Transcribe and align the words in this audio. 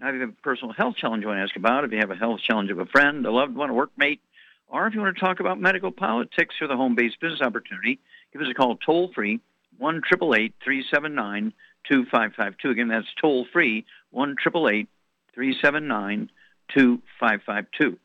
Now, 0.00 0.10
if 0.10 0.14
you 0.14 0.20
have 0.20 0.30
a 0.30 0.42
personal 0.42 0.72
health 0.72 0.96
challenge 0.96 1.22
you 1.22 1.28
want 1.28 1.38
to 1.38 1.42
ask 1.42 1.56
about, 1.56 1.84
if 1.84 1.90
you 1.90 1.98
have 1.98 2.12
a 2.12 2.16
health 2.16 2.40
challenge 2.40 2.70
of 2.70 2.78
a 2.78 2.86
friend, 2.86 3.26
a 3.26 3.32
loved 3.32 3.56
one, 3.56 3.70
a 3.70 3.72
workmate, 3.72 4.20
or 4.68 4.86
if 4.86 4.94
you 4.94 5.00
want 5.00 5.16
to 5.16 5.20
talk 5.20 5.40
about 5.40 5.60
medical 5.60 5.90
politics 5.90 6.54
or 6.60 6.68
the 6.68 6.76
home-based 6.76 7.20
business 7.20 7.40
opportunity, 7.40 7.98
give 8.32 8.40
us 8.40 8.48
a 8.48 8.54
call 8.54 8.76
toll-free, 8.76 9.40
1 9.78 10.02
379 10.02 11.52
2552 11.88 12.70
Again, 12.70 12.88
that's 12.88 13.06
toll-free, 13.20 13.84
1 14.10 14.36
379 14.36 16.30
2552 16.74 17.98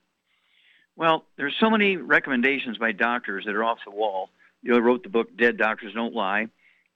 Well, 0.96 1.26
there's 1.38 1.56
so 1.60 1.70
many 1.70 1.98
recommendations 1.98 2.78
by 2.80 2.92
doctors 2.92 3.46
that 3.46 3.56
are 3.56 3.64
off 3.64 3.80
the 3.86 3.92
wall. 3.92 4.30
You 4.64 4.72
know, 4.72 4.78
I 4.78 4.80
wrote 4.80 5.04
the 5.04 5.10
book 5.10 5.36
Dead 5.38 5.58
Doctors 5.58 5.94
Don't 5.94 6.16
Lie 6.16 6.48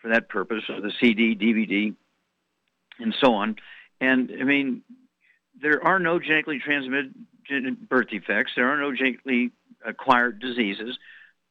for 0.01 0.09
that 0.09 0.29
purpose, 0.29 0.63
or 0.69 0.81
the 0.81 0.93
CD, 0.99 1.35
DVD, 1.35 1.93
and 2.99 3.15
so 3.21 3.33
on. 3.35 3.57
And 3.99 4.31
I 4.39 4.43
mean, 4.43 4.83
there 5.59 5.85
are 5.85 5.99
no 5.99 6.19
genetically 6.19 6.59
transmitted 6.59 7.13
birth 7.89 8.09
defects. 8.09 8.53
There 8.55 8.69
are 8.69 8.77
no 8.77 8.95
genetically 8.95 9.51
acquired 9.85 10.39
diseases. 10.39 10.97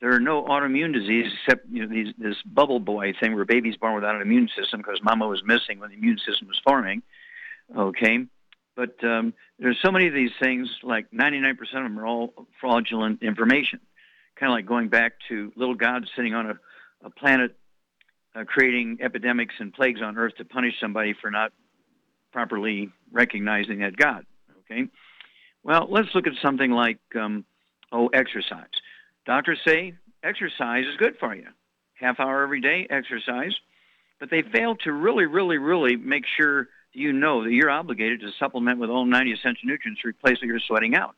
There 0.00 0.12
are 0.12 0.20
no 0.20 0.44
autoimmune 0.44 0.92
diseases 0.92 1.32
except 1.42 1.66
you 1.70 1.86
know 1.86 1.88
these, 1.92 2.14
this 2.18 2.36
bubble 2.44 2.80
boy 2.80 3.14
thing 3.18 3.34
where 3.34 3.44
baby's 3.44 3.76
born 3.76 3.94
without 3.94 4.14
an 4.14 4.22
immune 4.22 4.48
system 4.56 4.80
because 4.80 5.00
mama 5.02 5.26
was 5.26 5.42
missing 5.44 5.78
when 5.78 5.90
the 5.90 5.96
immune 5.96 6.18
system 6.18 6.48
was 6.48 6.60
forming. 6.64 7.02
Okay, 7.74 8.26
but 8.76 9.02
um, 9.02 9.32
there's 9.58 9.78
so 9.82 9.90
many 9.90 10.06
of 10.06 10.14
these 10.14 10.32
things. 10.40 10.68
Like 10.82 11.10
99% 11.10 11.52
of 11.60 11.70
them 11.72 11.98
are 11.98 12.06
all 12.06 12.46
fraudulent 12.60 13.22
information 13.22 13.80
kind 14.36 14.52
of 14.52 14.54
like 14.54 14.66
going 14.66 14.88
back 14.88 15.14
to 15.28 15.52
little 15.56 15.74
gods 15.74 16.06
sitting 16.14 16.34
on 16.34 16.50
a, 16.50 16.54
a 17.06 17.10
planet 17.10 17.56
uh, 18.34 18.44
creating 18.44 18.98
epidemics 19.00 19.54
and 19.58 19.72
plagues 19.72 20.02
on 20.02 20.16
earth 20.16 20.36
to 20.36 20.44
punish 20.44 20.74
somebody 20.80 21.14
for 21.20 21.30
not 21.30 21.52
properly 22.36 22.90
recognizing 23.10 23.78
that 23.78 23.96
God. 23.96 24.26
Okay? 24.60 24.88
Well, 25.62 25.88
let's 25.88 26.08
look 26.14 26.26
at 26.26 26.34
something 26.42 26.70
like, 26.70 26.98
um, 27.18 27.46
oh, 27.90 28.08
exercise. 28.08 28.76
Doctors 29.24 29.58
say 29.66 29.94
exercise 30.22 30.84
is 30.84 30.98
good 30.98 31.14
for 31.18 31.34
you. 31.34 31.46
Half 31.94 32.20
hour 32.20 32.42
every 32.42 32.60
day, 32.60 32.86
exercise. 32.90 33.54
But 34.20 34.28
they 34.28 34.42
fail 34.42 34.76
to 34.84 34.92
really, 34.92 35.24
really, 35.24 35.56
really 35.56 35.96
make 35.96 36.24
sure 36.36 36.68
you 36.92 37.14
know 37.14 37.42
that 37.42 37.52
you're 37.52 37.70
obligated 37.70 38.20
to 38.20 38.28
supplement 38.38 38.80
with 38.80 38.90
all 38.90 39.06
90 39.06 39.32
essential 39.32 39.64
nutrients 39.64 40.02
to 40.02 40.08
replace 40.08 40.36
what 40.36 40.48
you're 40.48 40.60
sweating 40.60 40.94
out. 40.94 41.14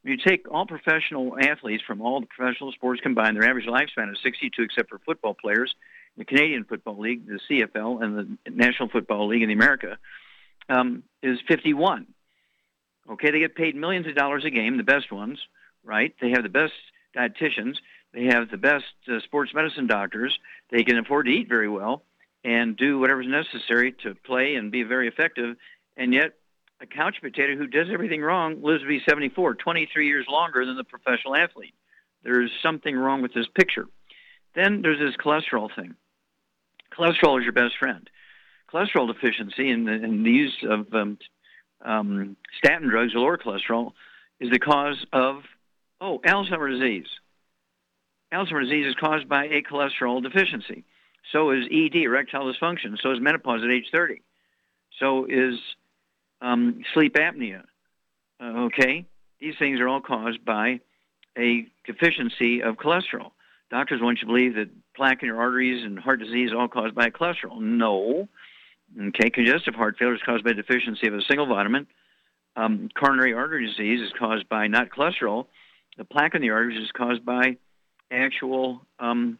When 0.00 0.12
you 0.12 0.24
take 0.26 0.50
all 0.50 0.64
professional 0.64 1.36
athletes 1.38 1.82
from 1.86 2.00
all 2.00 2.18
the 2.22 2.26
professional 2.26 2.72
sports 2.72 3.02
combined, 3.02 3.36
their 3.36 3.46
average 3.46 3.66
lifespan 3.66 4.10
is 4.10 4.18
62, 4.22 4.62
except 4.62 4.88
for 4.88 4.98
football 5.04 5.34
players. 5.34 5.74
The 6.16 6.24
Canadian 6.24 6.64
Football 6.64 6.98
League, 6.98 7.26
the 7.26 7.40
CFL, 7.50 8.02
and 8.02 8.38
the 8.44 8.50
National 8.50 8.88
Football 8.88 9.28
League 9.28 9.42
in 9.42 9.48
the 9.48 9.54
America 9.54 9.98
um, 10.68 11.02
is 11.22 11.38
51. 11.48 12.06
Okay, 13.10 13.30
they 13.30 13.40
get 13.40 13.56
paid 13.56 13.74
millions 13.74 14.06
of 14.06 14.14
dollars 14.14 14.44
a 14.44 14.50
game, 14.50 14.76
the 14.76 14.82
best 14.82 15.10
ones, 15.10 15.38
right? 15.84 16.14
They 16.20 16.30
have 16.30 16.42
the 16.42 16.48
best 16.48 16.72
dietitians. 17.16 17.76
They 18.14 18.24
have 18.24 18.50
the 18.50 18.56
best 18.56 18.84
uh, 19.08 19.20
sports 19.20 19.52
medicine 19.54 19.86
doctors. 19.86 20.38
They 20.70 20.84
can 20.84 20.98
afford 20.98 21.26
to 21.26 21.32
eat 21.32 21.48
very 21.48 21.68
well 21.68 22.04
and 22.44 22.76
do 22.76 22.98
whatever's 22.98 23.26
necessary 23.26 23.92
to 24.02 24.14
play 24.14 24.54
and 24.54 24.70
be 24.70 24.82
very 24.82 25.08
effective. 25.08 25.56
And 25.96 26.12
yet, 26.12 26.34
a 26.80 26.86
couch 26.86 27.16
potato 27.22 27.56
who 27.56 27.66
does 27.66 27.88
everything 27.92 28.20
wrong 28.20 28.60
lives 28.62 28.82
to 28.82 28.88
be 28.88 29.00
74, 29.08 29.54
23 29.54 30.06
years 30.06 30.26
longer 30.28 30.66
than 30.66 30.76
the 30.76 30.84
professional 30.84 31.36
athlete. 31.36 31.74
There's 32.24 32.50
something 32.62 32.96
wrong 32.96 33.22
with 33.22 33.32
this 33.32 33.46
picture. 33.54 33.86
Then 34.54 34.82
there's 34.82 34.98
this 34.98 35.16
cholesterol 35.16 35.74
thing. 35.74 35.94
Cholesterol 36.96 37.38
is 37.38 37.44
your 37.44 37.52
best 37.52 37.78
friend. 37.78 38.08
Cholesterol 38.72 39.12
deficiency 39.12 39.70
and 39.70 39.86
the, 39.86 39.92
and 39.92 40.24
the 40.24 40.30
use 40.30 40.56
of 40.68 40.92
um, 40.94 41.18
um, 41.84 42.36
statin 42.58 42.88
drugs 42.88 43.12
to 43.12 43.20
lower 43.20 43.38
cholesterol 43.38 43.92
is 44.40 44.50
the 44.50 44.58
cause 44.58 45.04
of, 45.12 45.42
oh, 46.00 46.20
Alzheimer's 46.24 46.80
disease. 46.80 47.06
Alzheimer's 48.32 48.68
disease 48.68 48.86
is 48.86 48.94
caused 48.98 49.28
by 49.28 49.44
a 49.44 49.62
cholesterol 49.62 50.22
deficiency. 50.22 50.84
So 51.32 51.50
is 51.50 51.64
ED, 51.70 51.96
erectile 51.96 52.52
dysfunction. 52.52 52.96
So 53.02 53.12
is 53.12 53.20
menopause 53.20 53.62
at 53.62 53.70
age 53.70 53.86
30. 53.92 54.22
So 54.98 55.26
is 55.26 55.58
um, 56.40 56.82
sleep 56.94 57.14
apnea. 57.14 57.62
Uh, 58.40 58.64
okay, 58.66 59.06
these 59.40 59.54
things 59.58 59.80
are 59.80 59.88
all 59.88 60.00
caused 60.00 60.44
by 60.44 60.80
a 61.38 61.66
deficiency 61.86 62.62
of 62.62 62.76
cholesterol. 62.76 63.30
Doctors 63.70 64.00
want 64.02 64.18
you 64.18 64.26
to 64.26 64.26
believe 64.26 64.54
that 64.54 64.70
plaque 64.94 65.22
in 65.22 65.28
your 65.28 65.40
arteries 65.40 65.84
and 65.84 65.98
heart 65.98 66.20
disease 66.20 66.50
is 66.50 66.54
all 66.56 66.68
caused 66.68 66.94
by 66.94 67.08
cholesterol. 67.10 67.60
No. 67.60 68.28
Okay, 69.00 69.30
congestive 69.30 69.74
heart 69.74 69.96
failure 69.98 70.14
is 70.14 70.20
caused 70.24 70.44
by 70.44 70.52
deficiency 70.52 71.06
of 71.08 71.14
a 71.14 71.22
single 71.22 71.46
vitamin. 71.46 71.86
Um, 72.56 72.90
coronary 72.94 73.32
artery 73.32 73.66
disease 73.66 74.00
is 74.00 74.12
caused 74.18 74.48
by 74.48 74.66
not 74.66 74.90
cholesterol. 74.90 75.46
The 75.96 76.04
plaque 76.04 76.34
in 76.34 76.42
the 76.42 76.50
arteries 76.50 76.82
is 76.82 76.90
caused 76.92 77.24
by 77.24 77.56
actual 78.10 78.82
um, 78.98 79.38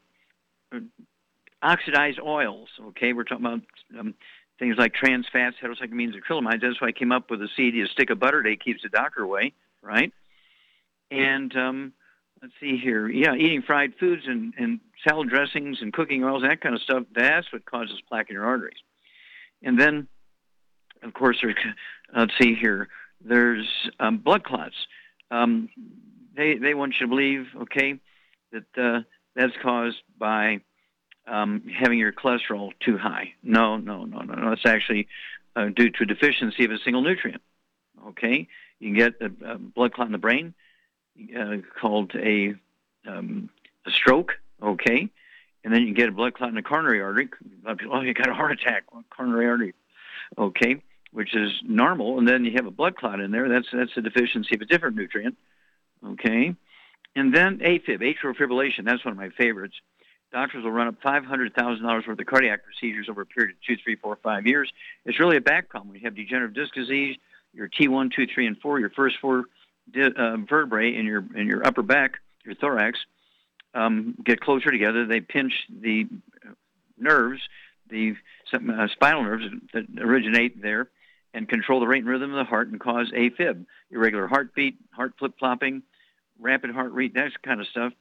oxidized 1.63 2.19
oils. 2.21 2.69
Okay, 2.89 3.13
we're 3.13 3.25
talking 3.25 3.45
about 3.45 3.61
um, 3.99 4.15
things 4.59 4.77
like 4.79 4.95
trans 4.95 5.27
fats, 5.31 5.57
heterocyclic 5.63 5.93
amines, 5.93 6.15
acrylamides. 6.17 6.63
That's 6.63 6.81
why 6.81 6.89
I 6.89 6.93
came 6.93 7.13
up 7.13 7.31
with 7.31 7.41
the 7.41 7.49
CD, 7.57 7.83
a 7.83 7.87
stick 7.87 8.11
of 8.11 8.19
butter 8.19 8.43
day 8.43 8.57
keeps 8.57 8.83
the 8.83 8.89
doctor 8.89 9.23
away, 9.23 9.53
right? 9.83 10.13
And 11.11 11.55
um, 11.57 11.93
let's 12.41 12.55
see 12.59 12.79
here. 12.79 13.09
Yeah, 13.09 13.35
eating 13.35 13.63
fried 13.63 13.93
foods 14.01 14.23
and, 14.27 14.55
and 14.57 14.81
salad 15.07 15.29
dressings 15.29 15.79
and 15.83 15.93
cooking 15.93 16.25
oils, 16.25 16.43
that 16.43 16.63
kind 16.63 16.75
of 16.75 16.81
stuff, 16.81 17.05
that's 17.15 17.53
what 17.53 17.67
causes 17.67 18.01
plaque 18.09 18.31
in 18.31 18.35
your 18.35 18.47
arteries. 18.47 18.79
And 19.63 19.79
then, 19.79 20.09
of 21.03 21.15
course, 21.15 21.45
let's 22.15 22.33
see 22.41 22.55
here, 22.55 22.89
there's 23.25 23.69
um, 24.01 24.19
blood 24.19 24.45
clots. 24.45 24.75
Um, 25.31 25.69
they, 26.37 26.57
they 26.57 26.75
want 26.75 26.95
you 26.95 27.07
to 27.07 27.11
believe, 27.11 27.47
okay, 27.63 27.99
that 28.53 28.65
uh, 28.77 29.01
that's 29.35 29.53
caused 29.63 29.99
by 30.19 30.61
um, 31.27 31.63
having 31.79 31.99
your 31.99 32.13
cholesterol 32.13 32.73
too 32.81 32.99
high. 32.99 33.35
No, 33.43 33.77
no, 33.77 34.05
no, 34.05 34.21
no, 34.21 34.35
no. 34.35 34.53
It's 34.53 34.67
actually 34.67 35.09
uh, 35.57 35.67
due 35.67 35.91
to 35.91 36.03
a 36.03 36.07
deficiency 36.07 36.65
of 36.65 36.71
a 36.71 36.79
single 36.79 37.03
nutrient. 37.03 37.43
Okay, 38.09 38.49
you 38.81 38.89
can 38.89 38.97
get 38.97 39.15
a, 39.21 39.53
a 39.53 39.59
blood 39.59 39.93
clot 39.93 40.09
in 40.09 40.13
the 40.13 40.19
brain 40.19 40.55
uh, 41.39 41.57
called 41.81 42.13
a 42.17 42.55
um, 43.07 43.49
a 43.87 43.91
stroke. 43.91 44.33
Okay, 44.63 45.11
and 45.65 45.73
then 45.73 45.87
you 45.87 45.95
get 45.95 46.09
a 46.09 46.13
blood 46.13 46.35
clot 46.35 46.49
in 46.49 46.55
the 46.55 46.63
coronary 46.63 47.01
artery. 47.01 47.29
Oh, 47.67 48.01
you 48.01 48.15
got 48.15 48.29
a 48.29 48.35
heart 48.35 48.53
attack, 48.53 48.85
coronary 49.11 49.47
artery. 49.47 49.75
Okay, 50.39 50.83
which 51.13 51.35
is 51.35 51.51
normal, 51.63 52.19
and 52.19 52.27
then 52.27 52.45
you 52.45 52.53
have 52.57 52.67
a 52.67 52.71
blood 52.71 52.97
clot 52.97 53.21
in 53.21 53.31
there. 53.31 53.49
That's 53.49 53.69
that's 53.73 53.97
a 53.97 54.01
deficiency 54.01 54.55
of 54.55 54.63
a 54.63 54.65
different 54.65 54.97
nutrient. 54.97 55.37
Okay, 56.05 56.55
and 57.15 57.35
then 57.35 57.59
AFib, 57.59 58.01
atrial 58.01 58.35
fibrillation. 58.35 58.85
That's 58.85 59.05
one 59.05 59.13
of 59.13 59.19
my 59.19 59.31
favorites 59.31 59.75
doctors 60.33 60.65
will 60.65 60.73
run 60.73 60.89
up 60.89 61.01
$500,000 61.03 62.09
worth 62.09 62.19
of 62.19 62.27
cardiac 62.27 62.65
procedures 62.65 63.09
over 63.09 63.23
a 63.23 63.27
period 63.27 63.53
of 63.53 63.57
two, 63.67 63.77
three, 63.83 63.97
four, 63.97 64.17
five 64.23 64.47
years. 64.47 64.73
It's 65.05 65.21
really 65.21 65.37
a 65.37 65.41
back 65.41 65.69
problem. 65.69 65.91
When 65.91 66.01
You 66.01 66.07
have 66.07 66.17
degenerative 66.17 66.55
disc 66.55 66.75
disease, 66.75 67.17
your 67.53 67.69
T1, 67.69 68.13
2, 68.15 68.27
3, 68.35 68.47
and 68.47 68.59
4, 68.59 68.81
your 68.81 68.91
first 68.91 69.17
four 69.21 69.45
uh, 69.95 70.37
vertebrae 70.49 70.97
in 70.97 71.05
your, 71.05 71.23
in 71.37 71.47
your 71.47 71.67
upper 71.67 71.83
back, 71.83 72.19
your 72.45 72.55
thorax, 72.55 72.99
um, 73.75 74.17
get 74.25 74.41
closer 74.41 74.71
together. 74.71 75.07
They 75.07 75.21
pinch 75.21 75.53
the 75.69 76.07
nerves, 76.99 77.41
the 77.89 78.15
uh, 78.53 78.89
spinal 78.89 79.25
nerves 79.25 79.45
that 79.73 79.85
originate 80.01 80.61
there, 80.61 80.89
and 81.35 81.49
control 81.49 81.81
the 81.81 81.87
rate 81.87 82.01
and 82.01 82.09
rhythm 82.09 82.31
of 82.31 82.37
the 82.37 82.49
heart 82.49 82.69
and 82.69 82.79
cause 82.79 83.11
AFib, 83.11 83.65
irregular 83.91 84.27
heartbeat, 84.27 84.77
heart 84.91 85.15
flip-flopping, 85.19 85.83
rapid 86.39 86.71
heart 86.71 86.93
rate, 86.93 87.15
that 87.15 87.31
kind 87.43 87.61
of 87.61 87.67
stuff. 87.69 87.93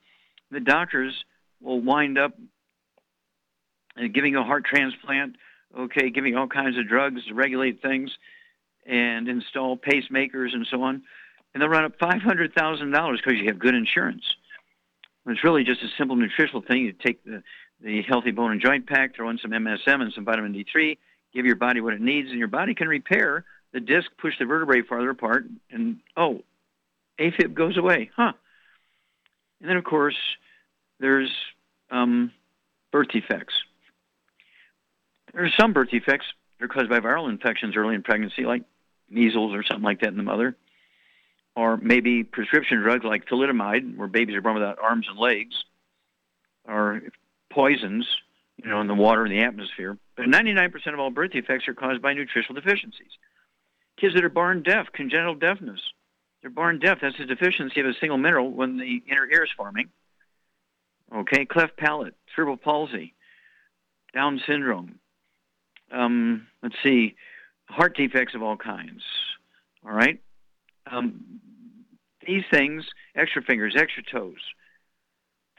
The 0.52 0.60
doctors 0.60 1.24
will 1.62 1.80
wind 1.80 2.18
up 2.18 2.34
giving 4.14 4.36
a 4.36 4.44
heart 4.44 4.66
transplant, 4.66 5.36
okay, 5.78 6.10
giving 6.10 6.36
all 6.36 6.48
kinds 6.48 6.78
of 6.78 6.88
drugs 6.88 7.26
to 7.26 7.34
regulate 7.34 7.82
things 7.82 8.12
and 8.86 9.28
install 9.28 9.78
pacemakers 9.78 10.54
and 10.54 10.68
so 10.70 10.82
on. 10.84 11.04
And 11.54 11.62
they'll 11.62 11.70
run 11.70 11.86
up 11.86 12.00
$500,000 12.00 13.18
because 13.18 13.40
you 13.40 13.48
have 13.48 13.60
good 13.60 13.76
insurance. 13.76 14.24
It's 15.28 15.44
really 15.44 15.64
just 15.64 15.82
a 15.84 15.88
simple 15.98 16.16
nutritional 16.16 16.62
thing. 16.62 16.86
You 16.86 16.94
take 16.94 17.24
the, 17.24 17.44
the 17.80 18.02
healthy 18.02 18.32
bone 18.32 18.52
and 18.52 18.62
joint 18.62 18.88
pack, 18.88 19.16
throw 19.16 19.30
in 19.30 19.38
some 19.38 19.52
MSM 19.52 20.02
and 20.02 20.12
some 20.14 20.26
vitamin 20.26 20.54
D3, 20.54 20.98
give 21.34 21.46
your 21.46 21.56
body 21.56 21.82
what 21.82 21.94
it 21.94 22.02
needs, 22.02 22.30
and 22.30 22.40
your 22.40 22.48
body 22.48 22.74
can 22.74 22.88
repair 22.88 23.46
the 23.72 23.80
disc, 23.80 24.10
push 24.18 24.34
the 24.40 24.46
vertebrae 24.46 24.82
farther 24.82 25.10
apart, 25.10 25.46
and 25.70 26.00
oh, 26.18 26.42
AFib 27.20 27.54
goes 27.54 27.78
away, 27.78 28.10
huh? 28.16 28.34
And 29.62 29.70
then, 29.70 29.78
of 29.78 29.84
course, 29.84 30.18
there's 31.00 31.32
um, 31.92 32.32
birth 32.92 33.10
defects. 33.10 33.54
There 35.34 35.46
are 35.46 35.52
some 35.58 35.74
birth 35.74 35.90
defects 35.92 36.26
that 36.60 36.66
are 36.66 36.68
caused 36.68 36.90
by 36.90 37.00
viral 37.00 37.30
infections 37.30 37.76
early 37.78 37.96
in 37.96 38.02
pregnancy, 38.02 38.44
like 38.44 38.64
measles 39.10 39.54
or 39.54 39.64
something 39.64 39.84
like 39.84 40.02
that 40.02 40.10
in 40.10 40.18
the 40.18 40.24
mother, 40.24 40.56
or 41.56 41.78
maybe 41.78 42.24
prescription 42.24 42.82
drugs 42.82 43.04
like 43.04 43.26
thalidomide, 43.26 43.98
where 43.98 44.08
babies 44.08 44.36
are 44.36 44.42
born 44.42 44.56
without 44.56 44.80
arms 44.80 45.08
and 45.10 45.18
legs, 45.18 45.56
or 46.66 47.02
poisons, 47.52 48.08
you 48.64 48.70
know, 48.70 48.82
in 48.82 48.88
the 48.88 48.94
water 48.94 49.26
and 49.26 49.34
the 49.34 49.44
atmosphere. 49.44 49.98
But 50.16 50.26
99% 50.26 50.94
of 50.94 51.00
all 51.00 51.10
birth 51.10 51.32
defects 51.32 51.68
are 51.68 51.74
caused 51.74 52.02
by 52.02 52.14
nutritional 52.14 52.62
deficiencies. 52.62 53.12
Kids 54.00 54.14
that 54.16 54.24
are 54.24 54.30
born 54.30 54.64
deaf, 54.64 54.88
congenital 54.94 55.36
deafness, 55.36 55.82
they're 56.42 56.50
born 56.50 56.80
deaf. 56.80 57.00
That's 57.02 57.20
a 57.20 57.26
deficiency 57.26 57.80
of 57.82 57.86
a 57.86 57.94
single 58.00 58.18
mineral 58.18 58.52
when 58.52 58.78
the 58.78 59.02
inner 59.10 59.30
ear 59.32 59.44
is 59.44 59.52
forming. 59.56 59.90
Okay, 61.14 61.46
cleft 61.46 61.78
palate, 61.78 62.16
cerebral 62.36 62.58
palsy, 62.58 63.14
Down 64.14 64.42
syndrome. 64.48 65.00
Um, 65.92 66.48
let's 66.64 66.76
see, 66.84 67.16
heart 67.66 67.98
defects 67.98 68.34
of 68.34 68.42
all 68.42 68.56
kinds. 68.56 69.04
All 69.86 69.92
right, 69.92 70.22
um, 70.90 71.40
these 72.26 72.44
things, 72.52 72.86
extra 73.16 73.42
fingers, 73.42 73.76
extra 73.78 74.04
toes, 74.04 74.40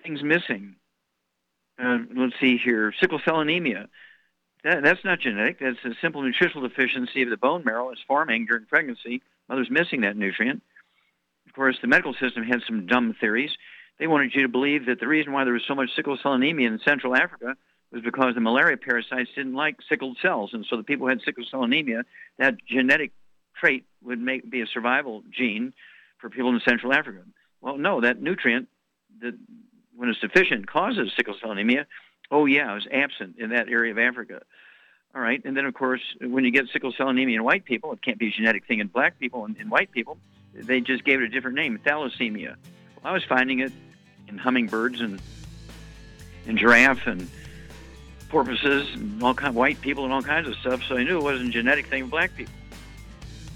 things 0.03 0.23
missing. 0.23 0.77
Uh, 1.83 1.99
let's 2.17 2.35
see 2.41 2.59
here, 2.59 2.93
sickle 3.01 3.21
cell 3.25 3.41
anemia. 3.41 3.89
That, 4.65 4.83
that's 4.83 5.05
not 5.05 5.21
genetic. 5.21 5.59
That's 5.59 5.85
a 5.85 5.95
simple 6.01 6.23
nutritional 6.23 6.69
deficiency 6.69 7.23
of 7.23 7.31
the 7.31 7.37
bone 7.37 7.65
marrow. 7.65 7.91
It's 7.91 8.01
forming 8.07 8.47
during 8.47 8.67
pregnancy. 8.67 9.23
Mother's 9.49 9.71
missing 9.71 10.03
that 10.03 10.17
nutrient. 10.17 10.63
Of 11.47 11.55
course, 11.55 11.77
the 11.83 11.89
medical 11.89 12.15
system 12.15 12.45
had 12.45 12.63
some 12.67 12.87
dumb 12.87 13.17
theories. 13.21 13.51
They 13.99 14.07
wanted 14.07 14.35
you 14.35 14.43
to 14.43 14.49
believe 14.49 14.87
that 14.87 15.01
the 15.01 15.09
reason 15.09 15.33
why 15.33 15.45
there 15.45 15.53
was 15.53 15.65
so 15.67 15.75
much 15.75 15.91
sickle 15.95 16.19
cell 16.23 16.33
anemia 16.33 16.69
in 16.69 16.79
Central 16.85 17.15
Africa 17.17 17.57
was 17.91 18.03
because 18.03 18.35
the 18.35 18.41
malaria 18.41 18.77
parasites 18.77 19.31
didn't 19.35 19.55
like 19.55 19.77
sickled 19.89 20.17
cells, 20.23 20.51
and 20.55 20.65
so 20.69 20.77
the 20.77 20.83
people 20.83 21.07
who 21.07 21.11
had 21.11 21.21
sickle 21.23 21.45
cell 21.51 21.63
anemia, 21.63 22.03
that 22.39 22.55
genetic 22.67 23.13
trait 23.59 23.85
would 24.03 24.21
make 24.21 24.49
be 24.51 24.61
a 24.61 24.67
survival 24.67 25.23
gene 25.31 25.73
for 26.19 26.31
people 26.31 26.51
in 26.51 26.61
Central 26.67 26.93
Africa. 26.93 27.23
Well, 27.61 27.79
no, 27.79 28.01
that 28.01 28.21
nutrient 28.21 28.69
that 29.21 29.35
when 29.95 30.09
it's 30.09 30.21
deficient 30.21 30.67
causes 30.67 31.13
sickle 31.17 31.35
cell 31.41 31.53
anemia. 31.53 31.87
Oh 32.31 32.47
yeah, 32.47 32.73
it 32.73 32.75
was 32.75 32.87
absent 32.91 33.37
in 33.39 33.51
that 33.51 33.69
area 33.69 33.93
of 33.93 33.99
Africa. 33.99 34.43
All 35.15 35.21
right, 35.21 35.43
and 35.45 35.57
then 35.57 35.67
of 35.67 35.75
course, 35.75 36.01
when 36.21 36.45
you 36.45 36.51
get 36.51 36.67
sickle 36.73 36.93
cell 36.97 37.09
anemia 37.09 37.37
in 37.37 37.45
white 37.45 37.65
people, 37.65 37.93
it 37.93 38.03
can't 38.03 38.19
be 38.19 38.29
a 38.29 38.31
genetic 38.31 38.67
thing 38.67 38.81
in 38.81 38.87
black 38.87 39.19
people 39.19 39.45
and 39.45 39.57
in 39.59 39.69
white 39.69 39.93
people 39.93 40.19
they 40.55 40.81
just 40.81 41.05
gave 41.05 41.21
it 41.21 41.25
a 41.25 41.29
different 41.29 41.57
name, 41.57 41.79
thalassemia. 41.85 42.57
Well, 42.97 43.05
I 43.05 43.13
was 43.13 43.25
finding 43.25 43.61
it 43.61 43.73
in 44.29 44.39
hummingbirds 44.39 45.01
and 45.01 45.21
and 46.47 46.59
giraffe 46.59 47.07
and 47.07 47.29
porpoises 48.29 48.93
and 48.95 49.23
all 49.23 49.35
kind 49.35 49.49
of 49.49 49.55
white 49.55 49.81
people 49.81 50.05
and 50.05 50.13
all 50.13 50.23
kinds 50.23 50.49
of 50.49 50.57
stuff. 50.57 50.83
So 50.89 50.97
I 50.97 51.05
knew 51.05 51.19
it 51.19 51.23
wasn't 51.23 51.51
a 51.51 51.53
genetic 51.53 51.87
thing 51.87 52.05
in 52.05 52.09
black 52.09 52.35
people. 52.35 52.53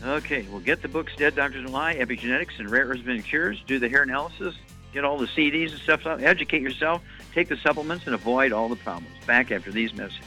Okay, 0.04 0.46
well, 0.50 0.60
get 0.60 0.82
the 0.82 0.88
books 0.88 1.14
Dead 1.16 1.34
Doctors 1.34 1.64
Don't 1.64 1.72
Lie, 1.72 1.94
Epigenetics 1.96 2.58
and 2.58 2.70
Rare 2.70 2.86
Earths 2.86 3.02
and 3.06 3.24
Cures. 3.24 3.62
Do 3.66 3.78
the 3.78 3.88
hair 3.88 4.02
analysis. 4.02 4.54
Get 4.92 5.04
all 5.04 5.18
the 5.18 5.26
CDs 5.26 5.72
and 5.72 5.80
stuff. 5.80 6.06
Educate 6.06 6.62
yourself. 6.62 7.02
Take 7.34 7.48
the 7.48 7.56
supplements 7.56 8.06
and 8.06 8.14
avoid 8.14 8.52
all 8.52 8.68
the 8.68 8.76
problems. 8.76 9.14
Back 9.26 9.50
after 9.50 9.70
these 9.70 9.94
messages. 9.94 10.22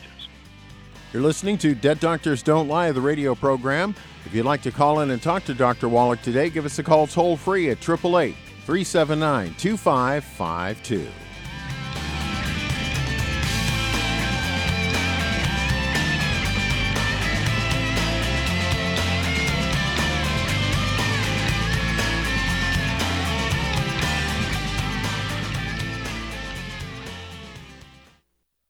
You're 1.13 1.24
listening 1.24 1.57
to 1.60 1.74
Dead 1.74 2.00
Doctors 2.00 2.44
Don't 2.44 2.68
Lie, 2.68 2.92
the 2.92 3.01
radio 3.01 3.33
program. 3.33 3.95
If 4.25 4.33
you'd 4.36 4.45
like 4.45 4.62
to 4.62 4.71
call 4.71 5.00
in 5.00 5.10
and 5.10 5.21
talk 5.21 5.44
to 5.45 5.56
Dr. 5.56 5.89
Wallach 5.89 6.21
today, 6.21 6.51
give 6.51 6.66
us 6.66 6.77
a 6.77 6.83
call 6.83 7.07
toll 7.07 7.36
free 7.36 7.69
at 7.71 7.77
888 7.77 8.36
379 8.66 9.56
2552. 9.57 11.07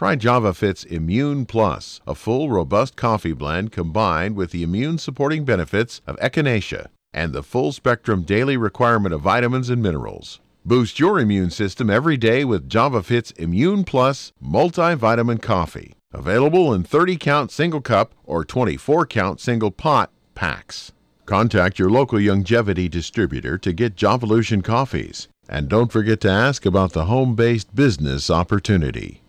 Try 0.00 0.16
JavaFit's 0.16 0.84
Immune 0.84 1.44
Plus, 1.44 2.00
a 2.06 2.14
full, 2.14 2.48
robust 2.48 2.96
coffee 2.96 3.34
blend 3.34 3.70
combined 3.70 4.34
with 4.34 4.50
the 4.50 4.62
immune 4.62 4.96
supporting 4.96 5.44
benefits 5.44 6.00
of 6.06 6.16
echinacea 6.20 6.86
and 7.12 7.34
the 7.34 7.42
full 7.42 7.70
spectrum 7.70 8.22
daily 8.22 8.56
requirement 8.56 9.12
of 9.12 9.20
vitamins 9.20 9.68
and 9.68 9.82
minerals. 9.82 10.40
Boost 10.64 10.98
your 10.98 11.20
immune 11.20 11.50
system 11.50 11.90
every 11.90 12.16
day 12.16 12.46
with 12.46 12.66
JavaFit's 12.66 13.32
Immune 13.32 13.84
Plus 13.84 14.32
multivitamin 14.42 15.42
coffee. 15.42 15.92
Available 16.14 16.72
in 16.72 16.82
30 16.82 17.18
count 17.18 17.50
single 17.50 17.82
cup 17.82 18.14
or 18.24 18.42
24 18.42 19.04
count 19.04 19.38
single 19.38 19.70
pot 19.70 20.10
packs. 20.34 20.92
Contact 21.26 21.78
your 21.78 21.90
local 21.90 22.18
Youngevity 22.18 22.90
distributor 22.90 23.58
to 23.58 23.74
get 23.74 23.96
Javalution 23.96 24.64
coffees. 24.64 25.28
And 25.46 25.68
don't 25.68 25.92
forget 25.92 26.22
to 26.22 26.30
ask 26.30 26.64
about 26.64 26.94
the 26.94 27.04
home 27.04 27.34
based 27.34 27.74
business 27.74 28.30
opportunity. 28.30 29.20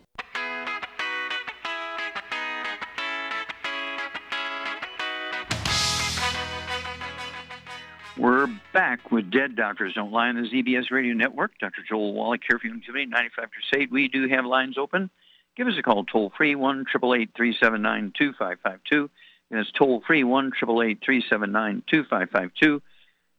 We're 8.21 8.45
back 8.71 9.11
with 9.11 9.31
Dead 9.31 9.55
Doctors 9.55 9.95
Don't 9.95 10.11
Lie 10.11 10.29
on 10.29 10.35
the 10.35 10.47
ZBS 10.47 10.91
Radio 10.91 11.15
Network. 11.15 11.57
Dr. 11.59 11.81
Joel 11.89 12.13
Wallach 12.13 12.41
here 12.47 12.59
for 12.59 12.67
Youngevity 12.67 13.09
95 13.09 13.49
Crusade. 13.49 13.91
We 13.91 14.09
do 14.09 14.27
have 14.27 14.45
lines 14.45 14.77
open. 14.77 15.09
Give 15.57 15.65
us 15.65 15.73
a 15.79 15.81
call 15.81 16.03
toll 16.03 16.31
free, 16.37 16.53
1 16.53 16.85
379 16.85 18.13
2552. 18.15 19.09
And 19.49 19.59
it's 19.59 19.71
toll 19.71 20.03
free, 20.05 20.23
1 20.23 20.51
379 20.51 21.83
2552. 21.89 22.81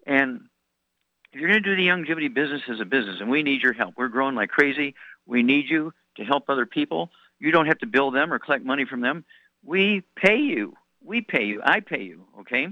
And 0.05 0.41
if 1.33 1.41
you're 1.41 1.49
going 1.49 1.63
to 1.63 1.71
do 1.71 1.77
the 1.77 1.87
Youngevity 1.87 2.35
business 2.35 2.63
as 2.69 2.81
a 2.81 2.85
business, 2.85 3.19
and 3.21 3.31
we 3.31 3.45
need 3.45 3.63
your 3.63 3.75
help, 3.75 3.95
we're 3.97 4.09
growing 4.09 4.35
like 4.35 4.51
crazy. 4.51 4.97
We 5.27 5.45
need 5.45 5.71
you 5.71 5.93
to 6.17 6.25
help 6.25 6.51
other 6.51 6.67
people. 6.67 7.11
You 7.39 7.53
don't 7.53 7.67
have 7.67 7.79
to 7.79 7.87
bill 7.87 8.11
them 8.11 8.33
or 8.33 8.41
collect 8.41 8.65
money 8.65 8.85
from 8.85 9.01
them. 9.01 9.25
We 9.65 10.03
pay 10.17 10.39
you. 10.39 10.75
We 11.05 11.21
pay 11.21 11.45
you. 11.45 11.61
I 11.65 11.79
pay 11.79 12.03
you, 12.03 12.25
okay? 12.41 12.67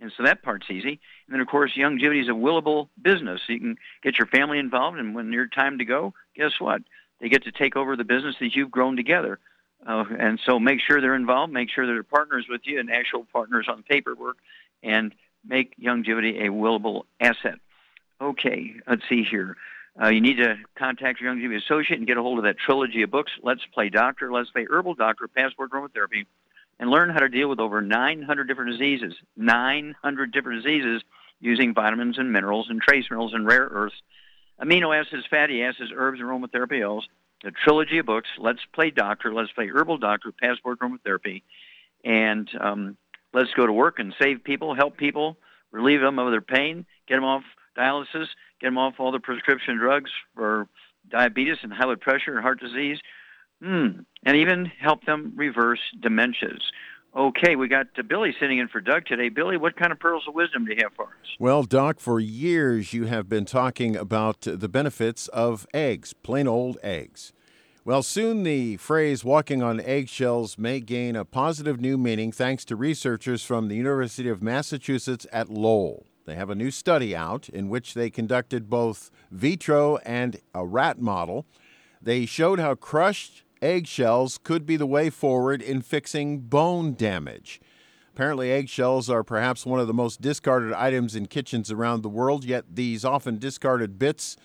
And 0.00 0.12
so 0.16 0.24
that 0.24 0.42
part's 0.42 0.70
easy. 0.70 1.00
And 1.26 1.30
then, 1.34 1.40
of 1.40 1.48
course, 1.48 1.72
Youngevity 1.74 2.20
is 2.20 2.28
a 2.28 2.32
willable 2.32 2.88
business. 3.00 3.40
So 3.46 3.52
you 3.54 3.60
can 3.60 3.78
get 4.02 4.18
your 4.18 4.26
family 4.26 4.58
involved, 4.58 4.98
and 4.98 5.14
when 5.14 5.32
you're 5.32 5.46
time 5.46 5.78
to 5.78 5.84
go, 5.84 6.12
guess 6.34 6.52
what? 6.58 6.82
They 7.20 7.28
get 7.28 7.44
to 7.44 7.52
take 7.52 7.76
over 7.76 7.96
the 7.96 8.04
business 8.04 8.36
that 8.40 8.54
you've 8.54 8.70
grown 8.70 8.96
together. 8.96 9.38
Uh, 9.86 10.04
and 10.18 10.40
so 10.44 10.58
make 10.58 10.80
sure 10.80 11.00
they're 11.00 11.14
involved, 11.14 11.52
make 11.52 11.70
sure 11.70 11.86
they're 11.86 12.02
partners 12.02 12.46
with 12.48 12.62
you 12.64 12.80
and 12.80 12.90
actual 12.90 13.26
partners 13.32 13.66
on 13.68 13.82
paperwork, 13.82 14.36
and 14.82 15.14
make 15.46 15.78
Youngevity 15.78 16.46
a 16.46 16.50
willable 16.50 17.04
asset. 17.20 17.58
Okay, 18.20 18.74
let's 18.86 19.02
see 19.08 19.22
here. 19.22 19.56
Uh, 20.00 20.08
you 20.08 20.20
need 20.20 20.36
to 20.36 20.56
contact 20.76 21.20
your 21.20 21.34
Youngevity 21.34 21.56
associate 21.56 21.98
and 21.98 22.06
get 22.06 22.18
a 22.18 22.22
hold 22.22 22.38
of 22.38 22.44
that 22.44 22.58
trilogy 22.58 23.02
of 23.02 23.10
books, 23.10 23.32
Let's 23.42 23.64
Play 23.72 23.88
Doctor, 23.88 24.30
Let's 24.30 24.50
Play 24.50 24.66
Herbal 24.68 24.94
Doctor, 24.94 25.28
Passport 25.28 25.70
Aromatherapy, 25.70 26.26
and 26.78 26.90
learn 26.90 27.10
how 27.10 27.20
to 27.20 27.28
deal 27.28 27.48
with 27.48 27.60
over 27.60 27.80
900 27.80 28.44
different 28.48 28.72
diseases, 28.72 29.14
900 29.36 30.32
different 30.32 30.62
diseases 30.62 31.02
using 31.40 31.74
vitamins 31.74 32.18
and 32.18 32.32
minerals 32.32 32.68
and 32.70 32.80
trace 32.80 33.06
minerals 33.10 33.34
and 33.34 33.46
rare 33.46 33.68
earths, 33.70 33.96
amino 34.60 34.98
acids, 34.98 35.24
fatty 35.28 35.62
acids, 35.62 35.90
herbs, 35.94 36.20
and 36.20 36.28
aromatherapy 36.28 36.86
oils. 36.86 37.08
The 37.44 37.50
trilogy 37.50 37.98
of 37.98 38.06
books, 38.06 38.28
Let's 38.38 38.60
Play 38.72 38.90
Doctor, 38.90 39.32
Let's 39.32 39.52
Play 39.52 39.68
Herbal 39.68 39.98
Doctor, 39.98 40.32
Passport 40.32 40.78
Aromatherapy, 40.80 41.42
and 42.04 42.48
um, 42.58 42.96
let's 43.34 43.52
go 43.54 43.66
to 43.66 43.72
work 43.72 43.98
and 43.98 44.14
save 44.20 44.42
people, 44.42 44.74
help 44.74 44.96
people, 44.96 45.36
relieve 45.70 46.00
them 46.00 46.18
of 46.18 46.30
their 46.30 46.40
pain, 46.40 46.86
get 47.06 47.16
them 47.16 47.24
off 47.24 47.42
dialysis, 47.76 48.28
get 48.60 48.68
them 48.68 48.78
off 48.78 48.94
all 48.98 49.12
the 49.12 49.20
prescription 49.20 49.76
drugs 49.76 50.10
for 50.34 50.66
diabetes 51.10 51.58
and 51.62 51.72
high 51.72 51.84
blood 51.84 52.00
pressure 52.00 52.32
and 52.34 52.42
heart 52.42 52.58
disease, 52.58 52.98
mm, 53.62 54.04
and 54.24 54.36
even 54.36 54.66
help 54.80 55.04
them 55.04 55.32
reverse 55.36 55.80
dementias. 56.00 56.60
Okay, 57.16 57.56
we 57.56 57.66
got 57.66 57.86
uh, 57.98 58.02
Billy 58.02 58.34
sitting 58.38 58.58
in 58.58 58.68
for 58.68 58.80
Doug 58.80 59.06
today. 59.06 59.30
Billy, 59.30 59.56
what 59.56 59.74
kind 59.76 59.90
of 59.90 59.98
pearls 59.98 60.24
of 60.28 60.34
wisdom 60.34 60.66
do 60.66 60.72
you 60.72 60.78
have 60.82 60.92
for 60.94 61.04
us? 61.04 61.28
Well, 61.38 61.62
Doc, 61.62 61.98
for 61.98 62.20
years 62.20 62.92
you 62.92 63.06
have 63.06 63.26
been 63.26 63.46
talking 63.46 63.96
about 63.96 64.42
the 64.42 64.68
benefits 64.68 65.26
of 65.28 65.66
eggs, 65.72 66.12
plain 66.12 66.46
old 66.46 66.76
eggs. 66.82 67.32
Well, 67.86 68.02
soon 68.02 68.42
the 68.42 68.76
phrase 68.76 69.24
walking 69.24 69.62
on 69.62 69.80
eggshells 69.80 70.58
may 70.58 70.80
gain 70.80 71.16
a 71.16 71.24
positive 71.24 71.80
new 71.80 71.96
meaning 71.96 72.32
thanks 72.32 72.64
to 72.66 72.76
researchers 72.76 73.44
from 73.44 73.68
the 73.68 73.76
University 73.76 74.28
of 74.28 74.42
Massachusetts 74.42 75.26
at 75.32 75.48
Lowell. 75.48 76.04
They 76.26 76.34
have 76.34 76.50
a 76.50 76.56
new 76.56 76.72
study 76.72 77.16
out 77.16 77.48
in 77.48 77.68
which 77.68 77.94
they 77.94 78.10
conducted 78.10 78.68
both 78.68 79.10
vitro 79.30 79.96
and 79.98 80.40
a 80.52 80.66
rat 80.66 81.00
model. 81.00 81.46
They 82.02 82.26
showed 82.26 82.58
how 82.58 82.74
crushed 82.74 83.44
eggshells 83.60 84.38
could 84.38 84.66
be 84.66 84.76
the 84.76 84.86
way 84.86 85.10
forward 85.10 85.62
in 85.62 85.82
fixing 85.82 86.40
bone 86.40 86.94
damage. 86.94 87.60
Apparently, 88.12 88.50
eggshells 88.50 89.10
are 89.10 89.22
perhaps 89.22 89.66
one 89.66 89.78
of 89.78 89.86
the 89.86 89.94
most 89.94 90.20
discarded 90.20 90.72
items 90.72 91.14
in 91.14 91.26
kitchens 91.26 91.70
around 91.70 92.02
the 92.02 92.08
world, 92.08 92.44
yet 92.44 92.64
these 92.74 93.04
often 93.04 93.38
discarded 93.38 93.98
bits 93.98 94.36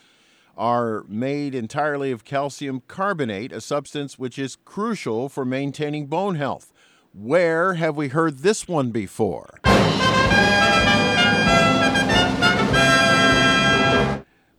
are 0.57 1.05
made 1.07 1.55
entirely 1.55 2.11
of 2.11 2.25
calcium 2.25 2.81
carbonate, 2.87 3.53
a 3.53 3.61
substance 3.61 4.19
which 4.19 4.37
is 4.37 4.57
crucial 4.65 5.29
for 5.29 5.45
maintaining 5.45 6.07
bone 6.07 6.35
health. 6.35 6.73
Where 7.13 7.75
have 7.75 7.95
we 7.95 8.09
heard 8.09 8.39
this 8.39 8.67
one 8.67 8.91
before? 8.91 9.59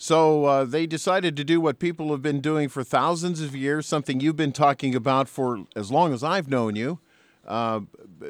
So 0.02 0.46
uh, 0.46 0.64
they 0.64 0.88
decided 0.88 1.36
to 1.36 1.44
do 1.44 1.60
what 1.60 1.78
people 1.78 2.10
have 2.10 2.22
been 2.22 2.40
doing 2.40 2.68
for 2.68 2.82
thousands 2.82 3.40
of 3.40 3.54
years, 3.54 3.86
something 3.86 4.18
you've 4.18 4.34
been 4.34 4.50
talking 4.50 4.96
about 4.96 5.28
for 5.28 5.64
as 5.76 5.92
long 5.92 6.12
as 6.12 6.24
I've 6.24 6.48
known 6.48 6.74
you, 6.74 6.98
uh, 7.46 7.82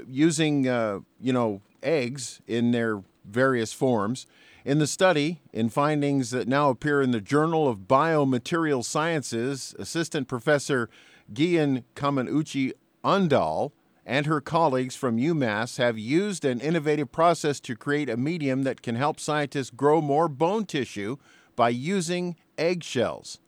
using 0.07 0.69
uh, 0.69 0.99
you 1.19 1.33
know 1.33 1.63
eggs 1.83 2.43
in 2.47 2.73
their 2.73 3.03
various 3.25 3.73
forms. 3.73 4.27
In 4.67 4.81
the 4.81 4.87
study, 4.87 5.41
in 5.51 5.71
findings 5.71 6.31
that 6.33 6.47
now 6.47 6.69
appear 6.69 7.01
in 7.01 7.11
the 7.11 7.23
Journal 7.23 7.67
of 7.67 7.89
Biomaterial 7.89 8.85
Sciences, 8.85 9.75
Assistant 9.79 10.29
Professor 10.29 10.91
Gian 11.33 11.85
Kaminuchi 11.97 12.73
Undal 13.03 13.73
and 14.05 14.27
her 14.27 14.43
colleagues 14.43 14.95
from 14.95 15.17
UMass 15.17 15.79
have 15.79 15.97
used 15.97 16.45
an 16.45 16.61
innovative 16.61 17.11
process 17.13 17.61
to 17.61 17.77
create 17.77 18.11
a 18.11 18.17
medium 18.19 18.65
that 18.65 18.83
can 18.83 18.97
help 18.97 19.19
scientists 19.19 19.71
grow 19.71 20.03
more 20.03 20.29
bone 20.29 20.67
tissue 20.67 21.17
by 21.57 21.69
using 21.69 22.37
eggshells. 22.59 23.39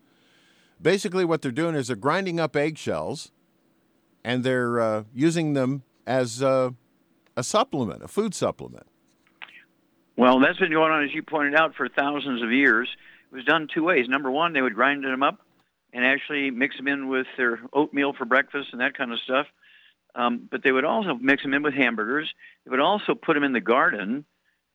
Basically, 0.80 1.24
what 1.24 1.42
they're 1.42 1.52
doing 1.52 1.74
is 1.74 1.86
they're 1.86 1.96
grinding 1.96 2.40
up 2.40 2.56
eggshells 2.56 3.30
and 4.24 4.44
they're 4.44 4.80
uh, 4.80 5.04
using 5.14 5.54
them 5.54 5.82
as 6.06 6.42
a 6.42 6.74
supplement, 7.40 8.02
a 8.02 8.08
food 8.08 8.34
supplement. 8.34 8.86
Well, 10.16 10.38
that's 10.38 10.58
been 10.58 10.70
going 10.70 10.92
on, 10.92 11.04
as 11.04 11.12
you 11.12 11.22
pointed 11.22 11.54
out, 11.54 11.74
for 11.74 11.88
thousands 11.88 12.42
of 12.42 12.52
years. 12.52 12.88
It 13.32 13.34
was 13.34 13.44
done 13.44 13.68
two 13.72 13.82
ways. 13.82 14.08
Number 14.08 14.30
one, 14.30 14.52
they 14.52 14.62
would 14.62 14.74
grind 14.74 15.04
them 15.04 15.22
up 15.22 15.40
and 15.92 16.04
actually 16.04 16.50
mix 16.50 16.76
them 16.76 16.86
in 16.88 17.08
with 17.08 17.26
their 17.36 17.60
oatmeal 17.72 18.12
for 18.12 18.24
breakfast 18.24 18.68
and 18.72 18.80
that 18.80 18.96
kind 18.96 19.12
of 19.12 19.18
stuff. 19.20 19.46
Um, 20.14 20.48
but 20.48 20.62
they 20.62 20.70
would 20.70 20.84
also 20.84 21.14
mix 21.14 21.42
them 21.42 21.54
in 21.54 21.62
with 21.62 21.74
hamburgers. 21.74 22.32
They 22.64 22.70
would 22.70 22.80
also 22.80 23.14
put 23.14 23.34
them 23.34 23.42
in 23.42 23.52
the 23.52 23.60
garden 23.60 24.24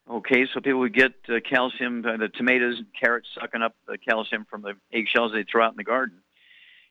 Okay, 0.10 0.48
so 0.52 0.60
people 0.60 0.80
would 0.80 0.94
get 0.94 1.14
uh, 1.30 1.40
calcium, 1.48 2.04
uh, 2.04 2.18
the 2.18 2.30
tomatoes 2.30 2.78
and 2.80 2.88
carrots 3.00 3.28
sucking 3.40 3.62
up 3.62 3.76
the 3.88 3.98
calcium 3.98 4.46
from 4.50 4.64
the 4.64 4.74
eggshells 4.92 5.32
they 5.32 5.44
throw 5.44 5.64
out 5.64 5.72
in 5.72 5.78
the 5.78 5.84
garden. 5.84 6.18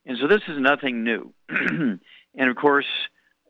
And 0.06 0.18
so 0.18 0.28
this 0.28 0.42
is 0.46 0.56
nothing 0.58 1.02
new. 1.02 1.34
and 1.48 2.00
of 2.36 2.56
course, 2.56 2.86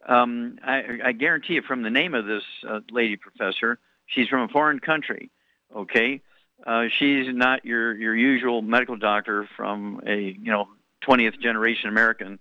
um, 0.06 0.58
I, 0.64 1.00
I 1.04 1.12
guarantee 1.12 1.54
you 1.54 1.62
from 1.62 1.82
the 1.82 1.90
name 1.90 2.14
of 2.14 2.24
this 2.24 2.44
uh, 2.66 2.80
lady 2.90 3.16
professor, 3.16 3.78
she's 4.06 4.26
from 4.28 4.40
a 4.40 4.48
foreign 4.48 4.80
country. 4.80 5.30
Okay, 5.76 6.22
uh, 6.66 6.84
she's 6.98 7.26
not 7.28 7.66
your 7.66 7.94
your 7.94 8.16
usual 8.16 8.62
medical 8.62 8.96
doctor 8.96 9.46
from 9.54 10.00
a 10.06 10.16
you 10.16 10.50
know 10.50 10.68
20th 11.06 11.38
generation 11.40 11.90
American, 11.90 12.38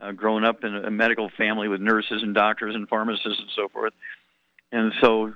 uh, 0.00 0.12
growing 0.12 0.44
up 0.44 0.64
in 0.64 0.74
a 0.74 0.90
medical 0.90 1.28
family 1.36 1.68
with 1.68 1.82
nurses 1.82 2.22
and 2.22 2.34
doctors 2.34 2.74
and 2.74 2.88
pharmacists 2.88 3.38
and 3.38 3.50
so 3.54 3.68
forth. 3.68 3.92
And 4.72 4.94
so 5.02 5.34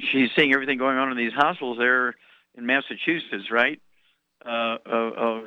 she's 0.00 0.30
seeing 0.36 0.52
everything 0.52 0.78
going 0.78 0.96
on 0.96 1.10
in 1.10 1.16
these 1.16 1.32
hospitals 1.32 1.78
there 1.78 2.14
in 2.56 2.66
Massachusetts, 2.66 3.50
right? 3.50 3.80
Uh, 4.44 4.78
uh, 4.90 5.08
uh, 5.10 5.40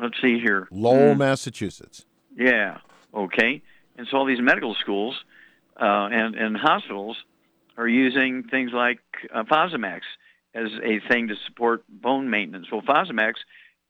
let's 0.00 0.20
see 0.22 0.38
here. 0.38 0.68
Lowell, 0.70 1.14
mm. 1.14 1.18
Massachusetts. 1.18 2.06
Yeah. 2.34 2.78
Okay. 3.14 3.62
And 3.96 4.06
so 4.10 4.16
all 4.16 4.24
these 4.26 4.40
medical 4.40 4.74
schools 4.74 5.16
uh, 5.80 6.08
and 6.10 6.34
and 6.34 6.56
hospitals 6.56 7.16
are 7.76 7.88
using 7.88 8.44
things 8.44 8.72
like 8.72 9.00
uh, 9.34 9.44
Fosamax 9.44 10.00
as 10.54 10.68
a 10.82 11.00
thing 11.08 11.28
to 11.28 11.34
support 11.46 11.84
bone 11.88 12.30
maintenance. 12.30 12.66
Well, 12.72 12.82
Fosamax, 12.82 13.34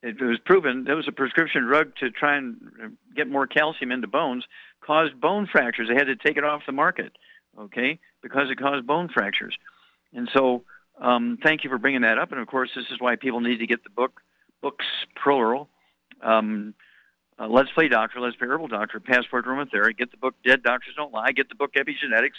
it 0.03 0.21
was 0.21 0.39
proven 0.45 0.85
that 0.85 0.97
was 0.97 1.09
a 1.09 1.13
prescription 1.13 1.65
drug 1.65 1.95
to 1.97 2.11
try 2.11 2.37
and 2.37 2.97
get 3.15 3.29
more 3.29 3.47
calcium 3.47 3.93
into 3.93 4.07
bones, 4.07 4.45
caused 4.81 5.21
bone 5.21 5.49
fractures. 5.51 5.89
They 5.89 5.95
had 5.95 6.09
to 6.09 6.17
take 6.17 6.37
it 6.37 6.45
off 6.45 6.63
the 6.67 6.73
market, 6.73 7.13
okay, 7.59 7.99
because 8.23 8.51
it 8.51 8.59
caused 8.59 8.87
bone 8.87 9.09
fractures. 9.09 9.57
And 10.13 10.29
so, 10.33 10.65
um, 11.01 11.39
thank 11.43 11.65
you 11.65 11.71
for 11.71 11.79
bringing 11.79 12.03
that 12.03 12.19
up. 12.19 12.33
And 12.33 12.41
of 12.41 12.47
course, 12.47 12.71
this 12.75 12.87
is 12.91 13.01
why 13.01 13.17
people 13.17 13.41
need 13.41 13.59
to 13.59 13.67
get 13.67 13.85
the 13.85 13.91
book, 13.91 14.21
books 14.63 14.87
plural. 15.23 15.69
Um, 16.23 16.75
uh, 17.39 17.47
Let's 17.47 17.71
Play 17.71 17.89
Doctor, 17.89 18.21
Let's 18.21 18.37
Play 18.37 18.49
Herbal 18.49 18.69
Doctor, 18.69 18.99
Passport 18.99 19.47
Aromatherapy. 19.47 19.97
Get 19.97 20.11
the 20.11 20.17
book 20.17 20.35
Dead 20.45 20.63
Doctors 20.63 20.95
Don't 20.97 21.13
Lie. 21.13 21.33
Get 21.33 21.49
the 21.49 21.55
book 21.55 21.75
Epigenetics, 21.75 22.39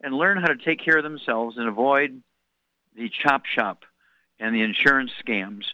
and 0.00 0.14
learn 0.14 0.38
how 0.38 0.46
to 0.46 0.56
take 0.56 0.82
care 0.82 0.96
of 0.96 1.04
themselves 1.04 1.56
and 1.58 1.68
avoid 1.68 2.22
the 2.96 3.10
chop 3.22 3.44
shop 3.44 3.84
and 4.40 4.54
the 4.54 4.62
insurance 4.62 5.10
scams 5.24 5.64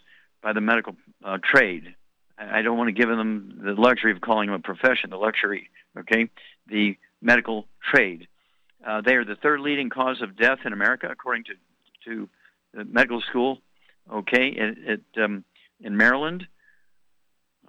by 0.43 0.53
the 0.53 0.61
medical 0.61 0.97
uh, 1.25 1.39
trade. 1.43 1.95
I 2.37 2.63
don't 2.63 2.77
want 2.77 2.89
to 2.89 2.93
give 2.93 3.09
them 3.09 3.61
the 3.63 3.75
luxury 3.75 4.11
of 4.11 4.21
calling 4.21 4.49
them 4.49 4.57
a 4.57 4.59
profession, 4.59 5.11
the 5.11 5.17
luxury, 5.17 5.71
okay? 5.97 6.29
The 6.67 6.97
medical 7.23 7.69
trade. 7.81 8.27
Uh, 8.85 9.01
they 9.01 9.15
are 9.15 9.25
the 9.25 9.37
third 9.37 9.61
leading 9.61 9.89
cause 9.89 10.21
of 10.21 10.37
death 10.37 10.59
in 10.65 10.73
America, 10.73 11.09
according 11.11 11.45
to 11.45 11.55
to 12.05 12.29
the 12.75 12.85
medical 12.85 13.21
school. 13.23 13.61
Okay, 14.13 14.77
um, 15.17 15.45
in 15.81 15.97
Maryland. 15.97 16.47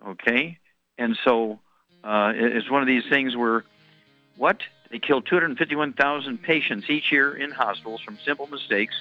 Okay, 0.05 0.57
and 0.97 1.17
so 1.23 1.59
uh, 2.03 2.33
it's 2.35 2.69
one 2.69 2.81
of 2.81 2.87
these 2.87 3.03
things 3.09 3.35
where 3.35 3.63
what 4.35 4.59
they 4.91 4.99
kill 4.99 5.21
251,000 5.21 6.41
patients 6.41 6.89
each 6.89 7.11
year 7.11 7.33
in 7.33 7.51
hospitals 7.51 8.01
from 8.01 8.17
simple 8.25 8.47
mistakes. 8.47 8.95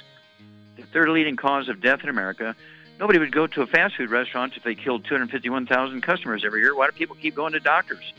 The 0.77 0.85
third 0.85 1.09
leading 1.09 1.37
cause 1.37 1.69
of 1.69 1.81
death 1.81 2.01
in 2.03 2.09
America. 2.09 2.55
Nobody 2.99 3.19
would 3.19 3.33
go 3.33 3.47
to 3.49 3.63
a 3.63 3.67
fast 3.67 3.97
food 3.97 4.11
restaurant 4.11 4.57
if 4.57 4.63
they 4.63 4.77
killed 4.77 5.05
251,000 5.05 6.01
customers 6.01 6.45
every 6.45 6.61
year. 6.61 6.77
Why 6.77 6.87
do 6.87 6.93
people 6.93 7.17
keep 7.17 7.35
going 7.35 7.53
to 7.53 7.61
doctors? 7.61 8.13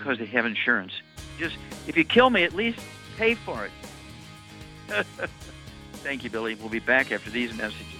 Because 0.00 0.18
they 0.18 0.24
have 0.26 0.46
insurance. 0.46 0.94
Just 1.38 1.56
if 1.86 1.94
you 1.94 2.04
kill 2.04 2.30
me, 2.30 2.42
at 2.42 2.54
least 2.54 2.80
pay 3.18 3.34
for 3.34 3.66
it. 3.66 3.72
Thank 5.92 6.24
you, 6.24 6.30
Billy. 6.30 6.54
We'll 6.54 6.70
be 6.70 6.78
back 6.78 7.12
after 7.12 7.28
these 7.28 7.54
messages. 7.54 7.99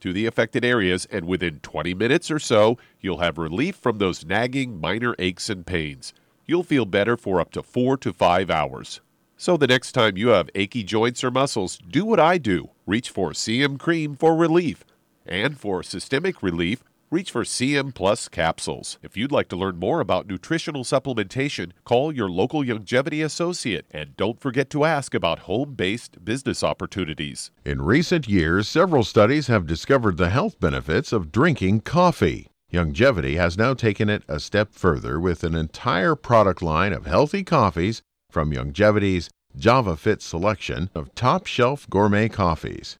to 0.00 0.12
the 0.12 0.26
affected 0.26 0.64
areas, 0.64 1.06
and 1.10 1.26
within 1.26 1.60
20 1.60 1.94
minutes 1.94 2.30
or 2.30 2.38
so, 2.38 2.78
you'll 3.00 3.18
have 3.18 3.38
relief 3.38 3.76
from 3.76 3.98
those 3.98 4.24
nagging 4.24 4.80
minor 4.80 5.14
aches 5.18 5.48
and 5.48 5.66
pains. 5.66 6.12
You'll 6.46 6.64
feel 6.64 6.84
better 6.84 7.16
for 7.16 7.40
up 7.40 7.52
to 7.52 7.62
four 7.62 7.96
to 7.98 8.12
five 8.12 8.50
hours. 8.50 9.00
So 9.36 9.56
the 9.56 9.66
next 9.66 9.92
time 9.92 10.18
you 10.18 10.28
have 10.28 10.50
achy 10.54 10.82
joints 10.82 11.24
or 11.24 11.30
muscles, 11.30 11.78
do 11.78 12.04
what 12.04 12.20
I 12.20 12.36
do 12.36 12.70
reach 12.86 13.08
for 13.08 13.30
CM 13.30 13.78
Cream 13.78 14.16
for 14.16 14.36
relief. 14.36 14.84
And 15.24 15.58
for 15.58 15.82
systemic 15.82 16.42
relief, 16.42 16.82
reach 17.10 17.30
for 17.32 17.42
CM 17.42 17.92
Plus 17.92 18.28
capsules. 18.28 18.98
If 19.02 19.16
you'd 19.16 19.32
like 19.32 19.48
to 19.48 19.56
learn 19.56 19.78
more 19.78 20.00
about 20.00 20.28
nutritional 20.28 20.84
supplementation, 20.84 21.72
call 21.84 22.14
your 22.14 22.30
local 22.30 22.62
Youngevity 22.62 23.24
associate 23.24 23.86
and 23.90 24.16
don't 24.16 24.40
forget 24.40 24.70
to 24.70 24.84
ask 24.84 25.12
about 25.12 25.40
home 25.40 25.74
based 25.74 26.24
business 26.24 26.62
opportunities. 26.62 27.50
In 27.64 27.82
recent 27.82 28.28
years, 28.28 28.68
several 28.68 29.02
studies 29.02 29.48
have 29.48 29.66
discovered 29.66 30.16
the 30.16 30.30
health 30.30 30.60
benefits 30.60 31.12
of 31.12 31.32
drinking 31.32 31.80
coffee. 31.80 32.46
Youngevity 32.72 33.36
has 33.36 33.58
now 33.58 33.74
taken 33.74 34.08
it 34.08 34.22
a 34.28 34.38
step 34.38 34.72
further 34.72 35.18
with 35.18 35.42
an 35.42 35.56
entire 35.56 36.14
product 36.14 36.62
line 36.62 36.92
of 36.92 37.06
healthy 37.06 37.42
coffees 37.42 38.02
from 38.30 38.52
Youngevity's 38.52 39.28
Java 39.56 39.96
Fit 39.96 40.22
selection 40.22 40.88
of 40.94 41.12
top 41.16 41.46
shelf 41.46 41.90
gourmet 41.90 42.28
coffees. 42.28 42.99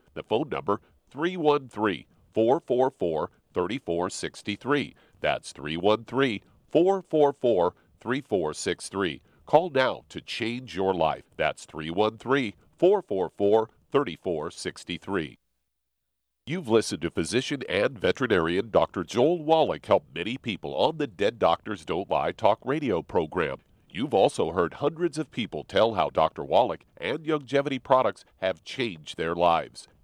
the 0.13 0.23
phone 0.23 0.49
number 0.49 0.79
313 1.11 2.05
444 2.33 3.31
3463. 3.53 4.95
That's 5.19 5.51
313 5.51 6.41
444 6.69 7.73
3463. 7.99 9.21
Call 9.45 9.69
now 9.69 10.03
to 10.09 10.21
change 10.21 10.75
your 10.75 10.93
life. 10.93 11.23
That's 11.35 11.65
313 11.65 12.53
444 12.77 13.69
3463. 13.91 15.37
You've 16.47 16.69
listened 16.69 17.03
to 17.03 17.11
physician 17.11 17.61
and 17.69 17.99
veterinarian 17.99 18.71
Dr. 18.71 19.03
Joel 19.03 19.43
Wallach 19.43 19.85
help 19.85 20.05
many 20.15 20.37
people 20.37 20.73
on 20.73 20.97
the 20.97 21.05
Dead 21.05 21.37
Doctors 21.37 21.85
Don't 21.85 22.09
Lie 22.09 22.31
talk 22.31 22.59
radio 22.65 23.03
program. 23.03 23.57
You've 23.89 24.13
also 24.13 24.51
heard 24.51 24.75
hundreds 24.75 25.17
of 25.17 25.31
people 25.31 25.63
tell 25.63 25.93
how 25.93 26.09
Dr. 26.09 26.43
Wallach 26.43 26.85
and 26.97 27.19
Youngevity 27.19 27.81
products 27.81 28.23
have 28.37 28.63
changed 28.63 29.17
their 29.17 29.35
lives. 29.35 29.87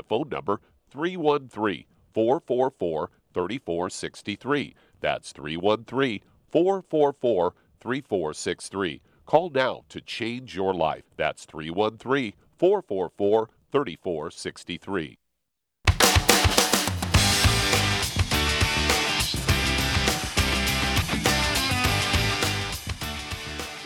the 0.00 0.08
phone 0.08 0.28
number 0.30 0.60
313 0.90 1.84
444 2.14 3.10
3463. 3.34 4.74
That's 5.00 5.32
313 5.32 6.20
444 6.50 7.54
3463. 7.80 9.02
Call 9.26 9.50
now 9.50 9.84
to 9.88 10.00
change 10.00 10.56
your 10.56 10.74
life. 10.74 11.04
That's 11.16 11.44
313 11.44 12.32
444 12.58 13.50
3463. 13.70 15.18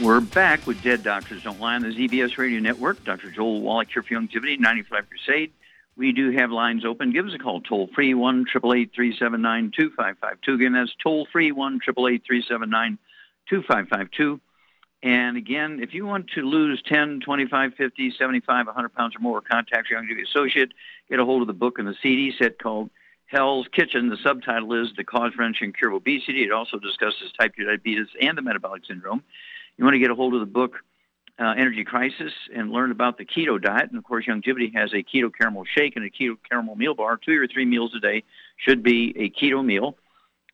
We're 0.03 0.20
back 0.20 0.66
with 0.66 0.83
Dead 0.83 1.03
Doctors 1.05 1.44
Don't 1.44 1.61
Lie 1.61 1.77
on 1.77 1.83
the 1.83 1.88
ZBS 1.88 2.37
Radio 2.37 2.59
Network. 2.61 3.05
Dr. 3.05 3.31
Joel 3.31 3.61
Wallach 3.61 3.88
here 3.92 4.03
for 4.03 4.14
Youngevity, 4.14 4.59
95 4.59 5.09
Crusade. 5.09 5.53
We 5.96 6.12
do 6.12 6.33
have 6.33 6.50
lines 6.50 6.85
open. 6.85 7.12
Give 7.12 7.26
us 7.26 7.35
a 7.35 7.38
call, 7.38 7.61
toll 7.61 7.88
free, 7.94 8.14
1 8.14 8.46
379 8.46 9.72
2552. 9.76 10.54
Again, 10.54 10.72
that's 10.72 10.94
toll 11.02 11.26
free, 11.30 11.52
1 11.52 11.80
379 11.80 12.98
2552. 13.48 14.40
And 15.04 15.37
again, 15.37 15.80
if 15.83 15.92
you 15.92 16.07
want 16.07 16.30
to 16.30 16.40
lose 16.40 16.83
10, 16.87 17.20
25, 17.20 17.74
50, 17.74 18.14
75, 18.18 18.66
100 18.66 18.88
pounds 18.94 19.14
or 19.14 19.20
more, 19.20 19.40
contact 19.40 19.90
your 19.90 20.02
associate. 20.22 20.72
Get 21.11 21.20
a 21.20 21.24
hold 21.24 21.42
of 21.42 21.46
the 21.46 21.52
book 21.52 21.78
and 21.78 21.87
the 21.87 21.94
CD 22.02 22.33
set 22.38 22.59
called 22.59 22.90
Hell's 23.26 23.66
Kitchen. 23.70 24.09
The 24.09 24.16
subtitle 24.16 24.72
is 24.83 24.88
The 24.96 25.04
Cause, 25.04 25.33
Prevention, 25.37 25.66
and 25.66 25.76
Cure 25.76 25.90
of 25.90 25.96
Obesity. 25.96 26.42
It 26.42 26.52
also 26.52 26.78
discusses 26.78 27.30
type 27.38 27.54
2 27.54 27.66
diabetes 27.66 28.07
and 28.20 28.37
the 28.37 28.42
metabolic 28.42 28.87
syndrome. 28.87 29.22
You 29.76 29.85
want 29.85 29.94
to 29.94 29.98
get 29.98 30.11
a 30.11 30.14
hold 30.14 30.35
of 30.35 30.40
the 30.40 30.46
book 30.46 30.76
uh, 31.38 31.55
Energy 31.57 31.85
Crisis 31.85 32.33
and 32.55 32.70
learn 32.70 32.90
about 32.90 33.18
the 33.18 33.25
keto 33.25 33.61
diet. 33.61 33.88
And 33.90 33.99
of 33.99 34.05
course, 34.05 34.27
Youngevity 34.27 34.75
has 34.75 34.92
a 34.92 35.03
keto 35.03 35.31
caramel 35.37 35.64
shake 35.64 35.97
and 35.97 36.05
a 36.05 36.11
keto 36.11 36.37
caramel 36.49 36.77
meal 36.77 36.94
bar. 36.94 37.16
Two 37.16 37.40
or 37.40 37.47
three 37.47 37.64
meals 37.64 37.92
a 37.97 38.01
day 38.01 38.23
should 38.57 38.83
be 38.83 39.14
a 39.16 39.31
keto 39.31 39.64
meal. 39.64 39.97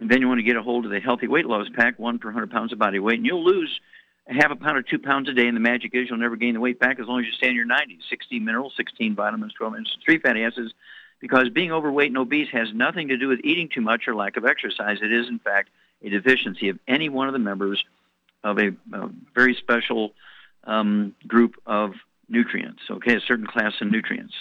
And 0.01 0.11
then 0.11 0.23
you 0.23 0.29
want 0.29 0.39
to 0.39 0.45
get 0.45 0.57
a 0.57 0.63
hold 0.63 0.87
of 0.87 0.91
the 0.91 1.01
Healthy 1.01 1.29
Weight 1.29 1.45
Loss 1.45 1.69
Pack, 1.75 1.99
one 1.99 2.19
per 2.19 2.29
100 2.29 2.51
pounds 2.51 2.73
of 2.73 2.79
body 2.79 2.99
weight. 2.99 3.19
And 3.19 3.27
you'll 3.27 3.45
lose 3.45 3.81
half 4.27 4.51
a 4.51 4.57
pound 4.57 4.79
or 4.79 4.83
two 4.83 4.99
pounds 4.99 5.29
a 5.29 5.35
day. 5.35 5.47
And 5.47 5.57
the 5.57 5.61
magic 5.61 5.95
is 5.95 6.09
you'll 6.09 6.19
never 6.19 6.37
gain 6.37 6.55
the 6.55 6.61
weight 6.61 6.79
back 6.79 6.99
as 6.99 7.07
long 7.07 7.21
as 7.21 7.27
you 7.27 7.33
stay 7.33 7.49
in 7.49 7.57
your 7.57 7.67
90s. 7.67 7.99
16 8.09 8.43
minerals, 8.43 8.73
16 8.77 9.15
vitamins, 9.15 9.53
12 9.53 9.73
minerals, 9.73 9.99
three 10.05 10.19
fatty 10.19 10.43
acids. 10.43 10.73
Because 11.21 11.51
being 11.51 11.71
overweight 11.71 12.09
and 12.09 12.17
obese 12.17 12.49
has 12.53 12.73
nothing 12.73 13.09
to 13.09 13.19
do 13.19 13.29
with 13.29 13.41
eating 13.45 13.69
too 13.69 13.83
much 13.83 14.09
or 14.09 14.15
lack 14.15 14.39
of 14.39 14.47
exercise. 14.47 14.99
It 15.03 15.13
is, 15.13 15.29
in 15.29 15.39
fact, 15.39 15.69
a 16.03 16.09
deficiency 16.09 16.71
of 16.71 16.79
any 16.89 17.11
one 17.11 17.27
of 17.27 17.35
the 17.35 17.39
members 17.39 17.85
of 18.43 18.59
a, 18.59 18.69
a 18.95 19.11
very 19.35 19.55
special 19.55 20.15
um, 20.65 21.15
group 21.27 21.55
of 21.67 21.93
nutrients, 22.29 22.83
okay, 22.91 23.17
a 23.17 23.21
certain 23.21 23.47
class 23.47 23.73
of 23.81 23.91
nutrients. 23.91 24.35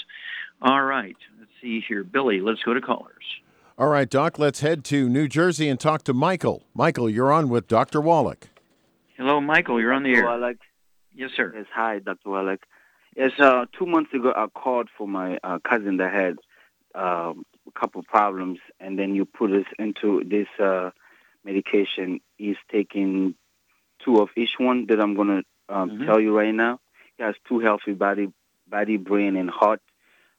All 0.62 0.82
right, 0.82 1.15
let's 1.39 1.51
see 1.62 1.82
here. 1.88 2.03
Billy, 2.03 2.41
let's 2.41 2.62
go 2.63 2.73
to 2.73 2.82
callers. 2.82 3.23
All 3.77 3.88
right, 3.88 4.10
Doc, 4.10 4.38
let's 4.38 4.60
head 4.60 4.84
to 4.86 5.08
New 5.08 5.27
Jersey 5.27 5.69
and 5.69 5.79
talk 5.79 6.03
to 6.03 6.13
Michael. 6.13 6.63
Michael, 6.73 7.10
you're 7.10 7.32
on 7.32 7.47
with 7.47 7.67
Dr. 7.67 8.01
Wallach. 8.01 8.49
Hello, 9.15 9.39
Michael, 9.39 9.79
you're 9.79 9.93
on 9.93 10.03
the 10.03 10.13
Dr. 10.13 10.19
air. 10.19 10.25
Wallach. 10.25 10.58
Yes, 11.13 11.32
sir. 11.36 11.53
Yes, 11.55 11.65
hi, 11.73 11.99
Dr. 11.99 12.29
Wallach. 12.29 12.65
Yes, 13.15 13.32
uh, 13.39 13.65
two 13.77 13.86
months 13.86 14.13
ago, 14.13 14.34
I 14.36 14.47
called 14.47 14.89
for 14.97 15.08
my 15.08 15.39
uh, 15.43 15.60
cousin 15.60 15.97
that 15.97 16.13
had 16.13 16.38
um, 16.93 17.45
a 17.67 17.79
couple 17.79 18.03
problems, 18.03 18.60
and 18.79 18.99
then 18.99 19.15
you 19.15 19.25
put 19.25 19.51
us 19.51 19.65
into 19.77 20.23
this 20.25 20.47
uh, 20.60 20.91
medication. 21.43 22.19
He's 22.38 22.58
taking 22.71 23.36
two 24.03 24.21
of 24.21 24.29
each 24.36 24.55
one 24.58 24.88
that 24.88 24.99
I'm 24.99 25.15
going 25.15 25.27
to 25.29 25.43
um, 25.69 25.89
Mhm. 25.91 26.05
tell 26.05 26.19
you 26.19 26.36
right 26.38 26.53
now. 26.53 26.79
He 27.17 27.23
has 27.23 27.36
two 27.47 27.60
healthy 27.60 27.93
body, 27.93 28.32
body, 28.67 28.97
brain, 28.97 29.36
and 29.36 29.49
heart. 29.49 29.82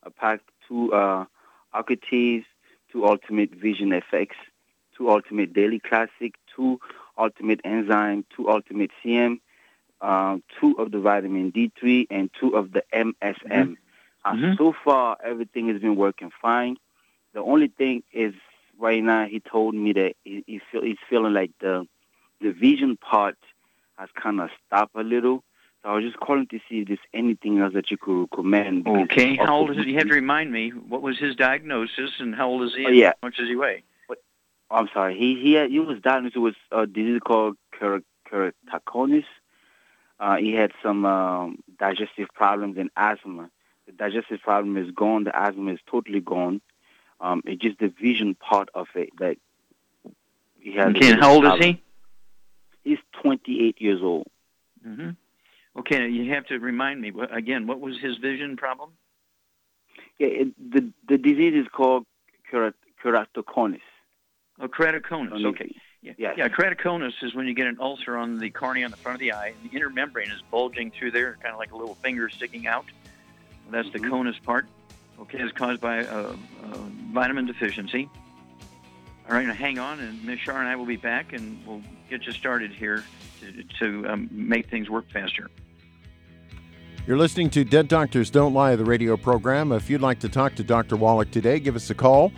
A 0.03 0.11
pack 0.11 0.41
two 0.67 0.93
uh, 0.93 1.27
Alcates, 1.75 2.47
two 2.91 3.07
Ultimate 3.07 3.51
Vision 3.55 3.93
FX, 3.93 4.31
two 4.97 5.11
Ultimate 5.11 5.53
Daily 5.53 5.79
Classic, 5.79 6.35
two 6.55 6.81
Ultimate 7.19 7.61
Enzyme, 7.65 8.25
two 8.35 8.49
Ultimate 8.49 8.91
CM, 9.03 9.41
uh, 10.01 10.39
two 10.59 10.73
of 10.79 10.91
the 10.91 10.99
vitamin 11.01 11.53
D3, 11.53 12.07
and 12.11 12.31
two 12.39 12.57
of 12.57 12.73
the 12.73 12.83
MSM. 12.93 13.77
Uh, 14.25 14.35
Mhm. 14.35 14.57
so 14.57 14.73
far, 14.73 15.17
everything 15.23 15.69
has 15.69 15.81
been 15.81 15.97
working 15.97 16.31
fine. 16.43 16.77
The 17.33 17.43
only 17.43 17.69
thing 17.69 18.03
is, 18.13 18.35
right 18.79 19.03
now, 19.03 19.27
he 19.27 19.41
told 19.41 19.75
me 19.75 19.93
that 19.93 20.17
he, 20.25 20.43
he 20.47 20.59
feel, 20.59 20.83
he's 20.83 20.99
feeling 21.09 21.33
like 21.35 21.53
the 21.61 21.87
the 22.41 22.53
vision 22.53 22.97
part 22.97 23.37
has 24.01 24.09
kind 24.21 24.41
of 24.41 24.49
stopped 24.67 24.97
a 24.97 25.03
little. 25.03 25.45
So 25.83 25.91
I 25.91 25.95
was 25.95 26.05
just 26.05 26.19
calling 26.19 26.47
to 26.49 26.59
see 26.69 26.81
if 26.81 26.89
there's 26.89 26.99
anything 27.15 27.59
else 27.59 27.75
that 27.75 27.91
you 27.91 27.97
could 27.97 28.23
recommend. 28.23 28.87
Okay, 28.87 29.37
how 29.37 29.59
old 29.59 29.71
is 29.71 29.77
he? 29.77 29.93
You 29.93 29.99
have 29.99 30.09
to 30.09 30.15
remind 30.15 30.53
me, 30.53 30.71
what 30.71 31.03
was 31.03 31.19
his 31.19 31.37
diagnosis 31.37 32.11
and 32.19 32.35
how 32.35 32.49
old 32.49 32.63
is 32.65 32.75
he? 32.75 32.87
Oh, 32.87 32.91
yeah. 32.91 33.13
How 33.23 33.29
much 33.29 33.37
does 33.37 33.49
he 33.49 33.57
weigh? 33.57 33.83
I'm 34.73 34.89
sorry. 34.95 35.19
He 35.19 35.35
he 35.41 35.55
had, 35.55 35.71
he 35.71 35.81
was 35.81 36.01
diagnosed 36.01 36.37
with 36.37 36.55
a 36.71 36.87
disease 36.87 37.21
called 37.25 37.57
ker- 37.73 38.05
keratoconus. 38.31 39.25
Uh, 40.21 40.37
he 40.37 40.53
had 40.53 40.71
some 40.83 41.05
um, 41.05 41.59
digestive 41.79 42.29
problems 42.35 42.77
and 42.79 42.89
asthma. 42.97 43.51
The 43.87 43.93
digestive 43.93 44.41
problem 44.43 44.77
is 44.77 44.93
gone. 44.93 45.25
The 45.25 45.37
asthma 45.37 45.73
is 45.73 45.81
totally 45.91 46.21
gone. 46.21 46.61
Um, 47.21 47.43
it's 47.47 47.61
just 47.61 47.81
the 47.81 47.89
vision 48.01 48.37
part 48.37 48.69
of 48.75 48.87
it 48.95 49.09
that 49.19 49.39
he 50.61 50.73
has. 50.75 50.95
Okay, 50.95 51.11
and 51.11 51.21
how 51.21 51.33
old 51.33 51.47
is 51.47 51.65
he? 51.65 51.83
He's 52.85 52.99
28 53.23 53.81
years 53.81 54.01
old. 54.03 54.27
hmm 54.83 55.11
Okay, 55.77 56.09
you 56.09 56.33
have 56.35 56.47
to 56.47 56.59
remind 56.59 57.01
me, 57.01 57.13
again, 57.31 57.69
what 57.69 57.79
was 57.81 57.97
his 58.01 58.17
vision 58.17 58.57
problem? 58.57 58.91
Yeah, 60.19 60.27
it, 60.27 60.49
the 60.73 60.93
the 61.09 61.17
disease 61.17 61.55
is 61.55 61.69
called 61.73 62.05
kerat- 62.53 62.75
keratoconus. 63.03 63.81
Oh, 64.59 64.67
keratoconus. 64.67 65.45
Okay. 65.47 65.73
Yeah. 66.03 66.13
Yes. 66.19 66.35
yeah, 66.39 66.49
keratoconus 66.49 67.13
is 67.23 67.35
when 67.35 67.47
you 67.47 67.55
get 67.55 67.67
an 67.69 67.77
ulcer 67.81 68.17
on 68.17 68.39
the 68.39 68.51
cornea 68.51 68.85
on 68.85 68.91
the 68.91 68.97
front 68.97 69.15
of 69.15 69.21
the 69.21 69.33
eye, 69.33 69.55
and 69.63 69.71
the 69.71 69.77
inner 69.77 69.91
membrane 69.91 70.31
is 70.31 70.43
bulging 70.51 70.91
through 70.91 71.13
there, 71.13 71.37
kind 71.41 71.53
of 71.53 71.59
like 71.59 71.71
a 71.73 71.77
little 71.77 71.95
finger 71.97 72.29
sticking 72.29 72.67
out. 72.67 72.87
That's 73.71 73.91
the 73.93 74.01
Mhm. 74.01 74.11
conus 74.11 74.43
part. 74.43 74.67
Okay, 75.21 75.39
it's 75.39 75.53
caused 75.57 75.81
by 75.81 75.99
a, 75.99 76.19
a 76.31 76.37
vitamin 77.13 77.47
deficiency. 77.47 78.09
All 79.31 79.37
right, 79.37 79.47
hang 79.47 79.79
on, 79.79 80.01
and 80.01 80.25
Miss 80.25 80.41
Shar 80.41 80.59
and 80.59 80.69
I 80.69 80.75
will 80.75 80.87
be 80.87 80.97
back, 80.97 81.33
and 81.33 81.65
we'll 81.65 81.83
get 82.09 82.27
you 82.27 82.33
started 82.33 82.73
here 82.73 83.05
to, 83.41 83.63
to 83.79 84.09
um, 84.09 84.29
make 84.33 84.69
things 84.69 84.91
work 84.91 85.09
faster. 85.13 85.49
You're 87.07 87.17
listening 87.17 87.49
to 87.51 87.63
Dead 87.63 87.87
Doctors 87.87 88.29
Don't 88.29 88.53
Lie, 88.55 88.75
the 88.75 88.85
radio 88.85 89.17
program. 89.17 89.71
If 89.71 89.89
you'd 89.89 90.01
like 90.01 90.19
to 90.21 90.29
talk 90.29 90.57
to 90.57 90.65
Dr. 90.65 90.97
Wallach 90.97 91.31
today, 91.31 91.61
give 91.61 91.77
us 91.77 91.91
a 91.91 91.95
call 91.95 92.33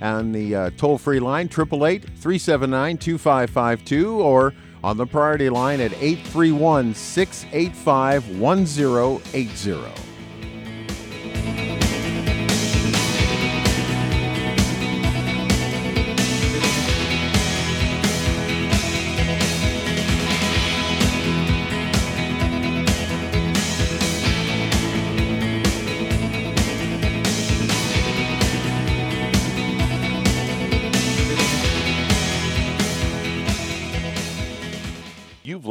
on 0.00 0.32
the 0.32 0.56
uh, 0.56 0.70
toll 0.76 0.98
free 0.98 1.20
line, 1.20 1.46
888 1.46 2.02
379 2.18 2.98
2552, 2.98 4.20
or 4.20 4.52
on 4.82 4.96
the 4.96 5.06
priority 5.06 5.48
line 5.48 5.80
at 5.80 5.92
831 5.92 6.92
685 6.92 8.40
1080. 8.40 10.11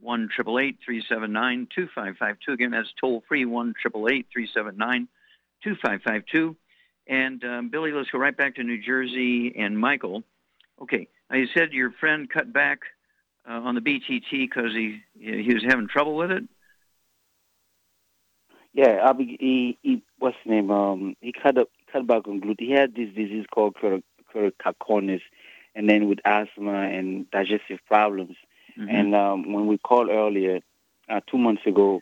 1 0.00 0.28
379 0.36 1.68
2552 1.74 2.52
Again, 2.52 2.70
that's 2.70 2.88
toll 3.00 3.22
free, 3.28 3.44
1 3.44 3.74
379 3.82 5.08
2552 5.62 6.56
And 7.06 7.44
um, 7.44 7.68
Billy, 7.70 7.92
let's 7.92 8.10
go 8.10 8.18
right 8.18 8.36
back 8.36 8.56
to 8.56 8.64
New 8.64 8.80
Jersey 8.80 9.54
and 9.58 9.78
Michael. 9.78 10.22
Okay, 10.80 11.08
now 11.30 11.36
you 11.36 11.46
said 11.54 11.72
your 11.72 11.90
friend 11.92 12.28
cut 12.30 12.52
back 12.52 12.80
uh, 13.48 13.54
on 13.54 13.74
the 13.74 13.80
BTT 13.80 14.30
because 14.30 14.72
he 14.72 15.02
he 15.18 15.52
was 15.54 15.64
having 15.66 15.88
trouble 15.88 16.16
with 16.16 16.30
it. 16.30 16.44
Yeah, 18.72 19.00
I 19.04 19.12
he, 19.16 19.78
he 19.82 20.02
what's 20.18 20.36
his 20.44 20.50
name? 20.50 20.70
Um, 20.70 21.16
he 21.20 21.32
cut 21.32 21.58
up 21.58 21.68
cut 21.92 22.06
back 22.06 22.28
on 22.28 22.40
gluten. 22.40 22.66
He 22.66 22.72
had 22.72 22.94
this 22.94 23.08
disease 23.08 23.46
called 23.52 23.76
keratoconus, 24.34 25.22
and 25.74 25.88
then 25.88 26.08
with 26.08 26.20
asthma 26.24 26.82
and 26.82 27.28
digestive 27.30 27.80
problems. 27.86 28.36
Mhm. 28.78 28.88
And 28.88 29.14
um, 29.14 29.52
when 29.52 29.66
we 29.66 29.78
called 29.78 30.08
earlier, 30.08 30.60
uh, 31.08 31.20
two 31.26 31.38
months 31.38 31.62
ago, 31.66 32.00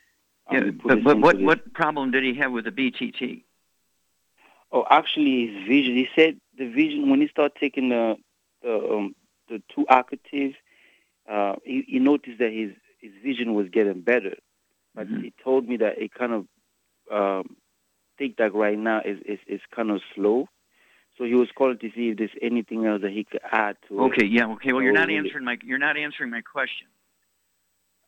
um, 0.48 0.54
Yeah, 0.56 0.70
but, 0.84 1.02
but 1.04 1.18
what 1.20 1.36
this- 1.36 1.44
what 1.46 1.72
problem 1.72 2.10
did 2.10 2.22
he 2.24 2.34
have 2.34 2.52
with 2.52 2.64
the 2.64 2.72
BTT? 2.72 3.42
Oh, 4.72 4.84
actually, 4.90 5.46
his 5.46 5.66
vision. 5.66 5.94
He 5.96 6.08
said 6.14 6.40
the 6.58 6.68
vision 6.68 7.08
when 7.08 7.20
he 7.20 7.28
started 7.28 7.56
taking 7.58 7.88
the 7.88 8.16
the 8.62 8.74
um, 8.94 9.14
the 9.48 9.62
two 9.74 9.86
actives, 9.88 10.56
uh, 11.28 11.54
he, 11.64 11.82
he 11.86 11.98
noticed 11.98 12.38
that 12.38 12.52
his 12.52 12.72
his 13.00 13.12
vision 13.22 13.54
was 13.54 13.68
getting 13.70 14.00
better. 14.00 14.36
But 14.94 15.08
Mhm. 15.08 15.22
he 15.22 15.32
told 15.42 15.68
me 15.68 15.76
that 15.78 15.98
it 15.98 16.12
kind 16.12 16.32
of 16.32 16.46
um, 17.10 17.56
think 18.18 18.36
that 18.36 18.54
right 18.54 18.78
now 18.78 19.00
is, 19.04 19.18
is 19.24 19.38
is 19.46 19.60
kind 19.74 19.90
of 19.90 20.02
slow. 20.14 20.48
So 21.18 21.24
he 21.24 21.34
was 21.34 21.48
calling 21.56 21.78
to 21.78 21.90
see 21.94 22.10
if 22.10 22.18
there's 22.18 22.30
anything 22.42 22.84
else 22.84 23.00
that 23.02 23.10
he 23.10 23.24
could 23.24 23.40
add 23.50 23.76
to 23.88 24.00
it. 24.00 24.02
Okay, 24.12 24.26
yeah, 24.26 24.46
okay. 24.48 24.72
Well, 24.72 24.82
you're 24.82 24.92
Oh, 24.92 25.00
not 25.00 25.10
answering 25.10 25.44
my 25.44 25.56
you're 25.62 25.78
not 25.78 25.96
answering 25.96 26.30
my 26.30 26.42
question. 26.42 26.88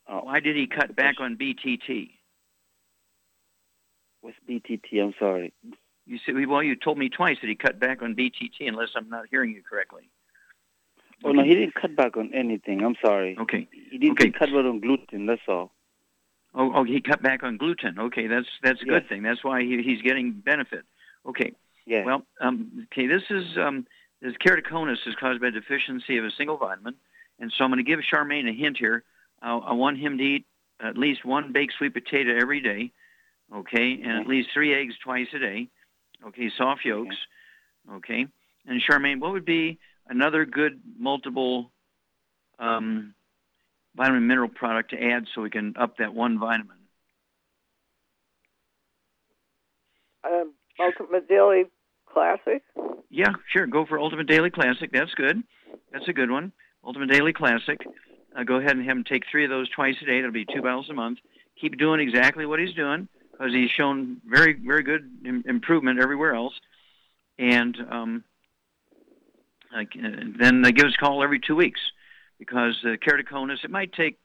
Oh, 0.07 0.21
Why 0.25 0.41
did 0.41 0.57
he 0.57 0.67
cut 0.67 0.95
back 0.95 1.17
on 1.21 1.37
BTT? 1.37 2.11
what's 4.21 4.37
BTT? 4.49 5.03
I'm 5.03 5.15
sorry. 5.19 5.53
You 6.07 6.19
said 6.25 6.35
well, 6.47 6.63
you 6.63 6.77
told 6.77 6.99
me 6.99 7.09
twice 7.09 7.37
that 7.41 7.49
he 7.49 7.55
cut 7.55 7.79
back 7.79 8.03
on 8.03 8.15
BTT, 8.15 8.61
unless 8.67 8.89
I'm 8.97 9.09
not 9.09 9.27
hearing 9.31 9.53
you 9.53 9.63
correctly. 9.63 10.11
Oh 11.25 11.33
no, 11.33 11.43
he 11.45 11.55
didn't 11.55 11.75
cut 11.75 11.97
back 11.97 12.17
on 12.17 12.33
anything. 12.35 12.83
I'm 12.85 12.95
sorry. 13.05 13.37
Okay. 13.39 13.69
He 13.91 13.99
didn't 13.99 14.21
Okay. 14.21 14.31
cut 14.31 14.49
back 14.51 14.65
on 14.65 14.81
gluten. 14.81 15.27
That's 15.27 15.41
all. 15.49 15.73
Oh, 16.55 16.73
oh, 16.75 16.85
he 16.85 17.01
cut 17.01 17.23
back 17.23 17.43
on 17.43 17.57
gluten. 17.57 17.99
Okay, 17.99 18.27
that's 18.27 18.47
that's 18.63 18.81
a 18.83 18.85
good 18.85 19.09
thing. 19.09 19.23
That's 19.23 19.45
why 19.45 19.63
he, 19.63 19.83
he's 19.83 20.01
getting 20.03 20.33
benefit. 20.33 20.85
Okay. 21.27 21.53
Yeah. 21.89 22.05
Well, 22.05 22.23
um, 22.39 22.87
okay. 22.93 23.07
This 23.07 23.23
is 23.31 23.57
um, 23.57 23.87
this 24.21 24.35
keratoconus 24.45 24.99
is 25.07 25.15
caused 25.19 25.41
by 25.41 25.49
deficiency 25.49 26.19
of 26.19 26.25
a 26.27 26.31
single 26.37 26.59
vitamin, 26.59 26.95
and 27.41 27.51
so 27.57 27.65
I'm 27.65 27.71
going 27.71 27.83
to 27.83 27.91
give 27.91 28.01
Charmaine 28.01 28.47
a 28.47 28.53
hint 28.53 28.77
here. 28.77 29.05
Uh, 29.41 29.57
I 29.57 29.73
want 29.73 29.99
him 29.99 30.19
to 30.19 30.23
eat 30.23 30.45
at 30.81 30.99
least 30.99 31.25
one 31.25 31.51
baked 31.53 31.73
sweet 31.79 31.95
potato 31.95 32.37
every 32.39 32.61
day, 32.61 32.93
okay, 33.55 33.99
and 34.03 34.21
at 34.21 34.27
least 34.27 34.51
three 34.53 34.75
eggs 34.75 34.97
twice 35.03 35.29
a 35.35 35.39
day, 35.39 35.69
okay, 36.27 36.51
soft 36.59 36.85
yolks, 36.85 37.17
okay. 37.91 38.27
And 38.67 38.83
Charmaine, 38.83 39.19
what 39.19 39.33
would 39.33 39.47
be 39.47 39.79
another 40.07 40.45
good 40.45 40.83
multiple 40.99 41.71
um, 42.59 43.15
vitamin 43.97 44.27
mineral 44.27 44.51
product 44.51 44.91
to 44.91 45.03
add 45.03 45.25
so 45.35 45.41
we 45.41 45.49
can 45.49 45.75
up 45.79 45.97
that 45.97 46.13
one 46.13 46.39
vitamin? 46.39 46.77
Um, 50.23 50.53
Ultimate 50.79 51.27
Daily 51.27 51.65
Classic. 52.13 52.63
Yeah, 53.11 53.33
sure. 53.53 53.67
Go 53.67 53.87
for 53.87 53.99
Ultimate 53.99 54.27
Daily 54.27 54.51
Classic. 54.51 54.91
That's 54.93 55.15
good. 55.15 55.43
That's 55.93 56.09
a 56.09 56.13
good 56.13 56.31
one. 56.31 56.53
Ultimate 56.85 57.11
Daily 57.11 57.33
Classic. 57.33 57.79
Uh, 58.37 58.43
go 58.45 58.57
ahead 58.57 58.77
and 58.77 58.87
have 58.87 58.97
him 58.97 59.05
take 59.05 59.25
three 59.31 59.45
of 59.45 59.51
those 59.51 59.69
twice 59.71 59.97
a 60.03 60.05
day. 60.05 60.21
That'll 60.21 60.33
be 60.33 60.45
two 60.45 60.63
bottles 60.63 60.91
a 60.91 60.95
month. 60.95 61.19
Keep 61.61 61.79
doing 61.79 62.01
exactly 62.01 62.47
what 62.47 62.61
he's 62.61 62.75
doing 62.75 63.09
because 63.33 63.53
he's 63.53 63.71
shown 63.71 64.21
very, 64.27 64.53
very 64.55 64.83
good 64.83 65.11
Im- 65.25 65.45
improvement 65.47 66.01
everywhere 66.01 66.35
else. 66.35 66.55
And 67.39 67.77
um, 67.91 68.25
uh, 69.75 69.85
then 70.39 70.65
uh, 70.65 70.71
give 70.71 70.87
us 70.87 70.95
a 70.97 71.05
call 71.05 71.23
every 71.23 71.41
two 71.41 71.57
weeks 71.57 71.81
because 72.39 72.77
uh, 72.85 72.97
keratoconus, 72.97 73.65
it 73.65 73.71
might 73.71 73.93
take 73.93 74.19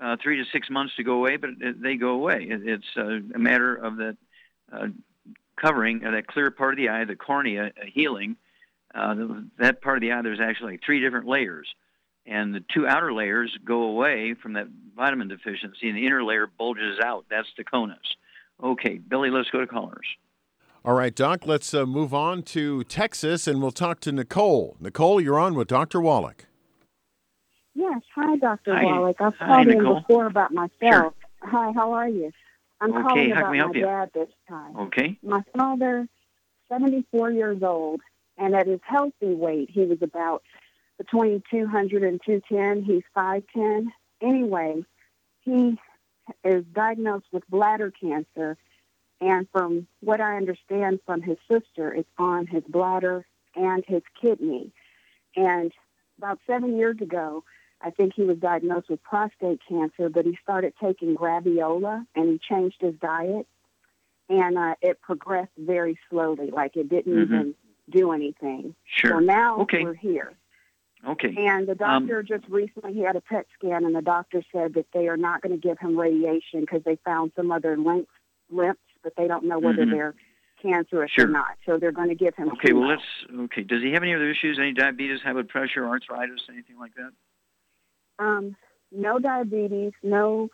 uh, 0.00 0.16
three 0.22 0.36
to 0.38 0.44
six 0.52 0.68
months 0.70 0.94
to 0.96 1.04
go 1.04 1.14
away, 1.14 1.36
but 1.36 1.50
it, 1.60 1.82
they 1.82 1.96
go 1.96 2.10
away. 2.10 2.46
It, 2.48 2.60
it's 2.64 2.96
uh, 2.96 3.34
a 3.34 3.38
matter 3.38 3.74
of 3.74 3.96
that 3.96 4.16
uh, 4.72 4.86
covering 5.60 6.04
of 6.04 6.12
that 6.12 6.26
clear 6.26 6.50
part 6.50 6.74
of 6.74 6.78
the 6.78 6.88
eye, 6.88 7.04
the 7.04 7.16
cornea 7.16 7.66
uh, 7.66 7.86
healing. 7.92 8.36
Uh, 8.94 9.14
that 9.58 9.82
part 9.82 9.98
of 9.98 10.00
the 10.00 10.12
eye, 10.12 10.22
there's 10.22 10.40
actually 10.40 10.72
like 10.72 10.80
three 10.84 11.00
different 11.00 11.26
layers. 11.26 11.68
And 12.24 12.54
the 12.54 12.64
two 12.74 12.86
outer 12.86 13.12
layers 13.12 13.56
go 13.64 13.82
away 13.82 14.34
from 14.42 14.54
that 14.54 14.66
vitamin 14.96 15.28
deficiency, 15.28 15.88
and 15.88 15.96
the 15.96 16.06
inner 16.06 16.24
layer 16.24 16.46
bulges 16.46 16.98
out. 17.04 17.26
That's 17.30 17.48
the 17.56 17.64
conus. 17.64 17.98
Okay, 18.62 18.98
Billy, 18.98 19.30
let's 19.30 19.50
go 19.50 19.60
to 19.60 19.66
callers. 19.66 20.06
All 20.84 20.94
right, 20.94 21.14
Doc, 21.14 21.46
let's 21.46 21.74
uh, 21.74 21.84
move 21.84 22.14
on 22.14 22.42
to 22.44 22.84
Texas 22.84 23.48
and 23.48 23.60
we'll 23.60 23.72
talk 23.72 23.98
to 24.00 24.12
Nicole. 24.12 24.76
Nicole, 24.80 25.20
you're 25.20 25.38
on 25.38 25.54
with 25.54 25.66
Dr. 25.66 26.00
Wallach. 26.00 26.46
Yes. 27.74 28.02
Hi, 28.14 28.36
Dr. 28.36 28.74
Hi. 28.74 28.84
Wallach. 28.84 29.16
I've 29.20 29.34
Hi, 29.40 29.46
called 29.46 29.66
in 29.66 29.78
Nicole. 29.78 30.00
before 30.00 30.26
about 30.26 30.52
myself. 30.52 30.70
Sure. 30.80 31.12
Hi, 31.42 31.72
how 31.72 31.92
are 31.92 32.08
you? 32.08 32.30
I'm 32.80 32.92
Okay, 32.92 33.02
calling 33.02 33.30
how 33.30 33.34
can 33.34 33.38
about 33.42 33.50
we 33.50 33.58
help 33.58 33.74
my 33.74 33.78
you? 33.78 33.84
dad 33.86 34.10
this 34.14 34.28
time. 34.48 34.76
Okay. 34.76 35.18
My 35.22 35.42
father, 35.56 36.06
74 36.68 37.30
years 37.30 37.62
old, 37.62 38.00
and 38.36 38.54
at 38.54 38.66
his 38.66 38.80
healthy 38.82 39.34
weight, 39.34 39.70
he 39.70 39.84
was 39.86 39.98
about 40.02 40.42
between 40.98 41.42
200 41.50 42.02
and 42.02 42.20
210. 42.24 42.82
He's 42.84 43.02
5'10. 43.16 43.88
Anyway, 44.20 44.84
he 45.42 45.78
is 46.44 46.64
diagnosed 46.72 47.26
with 47.32 47.48
bladder 47.48 47.90
cancer, 47.90 48.56
and 49.20 49.46
from 49.52 49.86
what 50.00 50.20
I 50.20 50.36
understand 50.36 51.00
from 51.06 51.22
his 51.22 51.38
sister, 51.50 51.94
it's 51.94 52.08
on 52.18 52.46
his 52.46 52.62
bladder 52.68 53.24
and 53.54 53.84
his 53.86 54.02
kidney. 54.20 54.72
And 55.34 55.72
about 56.18 56.38
seven 56.46 56.76
years 56.76 57.00
ago, 57.00 57.44
I 57.86 57.90
think 57.90 58.14
he 58.14 58.22
was 58.24 58.38
diagnosed 58.38 58.90
with 58.90 59.00
prostate 59.04 59.60
cancer, 59.68 60.08
but 60.08 60.24
he 60.26 60.36
started 60.42 60.74
taking 60.82 61.14
graviola 61.14 62.04
and 62.16 62.28
he 62.32 62.38
changed 62.38 62.78
his 62.80 62.94
diet, 63.00 63.46
and 64.28 64.58
uh, 64.58 64.74
it 64.82 65.00
progressed 65.00 65.52
very 65.56 65.96
slowly, 66.10 66.50
like 66.50 66.76
it 66.76 66.88
didn't 66.88 67.14
Mhm. 67.14 67.22
even 67.22 67.54
do 67.88 68.10
anything. 68.10 68.74
Sure. 68.86 69.12
So 69.12 69.18
now 69.20 69.60
Okay. 69.60 69.84
we're 69.84 69.94
here. 69.94 70.32
Okay. 71.06 71.32
And 71.36 71.68
the 71.68 71.80
Um, 71.80 72.08
doctor 72.08 72.24
just 72.24 72.48
recently 72.48 72.92
he 72.92 73.02
had 73.02 73.14
a 73.14 73.20
PET 73.20 73.46
scan, 73.56 73.84
and 73.84 73.94
the 73.94 74.02
doctor 74.02 74.42
said 74.50 74.74
that 74.74 74.90
they 74.92 75.06
are 75.06 75.16
not 75.16 75.40
going 75.42 75.52
to 75.52 75.68
give 75.68 75.78
him 75.78 75.96
radiation 75.96 76.62
because 76.62 76.82
they 76.82 76.96
found 77.04 77.30
some 77.36 77.52
other 77.52 77.76
lymphs, 77.76 78.10
lymphs, 78.50 78.80
but 79.04 79.14
they 79.14 79.28
don't 79.28 79.44
know 79.44 79.60
whether 79.60 79.86
Mhm. 79.86 79.90
they're 79.92 80.14
cancerous 80.60 81.12
Sure. 81.12 81.26
or 81.26 81.28
not. 81.28 81.56
So 81.64 81.78
they're 81.78 81.92
going 81.92 82.08
to 82.08 82.16
give 82.16 82.34
him. 82.34 82.48
Okay, 82.54 82.72
well, 82.72 82.82
chemo. 82.82 82.88
let's. 82.88 83.42
Okay, 83.44 83.62
does 83.62 83.80
he 83.80 83.92
have 83.92 84.02
any 84.02 84.12
other 84.12 84.28
issues? 84.28 84.58
Any 84.58 84.72
diabetes, 84.72 85.22
high 85.22 85.34
blood 85.34 85.48
pressure, 85.48 85.86
arthritis, 85.86 86.48
anything 86.48 86.78
like 86.80 86.94
that? 86.96 87.12
Um, 88.18 88.56
no 88.92 89.18
diabetes, 89.18 89.92
no 90.02 90.48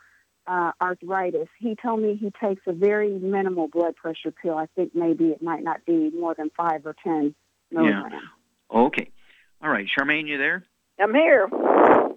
uh, 0.47 0.73
arthritis. 0.81 1.49
He 1.59 1.77
told 1.77 2.01
me 2.01 2.17
he 2.17 2.33
takes 2.45 2.63
a 2.67 2.73
very 2.73 3.19
minimal 3.19 3.69
blood 3.69 3.97
pressure 3.97 4.33
pill. 4.33 4.57
I 4.57 4.67
think 4.75 4.95
maybe 4.95 5.27
it 5.27 5.43
might 5.43 5.63
not 5.63 5.85
be 5.87 6.11
more 6.11 6.35
than 6.35 6.51
five 6.57 6.85
or 6.87 6.97
ten 7.03 7.35
milligrams. 7.71 8.13
Yeah. 8.13 8.79
Okay. 8.79 9.11
All 9.63 9.71
right, 9.71 9.87
Charmaine, 9.87 10.27
you 10.27 10.39
there? 10.39 10.65
I'm 10.99 11.15
here. 11.15 11.49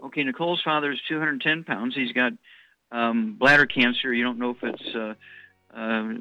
Okay, 0.05 0.23
Nicole's 0.23 0.61
father 0.63 0.91
is 0.91 0.99
210 1.07 1.63
pounds. 1.63 1.95
He's 1.95 2.11
got 2.11 2.33
um, 2.91 3.35
bladder 3.39 3.65
cancer. 3.65 4.13
You 4.13 4.23
don't 4.23 4.39
know 4.39 4.51
if 4.51 4.63
it's 4.63 4.95
uh, 4.95 5.13
uh, 5.75 6.13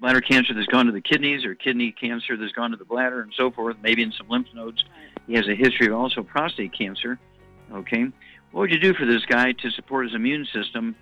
bladder 0.00 0.20
cancer 0.20 0.54
that's 0.54 0.66
gone 0.66 0.86
to 0.86 0.92
the 0.92 1.00
kidneys 1.00 1.44
or 1.44 1.54
kidney 1.54 1.92
cancer 1.92 2.36
that's 2.36 2.52
gone 2.52 2.70
to 2.70 2.76
the 2.76 2.84
bladder 2.84 3.20
and 3.20 3.32
so 3.36 3.50
forth, 3.50 3.76
maybe 3.82 4.02
in 4.02 4.12
some 4.12 4.28
lymph 4.28 4.48
nodes. 4.54 4.84
He 5.26 5.34
has 5.34 5.48
a 5.48 5.54
history 5.54 5.88
of 5.88 5.94
also 5.94 6.22
prostate 6.22 6.72
cancer. 6.72 7.18
Okay. 7.72 8.06
What 8.52 8.62
would 8.62 8.70
you 8.70 8.78
do 8.78 8.94
for 8.94 9.06
this 9.06 9.24
guy 9.26 9.52
to 9.52 9.70
support 9.70 10.06
his 10.06 10.14
immune 10.14 10.46
system 10.46 10.96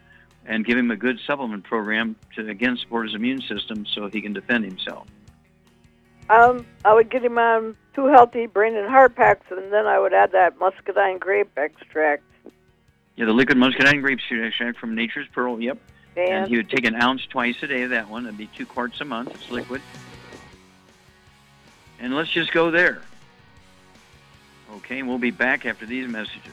and 0.44 0.64
give 0.64 0.76
him 0.76 0.90
a 0.90 0.96
good 0.96 1.18
supplement 1.26 1.64
program 1.64 2.16
to, 2.35 2.48
again, 2.48 2.76
support 2.76 3.06
his 3.06 3.14
immune 3.14 3.40
system 3.42 3.87
so 3.87 4.09
he 4.09 4.20
can 4.20 4.32
defend 4.32 4.64
himself? 4.64 5.06
Um, 6.28 6.66
I 6.85 6.92
would 6.92 7.09
get 7.09 7.24
him 7.24 7.38
on 7.38 7.76
two 7.94 8.06
healthy 8.06 8.46
brain 8.46 8.74
and 8.76 8.88
heart 8.88 9.14
packs, 9.14 9.46
and 9.50 9.72
then 9.72 9.87
I 9.87 9.98
would 9.98 10.12
add 10.12 10.32
that 10.32 10.59
muscadine 10.59 11.18
grape 11.18 11.50
extract. 11.56 12.24
Yeah, 13.14 13.26
the 13.26 13.32
liquid 13.32 13.59
muscadine 13.59 14.00
grape 14.00 14.18
extract 14.30 14.78
from 14.78 14.94
Nature's 14.94 15.28
Pearl. 15.32 15.61
Yep. 15.61 15.78
And 16.16 16.28
And 16.28 16.48
he 16.48 16.56
would 16.56 16.70
take 16.70 16.85
an 16.85 17.00
ounce 17.00 17.26
twice 17.26 17.56
a 17.62 17.66
day 17.66 17.82
of 17.82 17.90
that 17.90 18.09
one. 18.09 18.24
That'd 18.24 18.38
be 18.38 18.48
two 18.48 18.66
quarts 18.66 19.00
a 19.00 19.04
month. 19.04 19.35
It's 19.35 19.50
liquid. 19.50 19.82
And 22.00 22.14
let's 22.14 22.30
just 22.30 22.52
go 22.52 22.70
there. 22.70 23.02
Okay, 24.76 24.98
and 24.98 25.09
we'll 25.09 25.18
be 25.18 25.30
back 25.30 25.64
after 25.64 25.87
these 25.87 26.09
messages. 26.09 26.52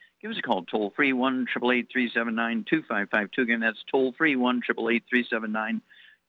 Give 0.21 0.29
us 0.29 0.37
a 0.37 0.41
call, 0.43 0.63
toll 0.63 0.93
free, 0.95 1.13
1 1.13 1.47
379 1.51 2.65
2552. 2.69 3.41
Again, 3.41 3.59
that's 3.59 3.83
toll 3.89 4.13
free, 4.15 4.35
1 4.35 4.61
379 4.61 5.81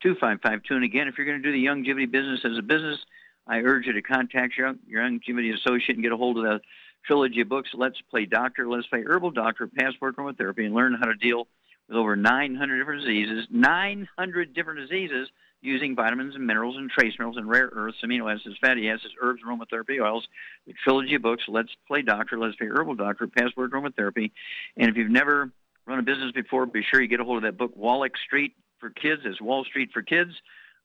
2552. 0.03 0.75
And 0.75 0.85
again, 0.85 1.09
if 1.09 1.19
you're 1.19 1.27
going 1.27 1.43
to 1.43 1.47
do 1.47 1.53
the 1.53 1.67
Youngevity 1.67 2.11
business 2.11 2.41
as 2.45 2.57
a 2.57 2.63
business, 2.63 2.99
I 3.47 3.59
urge 3.59 3.87
you 3.87 3.93
to 3.93 4.01
contact 4.01 4.57
your, 4.57 4.75
your 4.87 5.03
Youngevity 5.03 5.53
associate 5.55 5.97
and 5.97 6.03
get 6.03 6.13
a 6.13 6.17
hold 6.17 6.39
of 6.39 6.45
the 6.45 6.61
trilogy 7.05 7.43
of 7.43 7.51
books, 7.51 7.71
Let's 7.75 8.01
Play 8.11 8.25
Doctor, 8.25 8.67
Let's 8.67 8.87
Play 8.87 9.03
Herbal 9.03 9.33
Doctor, 9.33 9.67
Passport 9.67 10.17
Aromatherapy, 10.17 10.65
and 10.65 10.75
learn 10.75 10.95
how 10.95 11.07
to 11.07 11.15
deal 11.15 11.47
with 11.87 11.99
over 11.99 12.17
900 12.17 12.79
different 12.79 13.03
diseases, 13.03 13.47
900 13.51 14.55
different 14.55 14.89
diseases 14.89 15.29
using 15.63 15.95
vitamins 15.95 16.35
and 16.35 16.47
minerals 16.47 16.77
and 16.77 16.91
trace 16.91 17.15
minerals 17.19 17.37
and 17.37 17.49
rare 17.49 17.71
earths, 17.73 17.99
amino 18.05 18.33
acids, 18.33 18.57
fatty 18.61 18.91
acids, 18.91 19.15
herbs, 19.21 19.41
aromatherapy 19.47 20.03
oils, 20.03 20.27
the 20.67 20.75
trilogy 20.85 21.15
of 21.15 21.23
books, 21.23 21.45
Let's 21.49 21.71
Play 21.87 22.03
Doctor, 22.03 22.39
Let's 22.39 22.57
Play 22.57 22.67
Herbal 22.67 22.97
Doctor, 22.97 23.29
Passport 23.29 23.73
Aromatherapy. 23.73 24.33
And 24.77 24.91
if 24.91 24.97
you've 24.97 25.11
never 25.11 25.51
run 25.87 25.99
a 25.99 26.03
business 26.03 26.33
before, 26.33 26.67
be 26.67 26.83
sure 26.83 27.01
you 27.01 27.09
get 27.09 27.21
a 27.21 27.25
hold 27.25 27.39
of 27.39 27.43
that 27.45 27.57
book, 27.57 27.73
Wallach 27.77 28.17
Street 28.19 28.55
for 28.81 28.91
Kids. 28.91 29.23
It's 29.25 29.41
Wall 29.41 29.65
Street 29.65 29.91
for 29.93 30.03
Kids. 30.03 30.33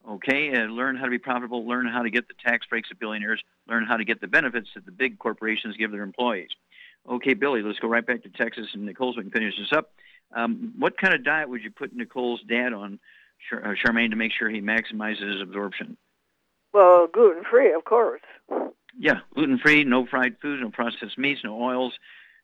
Okay, 0.07 0.49
and 0.53 0.73
learn 0.73 0.95
how 0.95 1.03
to 1.03 1.09
be 1.09 1.17
profitable, 1.17 1.67
learn 1.67 1.85
how 1.85 2.01
to 2.01 2.09
get 2.09 2.29
the 2.29 2.33
tax 2.45 2.65
breaks 2.67 2.89
of 2.91 2.99
billionaires, 2.99 3.43
learn 3.67 3.85
how 3.85 3.97
to 3.97 4.05
get 4.05 4.21
the 4.21 4.27
benefits 4.27 4.69
that 4.75 4.85
the 4.85 4.91
big 4.91 5.19
corporations 5.19 5.75
give 5.75 5.91
their 5.91 6.03
employees. 6.03 6.49
Okay, 7.09 7.33
Billy, 7.33 7.61
let's 7.61 7.79
go 7.79 7.89
right 7.89 8.05
back 8.05 8.23
to 8.23 8.29
Texas 8.29 8.67
and 8.73 8.85
Nicole's. 8.85 9.17
we 9.17 9.23
can 9.23 9.31
finish 9.31 9.55
this 9.57 9.73
up. 9.73 9.91
Um, 10.33 10.73
what 10.77 10.97
kind 10.97 11.13
of 11.13 11.25
diet 11.25 11.49
would 11.49 11.63
you 11.63 11.71
put 11.71 11.93
Nicole's 11.93 12.41
dad 12.47 12.73
on, 12.73 12.99
Charmaine, 13.51 14.09
to 14.09 14.15
make 14.15 14.31
sure 14.37 14.49
he 14.49 14.61
maximizes 14.61 15.33
his 15.33 15.41
absorption? 15.41 15.97
Well, 16.73 17.07
gluten 17.07 17.43
free, 17.49 17.73
of 17.73 17.85
course. 17.85 18.21
Yeah, 18.99 19.19
gluten 19.33 19.59
free, 19.59 19.83
no 19.83 20.05
fried 20.05 20.37
foods, 20.41 20.61
no 20.61 20.69
processed 20.69 21.17
meats, 21.17 21.41
no 21.43 21.61
oils, 21.61 21.93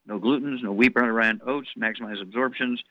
no 0.05 0.19
glutens, 0.19 0.61
no 0.63 0.71
wheat, 0.71 0.93
brown, 0.93 1.09
rye, 1.09 1.27
and 1.27 1.41
oats, 1.45 1.69
maximize 1.77 2.21
absorptions. 2.21 2.81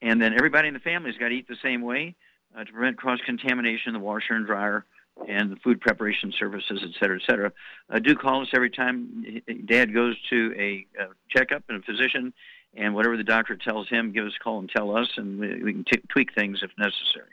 And 0.00 0.20
then 0.20 0.34
everybody 0.34 0.68
in 0.68 0.74
the 0.74 0.80
family's 0.80 1.16
got 1.16 1.28
to 1.28 1.34
eat 1.34 1.48
the 1.48 1.56
same 1.62 1.82
way 1.82 2.14
uh, 2.56 2.64
to 2.64 2.72
prevent 2.72 2.96
cross 2.96 3.20
contamination 3.24 3.94
in 3.94 4.00
the 4.00 4.00
washer 4.00 4.34
and 4.34 4.46
dryer 4.46 4.84
and 5.28 5.52
the 5.52 5.56
food 5.56 5.80
preparation 5.80 6.32
services, 6.38 6.80
et 6.82 6.90
cetera, 6.98 7.16
et 7.16 7.26
cetera. 7.26 7.52
Uh, 7.90 7.98
do 7.98 8.16
call 8.16 8.42
us 8.42 8.48
every 8.54 8.70
time 8.70 9.42
dad 9.66 9.92
goes 9.92 10.16
to 10.30 10.54
a 10.58 10.86
uh, 11.00 11.06
checkup 11.28 11.62
and 11.68 11.82
a 11.82 11.82
physician, 11.82 12.32
and 12.74 12.94
whatever 12.94 13.16
the 13.16 13.24
doctor 13.24 13.54
tells 13.54 13.88
him, 13.88 14.12
give 14.12 14.26
us 14.26 14.32
a 14.40 14.42
call 14.42 14.58
and 14.58 14.70
tell 14.70 14.96
us, 14.96 15.08
and 15.16 15.38
we, 15.38 15.62
we 15.62 15.72
can 15.74 15.84
t- 15.84 16.02
tweak 16.08 16.34
things 16.34 16.60
if 16.62 16.70
necessary. 16.78 17.30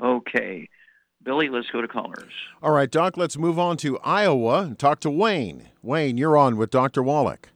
Okay. 0.00 0.68
Billy, 1.22 1.48
let's 1.48 1.70
go 1.70 1.80
to 1.80 1.88
callers. 1.88 2.32
All 2.62 2.72
right, 2.72 2.90
Doc, 2.90 3.16
let's 3.16 3.38
move 3.38 3.58
on 3.58 3.76
to 3.78 3.98
Iowa 4.00 4.62
and 4.62 4.78
talk 4.78 5.00
to 5.00 5.10
Wayne. 5.10 5.68
Wayne, 5.82 6.16
you're 6.16 6.36
on 6.36 6.56
with 6.56 6.70
Dr. 6.70 7.02
Wallach. 7.02 7.50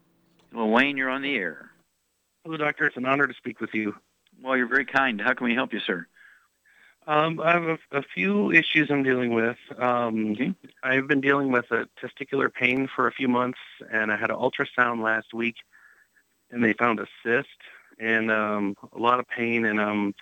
Well, 0.52 0.68
Wayne, 0.68 0.96
you're 0.96 1.10
on 1.10 1.22
the 1.22 1.34
air. 1.34 1.70
Hello, 2.44 2.56
doctor. 2.56 2.86
It's 2.86 2.96
an 2.96 3.06
honor 3.06 3.26
to 3.26 3.34
speak 3.34 3.60
with 3.60 3.74
you. 3.74 3.96
Well, 4.40 4.56
you're 4.56 4.68
very 4.68 4.84
kind. 4.84 5.20
How 5.20 5.34
can 5.34 5.46
we 5.46 5.54
help 5.54 5.72
you, 5.72 5.80
sir? 5.80 6.06
Um, 7.08 7.40
I 7.40 7.52
have 7.52 7.64
a, 7.64 7.78
a, 7.92 8.02
few 8.02 8.50
issues 8.50 8.90
I'm 8.90 9.04
dealing 9.04 9.32
with. 9.32 9.56
Um, 9.78 10.32
okay. 10.32 10.54
I've 10.82 11.06
been 11.06 11.20
dealing 11.20 11.52
with 11.52 11.70
a 11.70 11.86
testicular 12.02 12.52
pain 12.52 12.88
for 12.94 13.06
a 13.06 13.12
few 13.12 13.28
months, 13.28 13.58
and 13.92 14.10
I 14.10 14.16
had 14.16 14.30
an 14.30 14.36
ultrasound 14.36 15.02
last 15.02 15.32
week, 15.32 15.56
and 16.50 16.64
they 16.64 16.72
found 16.72 16.98
a 16.98 17.06
cyst 17.22 17.48
and 18.00 18.30
um, 18.30 18.76
a 18.92 18.98
lot 18.98 19.20
of 19.20 19.28
pain, 19.28 19.64
and 19.64 19.80
um, 19.80 20.14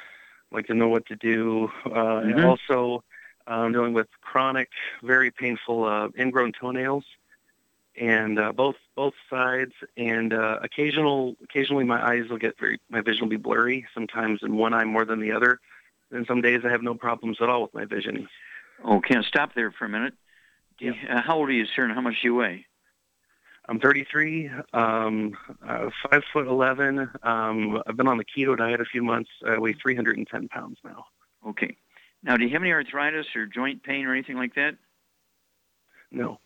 like 0.55 0.67
to 0.69 0.75
know 0.75 0.89
what 0.89 1.07
to 1.07 1.17
do. 1.17 1.71
Uh, 1.85 1.91
mm-hmm. 1.91 2.31
And 2.31 2.45
also, 2.45 3.03
I'm 3.47 3.73
dealing 3.73 3.93
with 3.93 4.07
chronic, 4.23 4.71
very 5.03 5.31
painful 5.31 5.85
uh, 5.85 6.09
ingrown 6.19 6.53
toenails, 6.53 7.05
and 8.01 8.39
uh, 8.39 8.53
both 8.53 8.77
both 8.95 9.15
sides. 9.29 9.73
And 9.97 10.33
uh, 10.33 10.61
occasional, 10.63 11.37
occasionally, 11.43 11.85
my 11.85 12.03
eyes 12.03 12.29
will 12.29 12.39
get 12.39 12.59
very, 12.59 12.81
my 12.89 13.01
vision 13.01 13.23
will 13.23 13.31
be 13.31 13.37
blurry. 13.37 13.87
Sometimes 13.93 14.41
in 14.43 14.57
one 14.57 14.73
eye 14.73 14.85
more 14.85 15.05
than 15.05 15.21
the 15.21 15.33
other. 15.33 15.61
And 16.11 16.27
some 16.27 16.41
days 16.41 16.61
I 16.65 16.71
have 16.71 16.83
no 16.83 16.95
problems 16.95 17.39
at 17.41 17.49
all 17.49 17.63
with 17.63 17.75
my 17.75 17.85
vision. 17.85 18.29
Oh, 18.85 19.03
I'll 19.11 19.23
stop 19.25 19.55
there 19.55 19.73
for 19.73 19.85
a 19.85 19.89
minute. 19.89 20.15
You, 20.79 20.95
uh, 21.09 21.23
how 21.23 21.39
old 21.39 21.49
are 21.49 21.53
you, 21.53 21.67
sir, 21.67 21.85
and 21.85 21.93
how 21.93 22.01
much 22.01 22.23
do 22.23 22.29
you 22.29 22.35
weigh? 22.35 22.67
I'm 23.67 23.81
33, 23.81 24.51
um, 24.75 25.37
uh, 25.67 25.89
five 26.11 26.23
foot 26.33 26.47
11. 26.47 27.11
Um, 27.23 27.83
I've 27.87 27.97
been 27.97 28.09
on 28.09 28.19
the 28.19 28.25
keto 28.25 28.57
diet 28.57 28.81
a 28.81 28.85
few 28.85 29.03
months. 29.03 29.31
I 29.47 29.59
weigh 29.59 29.75
310 29.83 30.49
pounds 30.49 30.79
now. 30.85 31.07
Okay. 31.47 31.77
Now, 32.23 32.37
do 32.37 32.45
you 32.45 32.51
have 32.51 32.63
any 32.63 32.73
arthritis 32.73 33.27
or 33.35 33.47
joint 33.47 33.83
pain 33.83 34.07
or 34.07 34.13
anything 34.13 34.37
like 34.37 34.55
that? 34.55 34.73
No. 36.11 36.41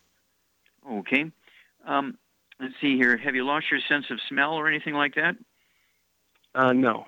Okay. 0.89 1.31
Um, 1.87 2.19
let's 2.61 2.75
see 2.81 2.97
here. 2.97 3.17
Have 3.17 3.35
you 3.35 3.45
lost 3.45 3.67
your 3.71 3.81
sense 3.89 4.07
of 4.11 4.19
smell 4.29 4.55
or 4.55 4.69
anything 4.69 4.95
like 4.95 5.15
that? 5.17 5.37
Uh, 6.55 6.73
no. 6.73 7.07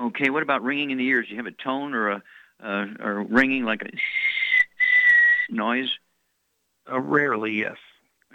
Okay. 0.00 0.30
What 0.30 0.42
about 0.42 0.62
ringing 0.62 0.90
in 0.90 0.98
the 0.98 1.06
ears? 1.06 1.26
Do 1.26 1.34
you 1.34 1.42
have 1.42 1.46
a 1.46 1.62
tone 1.62 1.94
or 1.94 2.10
a 2.10 2.22
uh, 2.62 2.86
or 3.00 3.22
ringing 3.24 3.64
like 3.64 3.82
a 3.82 5.52
noise? 5.52 5.88
Uh, 6.90 7.00
rarely, 7.00 7.52
yes. 7.52 7.76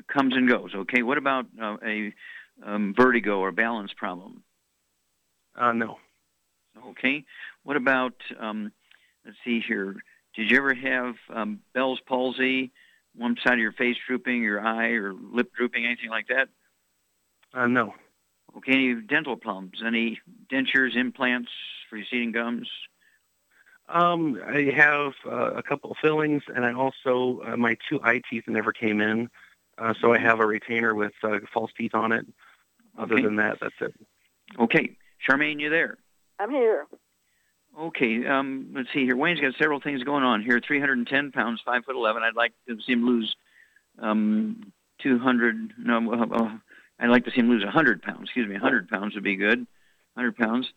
Comes 0.07 0.35
and 0.35 0.47
goes. 0.47 0.73
Okay. 0.73 1.01
What 1.03 1.17
about 1.17 1.45
uh, 1.61 1.77
a 1.85 2.13
um, 2.65 2.93
vertigo 2.95 3.39
or 3.39 3.51
balance 3.51 3.91
problem? 3.93 4.43
Uh, 5.55 5.73
no. 5.73 5.97
Okay. 6.89 7.25
What 7.63 7.75
about 7.75 8.13
um, 8.39 8.71
let's 9.25 9.37
see 9.43 9.59
here. 9.59 9.95
Did 10.35 10.51
you 10.51 10.57
ever 10.57 10.73
have 10.73 11.15
um, 11.33 11.59
Bell's 11.73 11.99
palsy? 12.07 12.71
One 13.15 13.35
side 13.43 13.53
of 13.53 13.59
your 13.59 13.73
face 13.73 13.97
drooping, 14.07 14.43
your 14.43 14.61
eye 14.61 14.91
or 14.91 15.13
lip 15.13 15.51
drooping, 15.55 15.85
anything 15.85 16.09
like 16.09 16.27
that? 16.27 16.49
Uh, 17.53 17.67
no. 17.67 17.95
Okay. 18.57 18.73
Any 18.73 18.95
dental 19.01 19.35
problems? 19.35 19.81
Any 19.85 20.19
dentures, 20.51 20.95
implants, 20.95 21.51
receding 21.91 22.31
gums? 22.31 22.69
Um, 23.89 24.39
I 24.45 24.71
have 24.75 25.13
uh, 25.25 25.51
a 25.55 25.63
couple 25.63 25.91
of 25.91 25.97
fillings, 26.01 26.43
and 26.53 26.63
I 26.63 26.73
also 26.73 27.41
uh, 27.45 27.57
my 27.57 27.75
two 27.89 27.99
eye 28.03 28.21
teeth 28.29 28.43
never 28.47 28.71
came 28.71 29.01
in, 29.01 29.29
uh, 29.79 29.93
so 30.01 30.13
I 30.13 30.19
have 30.19 30.39
a 30.39 30.45
retainer 30.45 30.93
with 30.93 31.13
uh, 31.23 31.39
false 31.53 31.71
teeth 31.77 31.93
on 31.95 32.11
it. 32.11 32.25
Other 32.97 33.15
Okay. 33.15 33.23
than 33.23 33.37
that, 33.37 33.57
that's 33.61 33.75
it. 33.81 33.93
Okay. 34.59 34.97
Charmaine, 35.27 35.59
you 35.59 35.69
there? 35.69 35.97
I'm 36.39 36.49
here. 36.51 36.85
Okay, 37.79 38.25
um, 38.25 38.71
let's 38.73 38.89
see 38.93 39.05
here. 39.05 39.15
Wayne's 39.15 39.39
got 39.39 39.53
several 39.57 39.79
things 39.79 40.03
going 40.03 40.23
on 40.23 40.41
here. 40.41 40.59
310 40.65 41.31
pounds, 41.31 41.61
five 41.63 41.85
foot 41.85 41.95
11. 41.95 42.23
I'd 42.23 42.35
like 42.35 42.53
to 42.67 42.77
see 42.85 42.93
him 42.93 43.05
lose 43.05 43.35
um, 43.99 44.71
200. 45.01 45.73
No, 45.77 46.13
uh, 46.13 46.25
uh, 46.35 46.49
I'd 46.99 47.09
like 47.09 47.25
to 47.25 47.31
see 47.31 47.37
him 47.39 47.49
lose 47.49 47.63
100 47.63 48.01
pounds. 48.01 48.23
Excuse 48.23 48.47
me, 48.47 48.53
100 48.53 48.89
pounds 48.89 49.13
would 49.15 49.23
be 49.23 49.35
good. 49.35 49.59
100 50.15 50.35
pounds. 50.37 50.67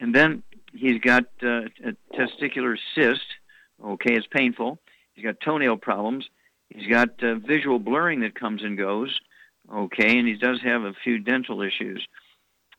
And 0.00 0.14
then 0.14 0.42
he's 0.72 0.98
got 1.00 1.24
uh, 1.42 1.62
a 1.84 1.92
testicular 2.14 2.76
cyst. 2.94 3.20
Okay, 3.84 4.14
it's 4.14 4.26
painful. 4.26 4.78
He's 5.14 5.24
got 5.24 5.40
toenail 5.40 5.76
problems. 5.76 6.28
He's 6.70 6.88
got 6.88 7.22
uh, 7.22 7.36
visual 7.36 7.78
blurring 7.78 8.20
that 8.20 8.38
comes 8.38 8.62
and 8.62 8.76
goes. 8.76 9.18
Okay, 9.72 10.18
and 10.18 10.26
he 10.26 10.34
does 10.34 10.60
have 10.62 10.82
a 10.82 10.94
few 11.04 11.18
dental 11.18 11.62
issues. 11.62 12.06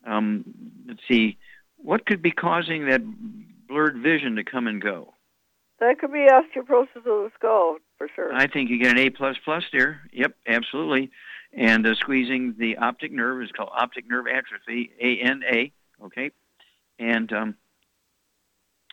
Um, 0.07 0.43
let's 0.87 1.01
see, 1.07 1.37
what 1.77 2.05
could 2.05 2.21
be 2.21 2.31
causing 2.31 2.87
that 2.87 3.01
blurred 3.67 3.97
vision 3.97 4.35
to 4.37 4.43
come 4.43 4.67
and 4.67 4.81
go? 4.81 5.13
That 5.79 5.99
could 5.99 6.11
be 6.11 6.27
osteoporosis 6.27 6.95
of 6.97 7.03
the 7.03 7.31
skull 7.35 7.77
for 7.97 8.07
sure. 8.15 8.33
I 8.33 8.47
think 8.47 8.69
you 8.69 8.79
get 8.79 8.91
an 8.91 8.97
A 8.97 9.09
plus 9.09 9.37
plus 9.45 9.63
there. 9.71 10.01
Yep, 10.11 10.35
absolutely. 10.47 11.11
And 11.53 11.85
uh, 11.85 11.95
squeezing 11.95 12.55
the 12.57 12.77
optic 12.77 13.11
nerve 13.11 13.41
is 13.43 13.51
called 13.51 13.69
optic 13.73 14.09
nerve 14.09 14.25
atrophy, 14.27 14.91
A 15.01 15.19
N 15.19 15.41
A. 15.51 15.71
Okay, 16.05 16.31
and 16.97 17.31
um, 17.33 17.55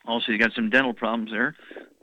also 0.07 0.32
he's 0.32 0.40
got 0.40 0.53
some 0.55 0.70
dental 0.70 0.94
problems 0.94 1.30
there, 1.30 1.55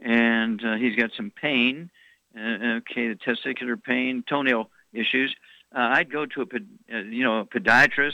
and 0.01 0.63
uh, 0.65 0.75
he's 0.75 0.95
got 0.95 1.11
some 1.15 1.31
pain. 1.31 1.89
Uh, 2.37 2.77
okay, 2.77 3.09
the 3.09 3.15
testicular 3.15 3.81
pain, 3.81 4.23
toenail 4.27 4.69
issues. 4.91 5.35
Uh, 5.75 5.89
I'd 5.93 6.11
go 6.11 6.25
to 6.25 6.41
a 6.41 6.95
uh, 6.95 7.01
you 7.01 7.23
know 7.23 7.39
a 7.39 7.45
podiatrist. 7.45 8.13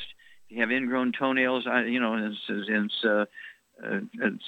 If 0.50 0.56
you 0.56 0.62
have 0.62 0.72
ingrown 0.72 1.14
toenails, 1.18 1.68
I, 1.68 1.84
you 1.84 2.00
know, 2.00 2.16
it's, 2.16 2.38
it's 2.50 3.06
uh, 3.06 3.26
uh, 3.86 4.00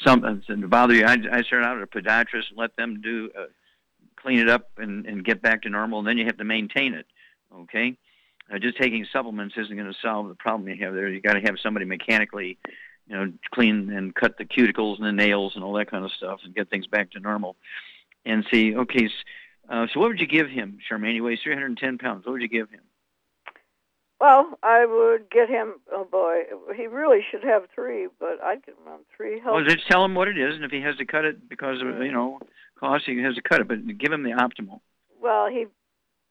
some 0.03 0.41
to 0.47 0.67
bother 0.67 0.93
you. 0.93 1.05
I, 1.05 1.17
I 1.31 1.41
start 1.43 1.63
out 1.63 1.77
at 1.77 1.83
a 1.83 1.87
podiatrist 1.87 2.49
and 2.49 2.57
let 2.57 2.75
them 2.75 3.01
do 3.01 3.29
uh, 3.37 3.45
clean 4.15 4.39
it 4.39 4.49
up 4.49 4.71
and, 4.77 5.05
and 5.05 5.23
get 5.23 5.41
back 5.41 5.63
to 5.63 5.69
normal, 5.69 5.99
and 5.99 6.07
then 6.07 6.17
you 6.17 6.25
have 6.25 6.37
to 6.37 6.43
maintain 6.43 6.93
it. 6.93 7.05
Okay, 7.53 7.97
uh, 8.53 8.59
just 8.59 8.77
taking 8.77 9.05
supplements 9.11 9.55
isn't 9.57 9.75
going 9.75 9.91
to 9.91 9.97
solve 10.01 10.27
the 10.27 10.35
problem 10.35 10.69
you 10.69 10.83
have 10.83 10.93
there. 10.93 11.09
You 11.09 11.21
got 11.21 11.33
to 11.33 11.41
have 11.41 11.55
somebody 11.61 11.85
mechanically, 11.85 12.57
you 13.07 13.15
know, 13.15 13.31
clean 13.53 13.91
and 13.91 14.15
cut 14.15 14.37
the 14.37 14.45
cuticles 14.45 14.97
and 14.97 15.05
the 15.05 15.11
nails 15.11 15.53
and 15.55 15.63
all 15.63 15.73
that 15.73 15.91
kind 15.91 16.05
of 16.05 16.11
stuff, 16.11 16.39
and 16.43 16.55
get 16.55 16.69
things 16.69 16.87
back 16.87 17.11
to 17.11 17.19
normal. 17.19 17.55
And 18.25 18.45
see, 18.51 18.75
okay, 18.75 19.09
uh, 19.71 19.87
so 19.93 19.99
what 20.01 20.09
would 20.09 20.19
you 20.19 20.27
give 20.27 20.49
him, 20.49 20.79
Charmaine? 20.89 21.13
He 21.13 21.21
weighs 21.21 21.39
310 21.43 21.97
pounds. 21.97 22.25
What 22.25 22.33
would 22.33 22.41
you 22.41 22.49
give 22.49 22.69
him? 22.69 22.81
Well, 24.19 24.59
I 24.61 24.85
would 24.85 25.31
get 25.31 25.49
him. 25.49 25.75
Oh 25.91 26.05
boy, 26.05 26.43
he 26.75 26.85
really 26.85 27.21
should 27.31 27.43
have 27.43 27.63
three, 27.73 28.07
but 28.19 28.39
I'd 28.43 28.63
get 28.63 28.75
him 28.75 28.91
on 28.91 28.99
three. 29.17 29.41
Well, 29.43 29.63
just 29.63 29.87
tell 29.89 30.05
him 30.05 30.13
what 30.13 30.27
it 30.27 30.37
is, 30.37 30.53
and 30.55 30.63
if 30.63 30.69
he 30.69 30.81
has 30.81 30.95
to 30.97 31.05
cut 31.05 31.25
it 31.25 31.49
because 31.49 31.81
of 31.81 31.87
you 32.03 32.11
know 32.11 32.39
cost, 32.79 33.05
he 33.07 33.19
has 33.23 33.33
to 33.33 33.41
cut 33.41 33.61
it. 33.61 33.67
But 33.67 33.79
give 33.97 34.11
him 34.11 34.21
the 34.21 34.31
optimal. 34.31 34.81
Well, 35.19 35.47
he 35.49 35.65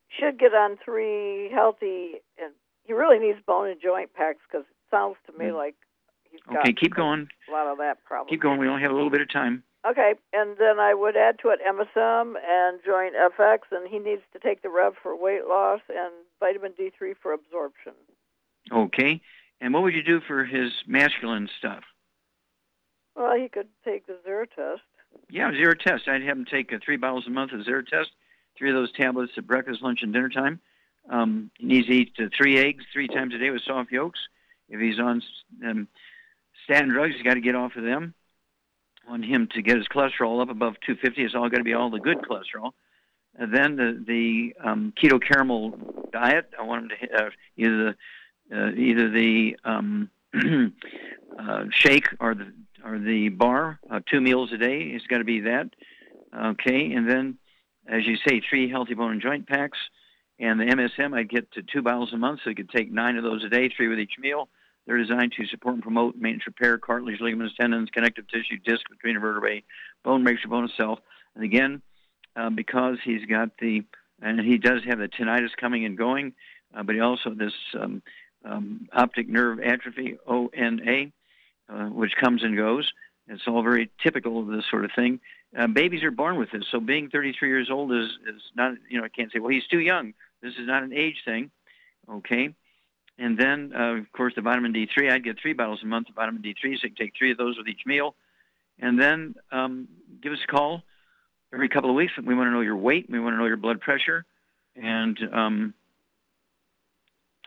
should 0.09 0.39
get 0.39 0.55
on 0.55 0.77
three 0.85 1.51
healthy, 1.53 2.21
and 2.41 2.53
he 2.85 2.93
really 2.93 3.19
needs 3.19 3.41
bone 3.45 3.69
and 3.69 3.81
joint 3.83 4.15
packs 4.15 4.39
because 4.49 4.67
it 4.71 4.77
sounds 4.89 5.17
to 5.27 5.37
me 5.37 5.51
like 5.51 5.75
he's 6.31 6.41
got. 6.47 6.61
Okay, 6.61 6.73
keep 6.73 6.95
going. 6.95 7.27
a 7.49 7.53
lot 7.53 7.67
of 7.67 7.79
that 7.79 8.05
problem. 8.05 8.29
Keep 8.31 8.43
going. 8.43 8.61
We 8.61 8.69
only 8.69 8.83
have 8.83 8.93
a 8.93 8.95
little 8.95 9.11
bit 9.11 9.21
of 9.21 9.33
time. 9.33 9.65
Okay, 9.89 10.15
and 10.33 10.57
then 10.59 10.79
I 10.79 10.93
would 10.93 11.17
add 11.17 11.39
to 11.41 11.49
it 11.49 11.61
MSM 11.67 12.35
and 12.47 12.81
Joint 12.85 13.15
FX, 13.15 13.61
and 13.71 13.89
he 13.89 13.99
needs 13.99 14.23
to 14.33 14.39
take 14.39 14.63
the 14.63 14.69
Rev 14.69 14.93
for 15.03 15.17
weight 15.17 15.47
loss 15.49 15.81
and 15.89 16.13
vitamin 16.39 16.73
D3 16.79 17.15
for 17.23 17.33
absorption. 17.33 17.93
Okay. 18.71 19.23
And 19.61 19.73
what 19.73 19.83
would 19.83 19.95
you 19.95 20.03
do 20.03 20.21
for 20.21 20.45
his 20.45 20.73
masculine 20.87 21.49
stuff? 21.59 21.83
Well, 23.17 23.37
he 23.39 23.49
could 23.49 23.69
take 23.85 24.07
the 24.07 24.17
Zero 24.25 24.45
test. 24.45 24.83
Yeah, 25.29 25.51
zero 25.53 25.75
test. 25.75 26.09
I'd 26.09 26.23
have 26.23 26.39
him 26.39 26.45
take 26.45 26.73
uh, 26.73 26.79
three 26.85 26.97
bottles 26.97 27.27
a 27.27 27.31
month 27.31 27.53
of 27.53 27.65
zero 27.65 27.83
test, 27.83 28.11
three 28.57 28.71
of 28.71 28.77
those 28.77 28.93
tablets 28.93 29.33
at 29.37 29.47
breakfast, 29.47 29.83
lunch, 29.83 30.03
and 30.03 30.13
dinner 30.13 30.29
time. 30.29 30.61
Um, 31.09 31.51
he 31.59 31.67
needs 31.67 31.87
to 31.89 31.93
eat 31.93 32.13
uh, 32.19 32.25
three 32.37 32.59
eggs 32.59 32.85
three 32.93 33.09
times 33.09 33.35
a 33.35 33.39
day 33.39 33.51
with 33.51 33.63
soft 33.63 33.91
yolks. 33.91 34.21
If 34.69 34.81
he's 34.81 35.01
on 35.01 35.23
um, 35.65 35.89
statin 36.65 36.91
drugs, 36.91 37.15
he's 37.15 37.25
got 37.25 37.35
to 37.35 37.41
get 37.41 37.55
off 37.55 37.77
of 37.77 37.83
them. 37.83 38.15
On 39.09 39.23
him 39.23 39.49
to 39.55 39.63
get 39.63 39.77
his 39.77 39.89
cholesterol 39.89 40.41
up 40.41 40.51
above 40.51 40.75
250, 40.87 41.25
it's 41.25 41.35
all 41.35 41.49
got 41.49 41.59
to 41.59 41.65
be 41.65 41.75
all 41.75 41.91
the 41.91 41.99
good 41.99 42.19
cholesterol. 42.19 42.73
And 43.37 43.55
then 43.55 43.77
the, 43.77 44.05
the 44.07 44.55
um, 44.63 44.93
keto 45.01 45.21
caramel 45.21 45.79
diet. 46.13 46.51
I 46.59 46.63
want 46.63 46.85
him 46.85 46.99
to 47.01 47.25
uh, 47.25 47.31
either 47.57 47.85
the 47.85 47.97
uh, 48.53 48.71
either 48.73 49.11
the 49.11 49.57
um, 49.65 50.11
uh, 51.39 51.65
shake 51.71 52.09
or 52.19 52.35
the 52.35 52.53
or 52.85 52.99
the 52.99 53.29
bar. 53.31 53.79
Uh, 53.91 54.01
two 54.11 54.21
meals 54.21 54.53
a 54.53 54.59
day. 54.59 54.83
It's 54.83 55.07
got 55.07 55.19
to 55.19 55.25
be 55.25 55.41
that. 55.41 55.71
Okay, 56.37 56.93
and 56.93 57.09
then 57.09 57.39
as 57.89 58.07
you 58.07 58.17
say, 58.27 58.41
three 58.49 58.71
healthy 58.71 58.95
bone 58.95 59.13
and 59.13 59.23
joint 59.23 59.49
packs. 59.49 59.79
And 60.39 60.59
the 60.59 60.65
MSM, 60.65 61.15
I'd 61.15 61.29
get 61.29 61.53
to 61.53 61.63
two 61.63 61.83
bottles 61.83 62.13
a 62.15 62.17
month, 62.17 62.41
so 62.43 62.51
you 62.51 62.57
could 62.57 62.71
take 62.71 62.91
nine 62.91 63.17
of 63.17 63.25
those 63.25 63.45
a 63.45 63.49
day, 63.49 63.69
three 63.69 63.89
with 63.89 63.99
each 63.99 64.15
meal. 64.19 64.49
They're 64.87 64.99
designed 64.99 65.33
to 65.33 65.47
support 65.47 65.75
and 65.75 65.83
promote 65.83 66.17
maintenance 66.17 66.47
repair, 66.47 66.79
cartilage, 66.79 67.21
ligaments, 67.21 67.55
tendons, 67.61 67.91
connective 67.93 68.27
tissue, 68.29 68.59
disc 68.65 68.83
between 68.91 69.15
the 69.15 69.21
vertebrae, 69.21 69.63
bone 70.05 70.25
makes 70.25 70.43
your 70.43 70.51
bone 70.51 70.65
itself. 70.65 70.99
And 71.35 71.45
again, 71.45 71.83
uh, 72.37 72.51
because 72.51 72.97
he's 73.05 73.25
got 73.27 73.51
the, 73.59 73.83
and 74.21 74.41
he 74.41 74.59
does 74.59 74.83
have 74.87 74.99
the 74.99 75.09
tinnitus 75.09 75.51
coming 75.59 75.85
and 75.85 75.97
going, 75.97 76.33
uh, 76.75 76.83
but 76.83 76.95
he 76.95 77.01
also 77.01 77.31
this 77.31 77.53
um, 77.79 78.03
um, 78.45 78.89
optic 78.93 79.29
nerve 79.29 79.61
atrophy, 79.61 80.17
ONA, 80.27 81.13
uh, 81.69 81.87
which 81.87 82.13
comes 82.17 82.43
and 82.43 82.57
goes. 82.57 82.91
It's 83.29 83.43
all 83.47 83.63
very 83.63 83.91
typical 84.03 84.41
of 84.41 84.49
this 84.49 84.65
sort 84.69 84.85
of 84.85 84.91
thing. 84.97 85.21
Uh, 85.57 85.67
babies 85.67 86.03
are 86.03 86.11
born 86.11 86.37
with 86.37 86.51
this, 86.53 86.65
so 86.71 86.81
being 86.81 87.11
33 87.11 87.49
years 87.49 87.71
old 87.71 87.93
is 87.93 88.09
is 88.27 88.43
not, 88.55 88.75
you 88.89 88.99
know, 88.99 89.05
I 89.05 89.09
can't 89.09 89.33
say, 89.33 89.41
well, 89.41 89.51
he's 89.51 89.67
too 89.67 89.81
young. 89.81 90.15
This 90.43 90.55
is 90.55 90.67
not 90.67 90.83
an 90.83 90.93
age 90.93 91.23
thing, 91.25 91.51
okay? 92.09 92.55
And 93.21 93.37
then, 93.39 93.73
uh, 93.79 93.97
of 93.97 94.11
course, 94.13 94.33
the 94.35 94.41
vitamin 94.41 94.73
D3. 94.73 95.13
I'd 95.13 95.23
get 95.23 95.39
three 95.39 95.53
bottles 95.53 95.81
a 95.83 95.87
month 95.87 96.09
of 96.09 96.15
vitamin 96.15 96.41
D3, 96.43 96.55
so 96.63 96.69
you 96.69 96.79
can 96.89 96.95
take 96.95 97.13
three 97.17 97.31
of 97.31 97.37
those 97.37 97.59
with 97.59 97.69
each 97.69 97.83
meal. 97.85 98.15
And 98.79 98.99
then 98.99 99.35
um, 99.53 99.89
give 100.23 100.33
us 100.33 100.39
a 100.43 100.51
call 100.51 100.83
every 101.53 101.69
couple 101.69 101.91
of 101.91 101.97
weeks. 101.97 102.15
We 102.17 102.35
want 102.35 102.47
to 102.47 102.51
know 102.51 102.63
your 102.63 102.77
weight. 102.77 103.11
We 103.11 103.21
want 103.21 103.35
to 103.35 103.39
know 103.39 103.45
your 103.45 103.59
blood 103.59 103.83
pressure. 103.83 104.25
And 104.75 105.19
um, 105.35 105.75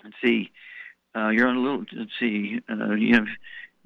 let's 0.04 0.16
see, 0.24 0.52
uh, 1.16 1.30
you're 1.30 1.48
on 1.48 1.56
a 1.56 1.60
little. 1.60 1.86
Let's 1.92 2.12
see, 2.20 2.60
uh, 2.70 2.94
you 2.94 3.16
have 3.16 3.26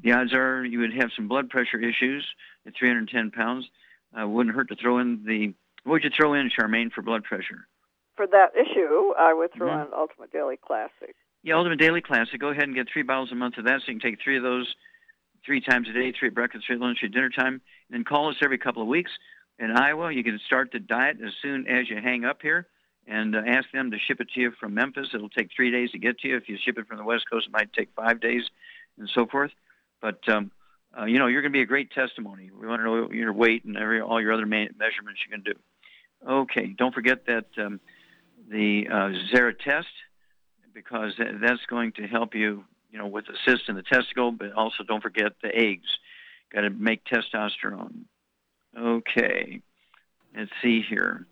the 0.04 0.12
odds 0.12 0.34
are 0.34 0.66
you 0.66 0.80
would 0.80 0.94
have 0.94 1.12
some 1.16 1.30
blood 1.30 1.50
pressure 1.50 1.80
issues 1.80 2.26
at 2.66 2.74
310 2.78 3.32
pounds. 3.32 3.66
Uh, 4.20 4.28
wouldn't 4.28 4.54
hurt 4.54 4.68
to 4.70 4.76
throw 4.76 5.00
in 5.00 5.24
the. 5.26 5.54
What 5.84 5.94
would 5.94 6.04
you 6.04 6.10
throw 6.10 6.34
in, 6.34 6.50
Charmaine, 6.50 6.92
for 6.92 7.02
blood 7.02 7.24
pressure? 7.24 7.68
For 8.18 8.28
that 8.28 8.52
issue, 8.56 9.14
I 9.18 9.34
would 9.34 9.54
throw 9.54 9.70
Mhm. 9.70 9.88
in 9.88 9.94
Ultimate 9.94 10.32
Daily 10.34 10.58
Classic. 10.58 11.16
Yeah, 11.48 11.56
Ultimate 11.56 11.80
Daily 11.80 12.02
Classic. 12.02 12.38
Go 12.38 12.50
ahead 12.50 12.66
and 12.66 12.76
get 12.76 12.90
three 12.92 13.04
bottles 13.04 13.32
a 13.32 13.36
month 13.36 13.58
of 13.58 13.64
that, 13.64 13.80
so 13.80 13.90
you 13.90 13.98
can 13.98 14.12
take 14.12 14.20
three 14.22 14.36
of 14.36 14.44
those 14.44 14.68
three 15.46 15.62
times 15.62 15.88
a 15.88 15.94
day, 15.94 16.12
three 16.12 16.28
at 16.28 16.36
breakfast, 16.36 16.66
three 16.68 16.76
at 16.76 16.82
lunch, 16.82 16.98
three 17.00 17.08
at 17.08 17.14
dinner 17.14 17.30
time. 17.30 17.54
And 17.54 17.62
then 17.92 18.04
call 18.04 18.28
us 18.28 18.36
every 18.44 18.58
couple 18.58 18.82
of 18.82 18.90
weeks. 18.90 19.12
In 19.58 19.72
Iowa, 19.72 20.12
you 20.12 20.26
can 20.26 20.42
start 20.46 20.72
the 20.74 20.80
diet 20.80 21.20
as 21.26 21.32
soon 21.42 21.66
as 21.70 21.90
you 21.90 22.02
hang 22.02 22.26
up 22.26 22.42
here 22.42 22.68
and 23.08 23.34
uh, 23.34 23.44
ask 23.48 23.72
them 23.72 23.92
to 23.92 23.98
ship 23.98 24.20
it 24.20 24.28
to 24.34 24.42
you 24.42 24.52
from 24.60 24.74
Memphis. 24.74 25.08
It'll 25.14 25.30
take 25.30 25.48
three 25.56 25.72
days 25.72 25.92
to 25.92 26.00
get 26.00 26.20
to 26.20 26.28
you. 26.28 26.36
If 26.36 26.50
you 26.50 26.58
ship 26.66 26.78
it 26.78 26.86
from 26.86 26.98
the 26.98 27.06
West 27.06 27.24
Coast, 27.32 27.46
it 27.48 27.54
might 27.54 27.72
take 27.72 27.92
five 27.96 28.20
days 28.20 28.44
and 29.00 29.10
so 29.16 29.26
forth. 29.26 29.52
But, 30.02 30.28
um, 30.28 30.52
uh, 31.00 31.06
you 31.06 31.18
know, 31.18 31.28
you're 31.28 31.42
going 31.42 31.54
to 31.54 31.58
be 31.58 31.64
a 31.64 31.66
great 31.66 31.92
testimony. 31.92 32.52
We 32.52 32.68
want 32.68 32.82
to 32.82 32.84
know 32.84 33.12
your 33.12 33.32
weight 33.32 33.64
and 33.64 33.78
every, 33.78 34.02
all 34.02 34.22
your 34.22 34.34
other 34.34 34.46
ma- 34.46 34.66
measurements 34.78 35.22
you 35.26 35.32
can 35.32 35.44
do. 35.44 35.54
Okay, 36.28 36.76
don't 36.78 36.94
forget 36.94 37.26
that 37.28 37.46
um, 37.58 37.80
the 38.50 38.90
uh, 38.92 39.34
Zera 39.34 39.58
test 39.58 39.88
because 40.78 41.14
that's 41.42 41.66
going 41.68 41.92
to 41.94 42.04
help 42.04 42.36
you, 42.36 42.64
you 42.92 43.00
know, 43.00 43.08
with 43.08 43.26
the 43.26 43.34
cyst 43.46 43.68
in 43.68 43.76
the 43.76 43.82
testicle, 43.82 44.32
but 44.32 44.54
also 44.54 44.84
don't 44.88 45.02
forget 45.02 45.32
the 45.42 45.50
eggs. 45.54 45.88
Got 46.54 46.62
to 46.62 46.70
make 46.70 47.02
testosterone. 47.06 48.04
Okay, 48.80 49.62
let's 50.38 50.52
see 50.62 50.84
here. 50.88 51.26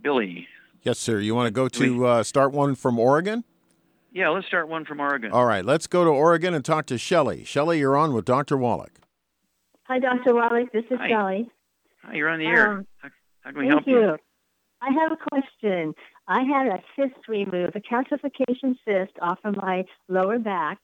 Billy, 0.00 0.46
Yes, 0.82 0.98
sir. 0.98 1.18
You 1.18 1.34
want 1.34 1.48
to 1.48 1.50
go 1.50 1.68
to 1.68 2.06
uh, 2.06 2.22
start 2.22 2.52
one 2.52 2.74
from 2.74 2.98
Oregon? 2.98 3.44
yeah, 4.12 4.28
let's 4.30 4.46
start 4.46 4.68
one 4.68 4.84
from 4.84 5.00
Oregon. 5.00 5.32
All 5.32 5.44
right, 5.44 5.64
let's 5.64 5.86
go 5.88 6.04
to 6.04 6.10
Oregon 6.10 6.54
and 6.54 6.64
talk 6.64 6.86
to 6.86 6.96
Shelley. 6.98 7.44
Shelley, 7.44 7.80
you're 7.80 7.96
on 7.96 8.14
with 8.14 8.24
Dr. 8.24 8.56
Wallach. 8.56 8.92
Hi, 9.88 9.98
Dr. 9.98 10.34
Wallach. 10.34 10.72
This 10.72 10.84
is 10.90 10.98
Hi. 10.98 11.08
Shelley. 11.08 11.50
Hi, 12.04 12.14
you're 12.14 12.28
on 12.28 12.38
the 12.38 12.46
air. 12.46 12.72
Um, 12.78 12.86
how, 12.98 13.08
how 13.42 13.50
can 13.50 13.58
we 13.58 13.68
Thank 13.68 13.86
help 13.86 13.88
you? 13.88 14.16
I 14.80 14.90
have 15.02 15.12
a 15.12 15.16
question. 15.16 15.94
I 16.30 16.42
had 16.44 16.68
a 16.68 16.80
cyst 16.94 17.26
removed, 17.26 17.74
a 17.74 17.80
calcification 17.80 18.76
cyst 18.84 19.18
off 19.20 19.40
of 19.42 19.56
my 19.56 19.84
lower 20.08 20.38
back, 20.38 20.78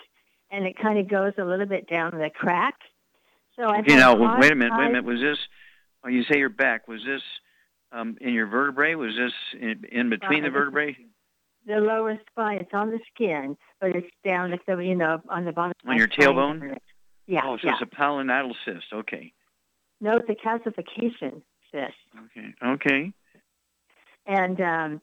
and 0.51 0.67
it 0.67 0.77
kind 0.77 0.99
of 0.99 1.09
goes 1.09 1.35
a 1.39 1.45
little 1.45 1.67
bit 1.67 1.89
down 1.89 2.11
the 2.11 2.31
crack. 2.35 2.75
So 3.55 3.63
I 3.63 3.79
Okay, 3.79 3.95
now 3.95 4.17
wait 4.17 4.51
a 4.51 4.57
minute. 4.57 4.77
Wait 4.77 4.87
a 4.87 4.89
minute. 4.89 5.05
Was 5.05 5.21
this? 5.21 5.39
Oh, 6.05 6.09
you 6.09 6.25
say 6.25 6.39
your 6.39 6.49
back? 6.49 6.89
Was 6.89 7.01
this 7.07 7.23
um, 7.93 8.17
in 8.21 8.35
your 8.35 8.49
vertebrae? 8.49 8.97
Was 8.97 9.15
this 9.17 9.33
in, 9.61 9.85
in 9.85 10.11
between 10.11 10.43
the 10.43 10.51
vertebrae? 10.51 10.97
The 11.65 11.77
lower 11.77 12.19
spine. 12.29 12.59
It's 12.59 12.75
on 12.75 12.91
the 12.91 12.99
skin, 13.15 13.57
but 13.81 13.95
it's 13.95 14.11
down 14.25 14.53
at 14.53 14.61
the 14.67 14.77
you 14.79 14.97
know 14.97 15.23
on 15.29 15.45
the 15.45 15.53
bottom. 15.53 15.75
On 15.87 15.97
your 15.97 16.09
tailbone? 16.09 16.77
Yeah. 17.29 17.43
Oh, 17.45 17.57
so 17.57 17.69
yeah. 17.69 17.75
it's 17.75 17.83
a 17.83 17.87
pilonidal 17.87 18.57
cyst. 18.65 18.87
Okay. 18.93 19.33
No, 20.01 20.17
it's 20.17 20.29
a 20.29 20.35
calcification 20.35 21.43
cyst. 21.71 21.95
Okay. 22.37 22.53
Okay. 22.65 23.13
And 24.27 24.61
um, 24.61 25.01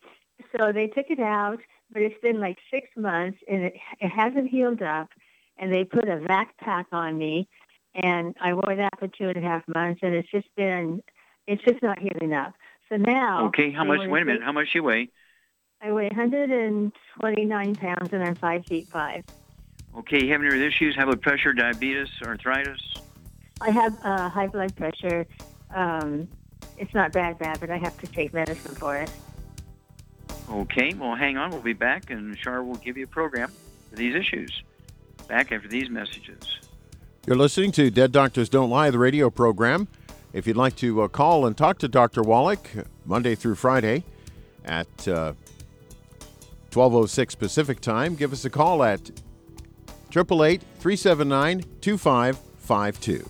so 0.56 0.72
they 0.72 0.88
took 0.88 1.08
it 1.10 1.20
out, 1.20 1.60
but 1.92 2.02
it's 2.02 2.20
been 2.22 2.40
like 2.40 2.58
six 2.72 2.88
months 2.96 3.40
and 3.48 3.64
it, 3.66 3.74
it 4.00 4.10
hasn't 4.10 4.50
healed 4.50 4.82
up. 4.82 5.10
And 5.58 5.72
they 5.72 5.84
put 5.84 6.10
a 6.10 6.20
vac 6.20 6.58
pack 6.58 6.88
on 6.92 7.16
me, 7.16 7.48
and 7.94 8.36
I 8.42 8.54
wore 8.54 8.76
that 8.76 8.98
for 8.98 9.08
two 9.08 9.30
and 9.30 9.38
a 9.38 9.42
half 9.42 9.62
months, 9.68 10.00
and 10.02 10.16
it's 10.16 10.30
just 10.32 10.48
been, 10.56 11.04
it's 11.46 11.64
just 11.64 11.84
not 11.84 12.00
healing 12.00 12.34
up. 12.34 12.54
So 12.90 12.98
now. 12.98 13.46
Okay. 13.48 13.72
How 13.72 13.84
much? 13.84 14.00
Wait 14.08 14.22
a 14.24 14.26
minute. 14.26 14.42
How 14.44 14.52
much 14.52 14.70
you 14.74 14.84
weigh? 14.84 15.10
I 15.82 15.92
weigh 15.92 16.08
129 16.08 17.76
pounds, 17.76 18.10
and 18.12 18.24
I'm 18.24 18.36
five 18.36 18.66
feet 18.66 18.88
five. 18.92 19.24
Okay. 19.98 20.26
You 20.26 20.32
have 20.32 20.42
any 20.42 20.50
other 20.50 20.66
issues? 20.66 20.96
High 20.96 21.06
blood 21.06 21.22
pressure, 21.22 21.54
diabetes, 21.54 22.10
arthritis? 22.26 22.80
I 23.62 23.70
have 23.70 23.98
uh, 24.04 24.30
high 24.30 24.48
blood 24.48 24.76
pressure. 24.76 25.26
Um, 25.74 26.28
it's 26.78 26.94
not 26.94 27.12
bad, 27.12 27.38
bad, 27.38 27.60
but 27.60 27.70
I 27.70 27.78
have 27.78 27.98
to 28.00 28.08
take 28.08 28.34
medicine 28.34 28.76
for 28.76 28.98
it. 28.98 29.12
Okay. 30.50 30.94
Well, 30.94 31.16
hang 31.16 31.38
on. 31.38 31.52
We'll 31.52 31.62
be 31.62 31.74
back, 31.74 32.10
and 32.10 32.38
Char 32.38 32.64
will 32.64 32.76
give 32.76 32.98
you 32.98 33.06
a 33.06 33.08
program 33.08 33.52
for 33.90 33.96
these 33.96 34.16
issues. 34.16 34.64
Back 35.28 35.52
after 35.52 35.68
these 35.68 35.90
messages. 35.90 36.60
You're 37.26 37.38
listening 37.38 37.72
to 37.74 37.90
Dead 37.90 38.12
Doctors 38.12 38.50
Don't 38.50 38.70
Lie, 38.70 38.90
the 38.90 39.00
radio 39.00 39.30
program. 39.30 39.88
If 40.34 40.46
you'd 40.48 40.58
like 40.58 40.76
to 40.78 41.04
uh, 41.04 41.08
call 41.08 41.46
and 41.46 41.56
talk 41.56 41.78
to 41.80 41.88
Dr. 41.88 42.22
Wallach 42.22 42.70
Monday 43.06 43.36
through 43.36 43.56
Friday 43.56 44.04
at 44.66 45.08
uh, 45.08 45.34
1206 46.74 47.36
Pacific 47.36 47.80
Time, 47.80 48.16
give 48.16 48.34
us 48.34 48.44
a 48.44 48.50
call 48.50 48.84
at 48.84 49.12
888 50.10 50.62
379 50.80 51.64
2552. 51.82 53.30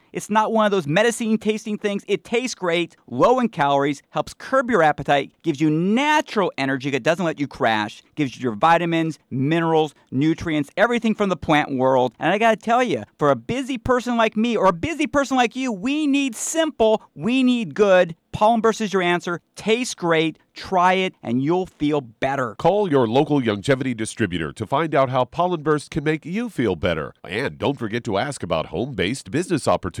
It's 0.13 0.29
not 0.29 0.51
one 0.51 0.65
of 0.65 0.71
those 0.71 0.87
medicine 0.87 1.37
tasting 1.37 1.77
things. 1.77 2.03
It 2.07 2.23
tastes 2.23 2.55
great, 2.55 2.95
low 3.07 3.39
in 3.39 3.49
calories, 3.49 4.01
helps 4.09 4.33
curb 4.33 4.69
your 4.69 4.83
appetite, 4.83 5.31
gives 5.43 5.61
you 5.61 5.69
natural 5.69 6.51
energy 6.57 6.89
that 6.91 7.03
doesn't 7.03 7.25
let 7.25 7.39
you 7.39 7.47
crash, 7.47 8.03
gives 8.15 8.35
you 8.35 8.43
your 8.43 8.55
vitamins, 8.55 9.19
minerals, 9.29 9.93
nutrients, 10.11 10.69
everything 10.75 11.15
from 11.15 11.29
the 11.29 11.37
plant 11.37 11.77
world. 11.77 12.13
And 12.19 12.31
I 12.31 12.37
got 12.37 12.51
to 12.51 12.57
tell 12.57 12.83
you, 12.83 13.03
for 13.17 13.31
a 13.31 13.35
busy 13.35 13.77
person 13.77 14.17
like 14.17 14.35
me 14.35 14.57
or 14.57 14.67
a 14.67 14.73
busy 14.73 15.07
person 15.07 15.37
like 15.37 15.55
you, 15.55 15.71
we 15.71 16.07
need 16.07 16.35
simple, 16.35 17.01
we 17.15 17.43
need 17.43 17.73
good. 17.73 18.15
Pollen 18.31 18.61
Burst 18.61 18.79
is 18.81 18.93
your 18.93 19.01
answer. 19.01 19.41
Tastes 19.55 19.93
great. 19.93 20.39
Try 20.53 20.93
it 20.93 21.13
and 21.21 21.43
you'll 21.43 21.65
feel 21.65 22.01
better. 22.01 22.55
Call 22.55 22.89
your 22.89 23.07
local 23.07 23.41
Youngevity 23.41 23.95
distributor 23.95 24.51
to 24.53 24.65
find 24.65 24.95
out 24.95 25.09
how 25.09 25.25
Pollen 25.25 25.63
Burst 25.63 25.91
can 25.91 26.03
make 26.03 26.25
you 26.25 26.49
feel 26.49 26.75
better. 26.75 27.13
And 27.23 27.57
don't 27.57 27.77
forget 27.77 28.03
to 28.05 28.17
ask 28.17 28.41
about 28.41 28.67
home 28.67 28.93
based 28.93 29.31
business 29.31 29.67
opportunities. 29.67 30.00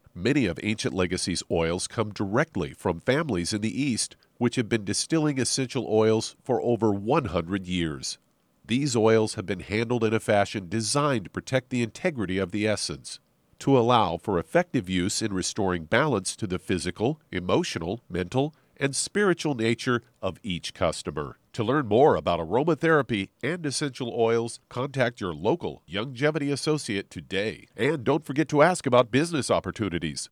Many 0.13 0.45
of 0.45 0.59
Ancient 0.61 0.93
Legacy's 0.93 1.41
oils 1.49 1.87
come 1.87 2.11
directly 2.11 2.73
from 2.73 2.99
families 2.99 3.53
in 3.53 3.61
the 3.61 3.81
East, 3.81 4.17
which 4.37 4.57
have 4.57 4.67
been 4.67 4.83
distilling 4.83 5.39
essential 5.39 5.87
oils 5.89 6.35
for 6.43 6.61
over 6.61 6.91
100 6.91 7.65
years. 7.65 8.17
These 8.65 8.95
oils 8.95 9.35
have 9.35 9.45
been 9.45 9.61
handled 9.61 10.03
in 10.03 10.13
a 10.13 10.19
fashion 10.19 10.67
designed 10.67 11.25
to 11.25 11.29
protect 11.31 11.69
the 11.69 11.81
integrity 11.81 12.37
of 12.37 12.51
the 12.51 12.67
essence 12.67 13.19
to 13.59 13.77
allow 13.77 14.17
for 14.17 14.37
effective 14.37 14.89
use 14.89 15.21
in 15.21 15.31
restoring 15.31 15.85
balance 15.85 16.35
to 16.35 16.47
the 16.47 16.59
physical, 16.59 17.21
emotional, 17.31 18.01
mental, 18.09 18.53
and 18.81 18.95
spiritual 18.95 19.55
nature 19.55 20.01
of 20.21 20.39
each 20.43 20.73
customer. 20.73 21.37
To 21.53 21.63
learn 21.63 21.87
more 21.87 22.15
about 22.15 22.39
aromatherapy 22.39 23.29
and 23.43 23.65
essential 23.65 24.13
oils, 24.13 24.59
contact 24.67 25.21
your 25.21 25.33
local 25.33 25.83
Youngevity 25.89 26.51
associate 26.51 27.09
today. 27.09 27.67
And 27.77 28.03
don't 28.03 28.25
forget 28.25 28.49
to 28.49 28.61
ask 28.61 28.85
about 28.85 29.11
business 29.11 29.51
opportunities. 29.51 30.29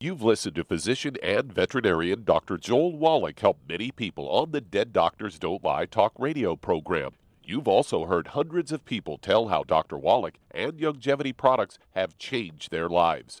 You've 0.00 0.22
listened 0.22 0.56
to 0.56 0.64
physician 0.64 1.16
and 1.22 1.52
veterinarian 1.52 2.24
Dr. 2.24 2.58
Joel 2.58 2.96
Wallach 2.98 3.38
help 3.38 3.58
many 3.68 3.90
people 3.90 4.28
on 4.28 4.50
the 4.50 4.60
Dead 4.60 4.92
Doctors 4.92 5.38
Don't 5.38 5.64
Lie 5.64 5.86
talk 5.86 6.12
radio 6.18 6.56
program. 6.56 7.12
You've 7.44 7.68
also 7.68 8.06
heard 8.06 8.28
hundreds 8.28 8.72
of 8.72 8.84
people 8.84 9.18
tell 9.18 9.48
how 9.48 9.62
Dr. 9.62 9.96
Wallach 9.96 10.34
and 10.50 10.74
Youngevity 10.74 11.36
products 11.36 11.78
have 11.94 12.18
changed 12.18 12.70
their 12.70 12.88
lives. 12.88 13.40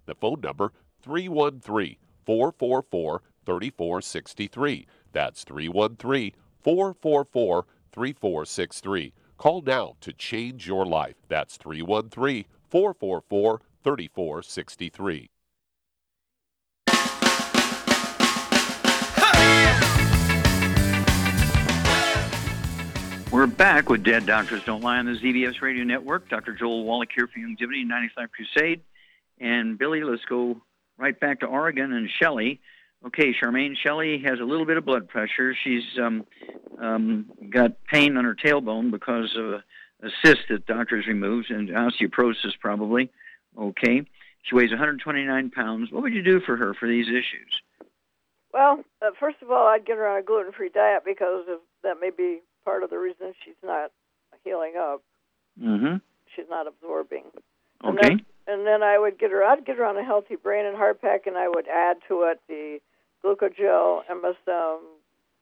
the 0.11 0.15
phone 0.15 0.41
number 0.41 0.71
313 1.01 1.95
444 2.25 3.21
3463. 3.45 4.87
That's 5.13 5.43
313 5.43 6.33
444 6.61 7.65
3463. 7.91 9.13
Call 9.37 9.61
now 9.61 9.95
to 10.01 10.13
change 10.13 10.67
your 10.67 10.85
life. 10.85 11.15
That's 11.27 11.57
313 11.57 12.45
444 12.69 13.61
3463. 13.83 15.29
We're 23.31 23.47
back 23.47 23.89
with 23.89 24.03
Dead 24.03 24.25
Doctors 24.25 24.61
Don't 24.65 24.83
Lie 24.83 24.97
on 24.97 25.05
the 25.05 25.13
ZBS 25.13 25.61
Radio 25.61 25.85
Network. 25.85 26.27
Dr. 26.27 26.51
Joel 26.51 26.83
Wallach 26.83 27.09
here 27.15 27.27
for 27.27 27.39
Youngevity 27.39 27.87
95 27.87 28.29
Crusade. 28.33 28.81
And 29.41 29.77
Billy, 29.77 30.03
let's 30.03 30.23
go 30.29 30.61
right 30.97 31.19
back 31.19 31.39
to 31.39 31.47
Oregon 31.47 31.91
and 31.91 32.07
Shelley. 32.21 32.61
Okay, 33.05 33.33
Charmaine, 33.33 33.73
Shelley 33.75 34.21
has 34.23 34.39
a 34.39 34.43
little 34.43 34.65
bit 34.65 34.77
of 34.77 34.85
blood 34.85 35.09
pressure. 35.09 35.55
She's 35.63 35.83
um, 35.99 36.23
um, 36.79 37.31
got 37.49 37.83
pain 37.91 38.15
on 38.15 38.23
her 38.23 38.35
tailbone 38.35 38.91
because 38.91 39.35
of 39.35 39.45
a, 39.45 39.63
a 40.03 40.09
cyst 40.23 40.41
that 40.49 40.67
doctors 40.67 41.07
removed 41.07 41.49
and 41.49 41.69
osteoporosis 41.69 42.53
probably. 42.59 43.11
Okay. 43.59 44.03
She 44.43 44.55
weighs 44.55 44.69
129 44.69 45.49
pounds. 45.49 45.91
What 45.91 46.03
would 46.03 46.13
you 46.13 46.23
do 46.23 46.39
for 46.41 46.55
her 46.57 46.75
for 46.75 46.87
these 46.87 47.07
issues? 47.07 47.61
Well, 48.53 48.83
uh, 49.01 49.11
first 49.19 49.37
of 49.41 49.49
all, 49.49 49.67
I'd 49.67 49.85
get 49.85 49.97
her 49.97 50.07
on 50.07 50.19
a 50.19 50.23
gluten-free 50.23 50.69
diet 50.69 51.03
because 51.03 51.45
of, 51.49 51.59
that 51.83 51.95
may 51.99 52.11
be 52.15 52.41
part 52.63 52.83
of 52.83 52.91
the 52.91 52.97
reason 52.97 53.33
she's 53.43 53.55
not 53.63 53.91
healing 54.43 54.73
up. 54.77 55.01
Mm-hmm. 55.59 55.97
She's 56.35 56.45
not 56.49 56.67
absorbing. 56.67 57.23
Okay. 57.83 58.23
And 58.47 58.65
then 58.65 58.83
I 58.83 58.97
would 58.97 59.19
get 59.19 59.31
her. 59.31 59.43
I'd 59.43 59.65
get 59.65 59.77
her 59.77 59.85
on 59.85 59.97
a 59.97 60.03
healthy 60.03 60.35
brain 60.35 60.65
and 60.65 60.75
heart 60.75 61.01
pack, 61.01 61.27
and 61.27 61.37
I 61.37 61.47
would 61.47 61.67
add 61.67 61.97
to 62.07 62.23
it 62.23 62.39
the 62.47 62.79
glucogel, 63.23 64.01
MSM, 64.09 64.79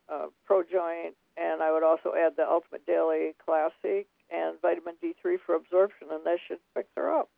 uh, 0.10 0.28
Pro 0.46 0.64
Joint, 0.64 1.16
and 1.38 1.62
I 1.62 1.72
would 1.72 1.84
also 1.84 2.14
add 2.18 2.34
the 2.36 2.48
Ultimate 2.48 2.86
Daily 2.86 3.36
Classic 3.44 4.08
and 4.30 4.60
vitamin 4.62 4.96
D3 5.04 5.38
for 5.46 5.56
absorption, 5.56 6.08
and 6.12 6.26
that 6.26 6.40
should 6.48 6.60
fix 6.74 6.88
her 6.96 7.10
up. 7.10 7.30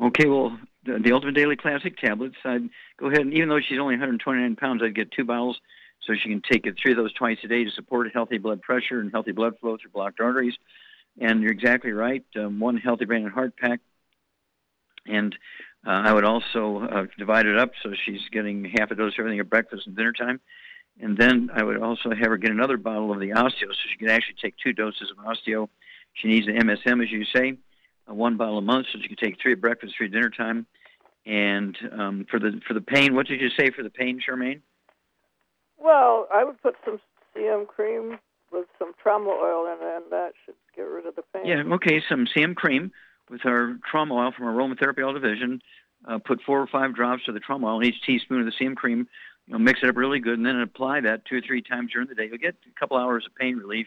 Okay, 0.00 0.26
well, 0.26 0.58
the, 0.84 0.98
the 1.02 1.12
Ultimate 1.12 1.34
Daily 1.34 1.56
Classic 1.56 1.96
tablets, 1.96 2.36
I'd 2.44 2.68
go 2.98 3.06
ahead 3.06 3.20
and 3.20 3.34
even 3.34 3.48
though 3.48 3.60
she's 3.60 3.78
only 3.78 3.94
129 3.94 4.56
pounds, 4.56 4.82
I'd 4.82 4.94
get 4.94 5.10
two 5.10 5.24
bottles 5.24 5.58
so 6.02 6.14
she 6.14 6.28
can 6.28 6.42
take 6.42 6.66
it, 6.66 6.76
three 6.80 6.92
of 6.92 6.98
those 6.98 7.12
twice 7.14 7.38
a 7.44 7.48
day 7.48 7.64
to 7.64 7.70
support 7.70 8.12
healthy 8.12 8.38
blood 8.38 8.62
pressure 8.62 9.00
and 9.00 9.10
healthy 9.10 9.32
blood 9.32 9.58
flow 9.58 9.76
through 9.76 9.90
blocked 9.90 10.20
arteries. 10.20 10.54
And 11.18 11.42
you're 11.42 11.52
exactly 11.52 11.92
right. 11.92 12.24
Um, 12.38 12.60
one 12.60 12.76
healthy 12.76 13.06
brain 13.06 13.24
and 13.24 13.32
heart 13.32 13.56
pack. 13.56 13.80
And 15.08 15.34
uh, 15.86 15.90
I 15.90 16.12
would 16.12 16.24
also 16.24 16.88
uh, 16.90 17.06
divide 17.18 17.46
it 17.46 17.58
up 17.58 17.70
so 17.82 17.92
she's 18.04 18.20
getting 18.32 18.64
half 18.64 18.90
a 18.90 18.94
dose 18.94 19.14
of 19.14 19.20
everything 19.20 19.40
at 19.40 19.48
breakfast 19.48 19.86
and 19.86 19.96
dinner 19.96 20.12
time. 20.12 20.40
And 21.00 21.16
then 21.16 21.50
I 21.54 21.62
would 21.62 21.82
also 21.82 22.10
have 22.10 22.28
her 22.28 22.36
get 22.36 22.50
another 22.50 22.76
bottle 22.76 23.12
of 23.12 23.20
the 23.20 23.30
osteo 23.30 23.68
so 23.68 23.74
she 23.90 23.98
can 23.98 24.08
actually 24.08 24.36
take 24.42 24.54
two 24.62 24.72
doses 24.72 25.10
of 25.10 25.24
osteo. 25.24 25.68
She 26.14 26.28
needs 26.28 26.46
the 26.46 26.52
MSM, 26.52 27.02
as 27.02 27.10
you 27.10 27.24
say, 27.34 27.58
uh, 28.08 28.14
one 28.14 28.36
bottle 28.36 28.58
a 28.58 28.62
month 28.62 28.86
so 28.92 28.98
she 29.00 29.08
can 29.08 29.16
take 29.16 29.36
three 29.40 29.52
at 29.52 29.60
breakfast, 29.60 29.94
three 29.96 30.06
at 30.06 30.12
dinner 30.12 30.30
time. 30.30 30.66
And 31.26 31.76
um, 31.92 32.26
for 32.30 32.38
the 32.38 32.60
for 32.66 32.72
the 32.72 32.80
pain, 32.80 33.14
what 33.14 33.26
did 33.26 33.40
you 33.40 33.50
say 33.58 33.70
for 33.70 33.82
the 33.82 33.90
pain, 33.90 34.20
Charmaine? 34.26 34.60
Well, 35.76 36.28
I 36.32 36.44
would 36.44 36.62
put 36.62 36.76
some 36.84 37.00
CM 37.36 37.66
cream 37.66 38.18
with 38.52 38.66
some 38.78 38.92
trauma 39.02 39.30
oil 39.30 39.66
in 39.66 39.86
it, 39.86 39.96
and 39.96 40.12
that 40.12 40.32
should 40.44 40.54
get 40.74 40.82
rid 40.82 41.04
of 41.04 41.16
the 41.16 41.22
pain. 41.34 41.46
Yeah, 41.46 41.62
okay, 41.74 42.00
some 42.08 42.26
CM 42.34 42.54
cream 42.54 42.92
with 43.30 43.44
our 43.44 43.78
trauma 43.90 44.14
oil 44.14 44.32
from 44.36 44.46
our 44.46 44.54
aromatherapy 44.54 45.04
oil 45.04 45.12
division. 45.12 45.60
Uh, 46.06 46.18
put 46.18 46.40
four 46.42 46.60
or 46.60 46.66
five 46.66 46.94
drops 46.94 47.22
of 47.26 47.34
the 47.34 47.40
trauma 47.40 47.66
oil 47.66 47.80
in 47.80 47.86
each 47.86 48.02
teaspoon 48.06 48.40
of 48.40 48.46
the 48.46 48.52
CM 48.52 48.76
cream. 48.76 49.08
You 49.46 49.52
know, 49.52 49.58
mix 49.58 49.80
it 49.82 49.88
up 49.88 49.96
really 49.96 50.18
good, 50.20 50.38
and 50.38 50.46
then 50.46 50.60
apply 50.60 51.00
that 51.02 51.24
two 51.24 51.36
or 51.36 51.40
three 51.40 51.62
times 51.62 51.92
during 51.92 52.08
the 52.08 52.14
day. 52.14 52.26
You'll 52.26 52.38
get 52.38 52.56
a 52.66 52.78
couple 52.78 52.96
hours 52.96 53.24
of 53.26 53.34
pain 53.34 53.56
relief. 53.56 53.86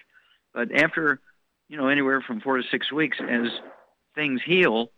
But 0.54 0.76
after, 0.76 1.20
you 1.68 1.78
know, 1.78 1.88
anywhere 1.88 2.22
from 2.22 2.42
four 2.42 2.58
to 2.58 2.64
six 2.72 2.92
weeks, 2.92 3.18
as 3.22 3.52
things 4.16 4.42
heal, 4.46 4.92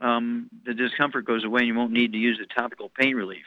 um, 0.00 0.50
the 0.64 0.74
discomfort 0.74 1.24
goes 1.24 1.44
away, 1.44 1.60
and 1.60 1.68
you 1.68 1.74
won't 1.74 1.92
need 1.92 2.12
to 2.12 2.18
use 2.18 2.38
the 2.38 2.46
topical 2.46 2.90
pain 3.00 3.14
relief. 3.14 3.44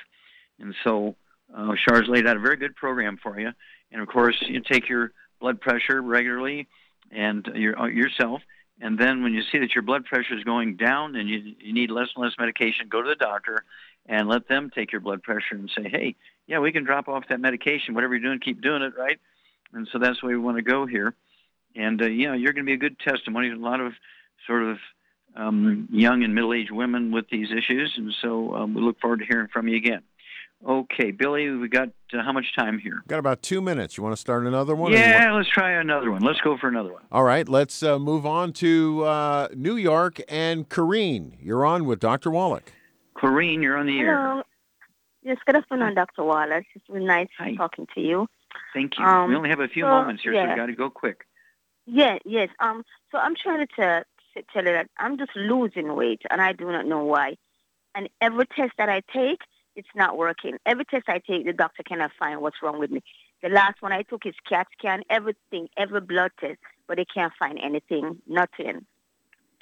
And 0.59 0.73
so, 0.83 1.15
uh, 1.55 1.73
Char's 1.87 2.07
laid 2.07 2.27
out 2.27 2.37
a 2.37 2.39
very 2.39 2.57
good 2.57 2.75
program 2.75 3.17
for 3.21 3.39
you. 3.39 3.51
And 3.91 4.01
of 4.01 4.07
course, 4.07 4.37
you 4.47 4.61
take 4.61 4.89
your 4.89 5.11
blood 5.39 5.61
pressure 5.61 6.01
regularly, 6.01 6.67
and 7.11 7.45
your 7.53 7.77
uh, 7.77 7.87
yourself. 7.87 8.41
And 8.83 8.99
then 8.99 9.23
when 9.23 9.33
you 9.33 9.43
see 9.49 9.59
that 9.59 9.73
your 9.73 9.81
blood 9.81 10.03
pressure 10.03 10.37
is 10.37 10.43
going 10.43 10.75
down 10.75 11.15
and 11.15 11.29
you, 11.29 11.55
you 11.57 11.71
need 11.71 11.89
less 11.89 12.09
and 12.15 12.25
less 12.25 12.33
medication, 12.37 12.89
go 12.89 13.01
to 13.01 13.07
the 13.07 13.15
doctor 13.15 13.63
and 14.07 14.27
let 14.27 14.49
them 14.49 14.69
take 14.75 14.91
your 14.91 14.99
blood 14.99 15.23
pressure 15.23 15.55
and 15.55 15.71
say, 15.73 15.87
hey, 15.87 16.15
yeah, 16.47 16.59
we 16.59 16.73
can 16.73 16.83
drop 16.83 17.07
off 17.07 17.23
that 17.29 17.39
medication. 17.39 17.93
Whatever 17.93 18.15
you're 18.15 18.23
doing, 18.23 18.41
keep 18.41 18.61
doing 18.61 18.81
it, 18.81 18.93
right? 18.97 19.17
And 19.71 19.87
so 19.89 19.99
that's 19.99 20.21
way 20.21 20.33
we 20.33 20.37
want 20.37 20.57
to 20.57 20.63
go 20.63 20.85
here. 20.85 21.15
And, 21.77 22.01
uh, 22.01 22.07
you 22.07 22.27
know, 22.27 22.33
you're 22.33 22.51
going 22.51 22.65
to 22.65 22.69
be 22.69 22.73
a 22.73 22.77
good 22.77 22.99
testimony. 22.99 23.47
There's 23.47 23.61
a 23.61 23.63
lot 23.63 23.79
of 23.79 23.93
sort 24.45 24.63
of 24.63 24.77
um, 25.33 25.87
young 25.89 26.25
and 26.25 26.35
middle-aged 26.35 26.71
women 26.71 27.11
with 27.11 27.29
these 27.29 27.47
issues, 27.51 27.93
and 27.97 28.13
so 28.21 28.53
um, 28.53 28.73
we 28.73 28.81
look 28.81 28.99
forward 28.99 29.19
to 29.19 29.25
hearing 29.25 29.47
from 29.47 29.67
you 29.67 29.77
again. 29.77 30.01
Okay, 30.65 31.11
Billy, 31.11 31.49
we 31.49 31.67
got 31.67 31.89
uh, 32.13 32.23
how 32.23 32.31
much 32.31 32.55
time 32.55 32.79
here? 32.79 33.03
Got 33.07 33.19
about 33.19 33.41
two 33.41 33.61
minutes. 33.61 33.97
You 33.97 34.03
want 34.03 34.15
to 34.15 34.19
start 34.19 34.45
another 34.45 34.75
one? 34.75 34.93
Yeah, 34.93 35.33
let's 35.33 35.49
try 35.49 35.71
another 35.71 36.09
one. 36.09 36.21
Let's 36.21 36.39
go 36.39 36.57
for 36.57 36.69
another 36.69 36.93
one. 36.93 37.01
All 37.11 37.23
right, 37.23 37.47
let's 37.49 37.83
uh, 37.83 37.99
move 37.99 38.25
on 38.25 38.53
to 38.53 39.03
uh, 39.03 39.47
New 39.53 39.75
York 39.75 40.21
and 40.29 40.69
Corrine. 40.69 41.33
You're 41.41 41.65
on 41.65 41.83
with 41.83 41.99
Dr. 41.99 42.31
Wallach. 42.31 42.71
Corrine, 43.17 43.61
you're 43.61 43.77
on 43.77 43.87
the 43.87 43.99
air. 43.99 44.15
Hello. 44.15 44.43
Yes, 45.21 45.37
good 45.45 45.55
afternoon, 45.55 45.95
Dr. 45.95 46.23
Wallace. 46.23 46.65
It's 46.75 46.85
really 46.87 47.05
nice 47.05 47.29
Hi. 47.39 47.55
talking 47.55 47.87
to 47.95 48.01
you. 48.01 48.27
Thank 48.73 48.97
you. 48.97 49.05
Um, 49.05 49.29
we 49.29 49.35
only 49.35 49.49
have 49.49 49.59
a 49.59 49.67
few 49.67 49.83
so, 49.83 49.87
moments 49.87 50.23
here, 50.23 50.33
so 50.33 50.37
yeah. 50.37 50.49
we 50.49 50.55
got 50.55 50.65
to 50.67 50.75
go 50.75 50.89
quick. 50.89 51.25
Yeah, 51.85 52.19
yes. 52.25 52.49
Um, 52.59 52.83
so 53.11 53.17
I'm 53.17 53.35
trying 53.35 53.67
to, 53.67 54.05
to 54.35 54.43
tell 54.53 54.63
you 54.63 54.71
that 54.71 54.89
I'm 54.97 55.17
just 55.17 55.35
losing 55.35 55.93
weight, 55.95 56.21
and 56.29 56.41
I 56.41 56.53
do 56.53 56.71
not 56.71 56.85
know 56.85 57.03
why. 57.03 57.35
And 57.95 58.09
every 58.21 58.45
test 58.47 58.73
that 58.77 58.89
I 58.89 59.01
take, 59.13 59.39
it's 59.75 59.87
not 59.95 60.17
working. 60.17 60.57
Every 60.65 60.85
test 60.85 61.05
I 61.07 61.19
take, 61.19 61.45
the 61.45 61.53
doctor 61.53 61.83
cannot 61.83 62.11
find 62.17 62.41
what's 62.41 62.57
wrong 62.61 62.79
with 62.79 62.91
me. 62.91 63.01
The 63.41 63.49
last 63.49 63.81
one 63.81 63.91
I 63.91 64.03
took 64.03 64.25
is 64.25 64.35
CAT 64.47 64.67
scan, 64.77 65.03
everything, 65.09 65.67
every 65.77 66.01
blood 66.01 66.31
test, 66.39 66.59
but 66.87 66.97
they 66.97 67.05
can't 67.05 67.33
find 67.37 67.59
anything, 67.61 68.19
nothing. 68.27 68.85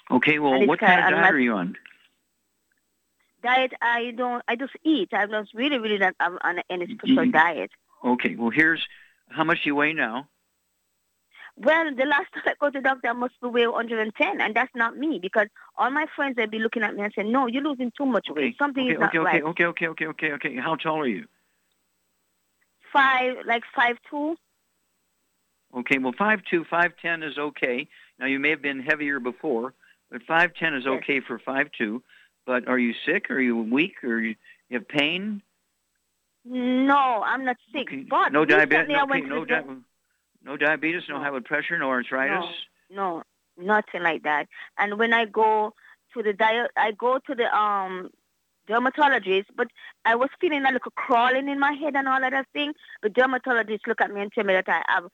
Okay, 0.10 0.40
well, 0.40 0.66
what 0.68 0.80
kind 0.80 1.00
of 1.00 1.12
diet 1.20 1.34
are 1.34 1.40
you 1.40 1.54
on? 1.54 1.76
Diet, 3.44 3.74
I 3.82 4.12
don't, 4.12 4.44
I 4.48 4.56
just 4.56 4.74
eat. 4.84 5.10
I'm 5.14 5.32
not 5.32 5.48
really, 5.54 5.80
really 5.80 5.98
not 5.98 6.14
I'm 6.20 6.38
on 6.44 6.60
any 6.70 6.94
special 6.96 7.26
You- 7.26 7.32
diet. 7.32 7.72
Okay, 8.04 8.36
well, 8.36 8.50
here's 8.52 8.86
how 9.30 9.44
much 9.44 9.64
do 9.64 9.70
you 9.70 9.76
weigh 9.76 9.94
now? 9.94 10.28
Well, 11.58 11.94
the 11.96 12.06
last 12.06 12.34
time 12.34 12.44
I 12.46 12.54
go 12.60 12.70
to 12.70 12.80
the 12.80 12.82
doctor, 12.82 13.10
I 13.10 13.14
must 13.14 13.40
be 13.42 13.48
weigh 13.48 13.68
110, 13.68 14.42
and 14.42 14.56
that's 14.56 14.74
not 14.76 14.98
me 14.98 15.20
because 15.22 15.48
all 15.78 15.92
my 15.92 16.06
friends 16.16 16.36
they'll 16.36 16.48
be 16.48 16.60
looking 16.60 16.84
at 16.84 16.96
me 16.96 17.04
and 17.04 17.14
saying, 17.14 17.32
"No, 17.32 17.48
you're 17.48 17.64
losing 17.64 17.92
too 17.96 18.06
much 18.06 18.28
weight. 18.30 18.58
Something 18.58 18.86
Okay, 18.86 18.94
is 18.94 19.00
not 19.00 19.10
okay, 19.10 19.20
okay, 19.20 19.26
right." 19.26 19.44
okay, 19.44 19.66
okay, 19.66 19.88
okay, 19.88 20.06
okay, 20.08 20.32
okay. 20.34 20.56
How 20.56 20.76
tall 20.76 21.00
are 21.00 21.08
you? 21.08 21.28
Five, 22.94 23.38
like 23.46 23.64
five 23.76 23.98
two. 24.10 24.36
Okay, 25.76 25.98
well, 25.98 26.14
five 26.18 26.42
two, 26.50 26.66
five 26.70 26.94
ten 27.02 27.24
is 27.24 27.38
okay. 27.38 27.88
Now 28.20 28.26
you 28.26 28.40
may 28.40 28.50
have 28.50 28.62
been 28.62 28.82
heavier 28.82 29.20
before, 29.20 29.74
but 30.10 30.22
five 30.24 30.54
ten 30.56 30.74
is 30.74 30.88
okay 30.88 31.20
for 31.20 31.40
five 31.40 31.70
two. 31.78 32.04
But 32.46 32.68
are 32.68 32.80
you 32.80 32.94
sick? 33.06 33.30
Are 33.30 33.40
you 33.40 33.62
weak? 33.62 34.04
Or 34.04 34.20
you 34.20 34.36
you 34.70 34.80
have 34.80 34.88
pain? 34.88 35.42
No, 36.44 37.22
I'm 37.24 37.46
not 37.46 37.58
sick. 37.72 37.88
But 38.10 38.34
No 38.34 38.46
diabetes. 38.46 38.96
Okay, 39.04 39.22
no, 39.22 39.42
the 39.42 39.46
di- 39.46 39.64
no 40.44 40.58
diabetes. 40.58 41.04
No 41.10 41.20
high 41.20 41.30
blood 41.30 41.46
pressure. 41.46 41.78
No 41.78 41.90
arthritis. 41.90 42.46
No, 42.90 43.24
no, 43.58 43.66
nothing 43.66 44.04
like 44.04 44.24
that. 44.24 44.48
And 44.78 44.98
when 44.98 45.14
I 45.14 45.26
go 45.26 45.74
to 46.14 46.24
the 46.24 46.34
diet, 46.34 46.72
I 46.78 46.92
go 46.92 47.20
to 47.20 47.36
the 47.36 47.56
um 47.56 48.10
dermatologist, 48.68 49.50
but 49.56 49.68
I 50.06 50.16
was 50.16 50.30
feeling 50.40 50.66
a 50.66 50.72
little 50.72 50.92
crawling 50.96 51.50
in 51.50 51.60
my 51.60 51.74
head 51.74 51.96
and 51.96 52.08
all 52.08 52.24
of 52.24 52.32
that 52.32 52.48
thing. 52.54 52.74
The 53.04 53.10
dermatologist 53.10 53.88
look 53.88 54.02
at 54.02 54.12
me 54.14 54.22
and 54.22 54.32
tell 54.32 54.44
me 54.44 54.54
that 54.54 54.70
I 54.70 54.84
have 54.88 55.06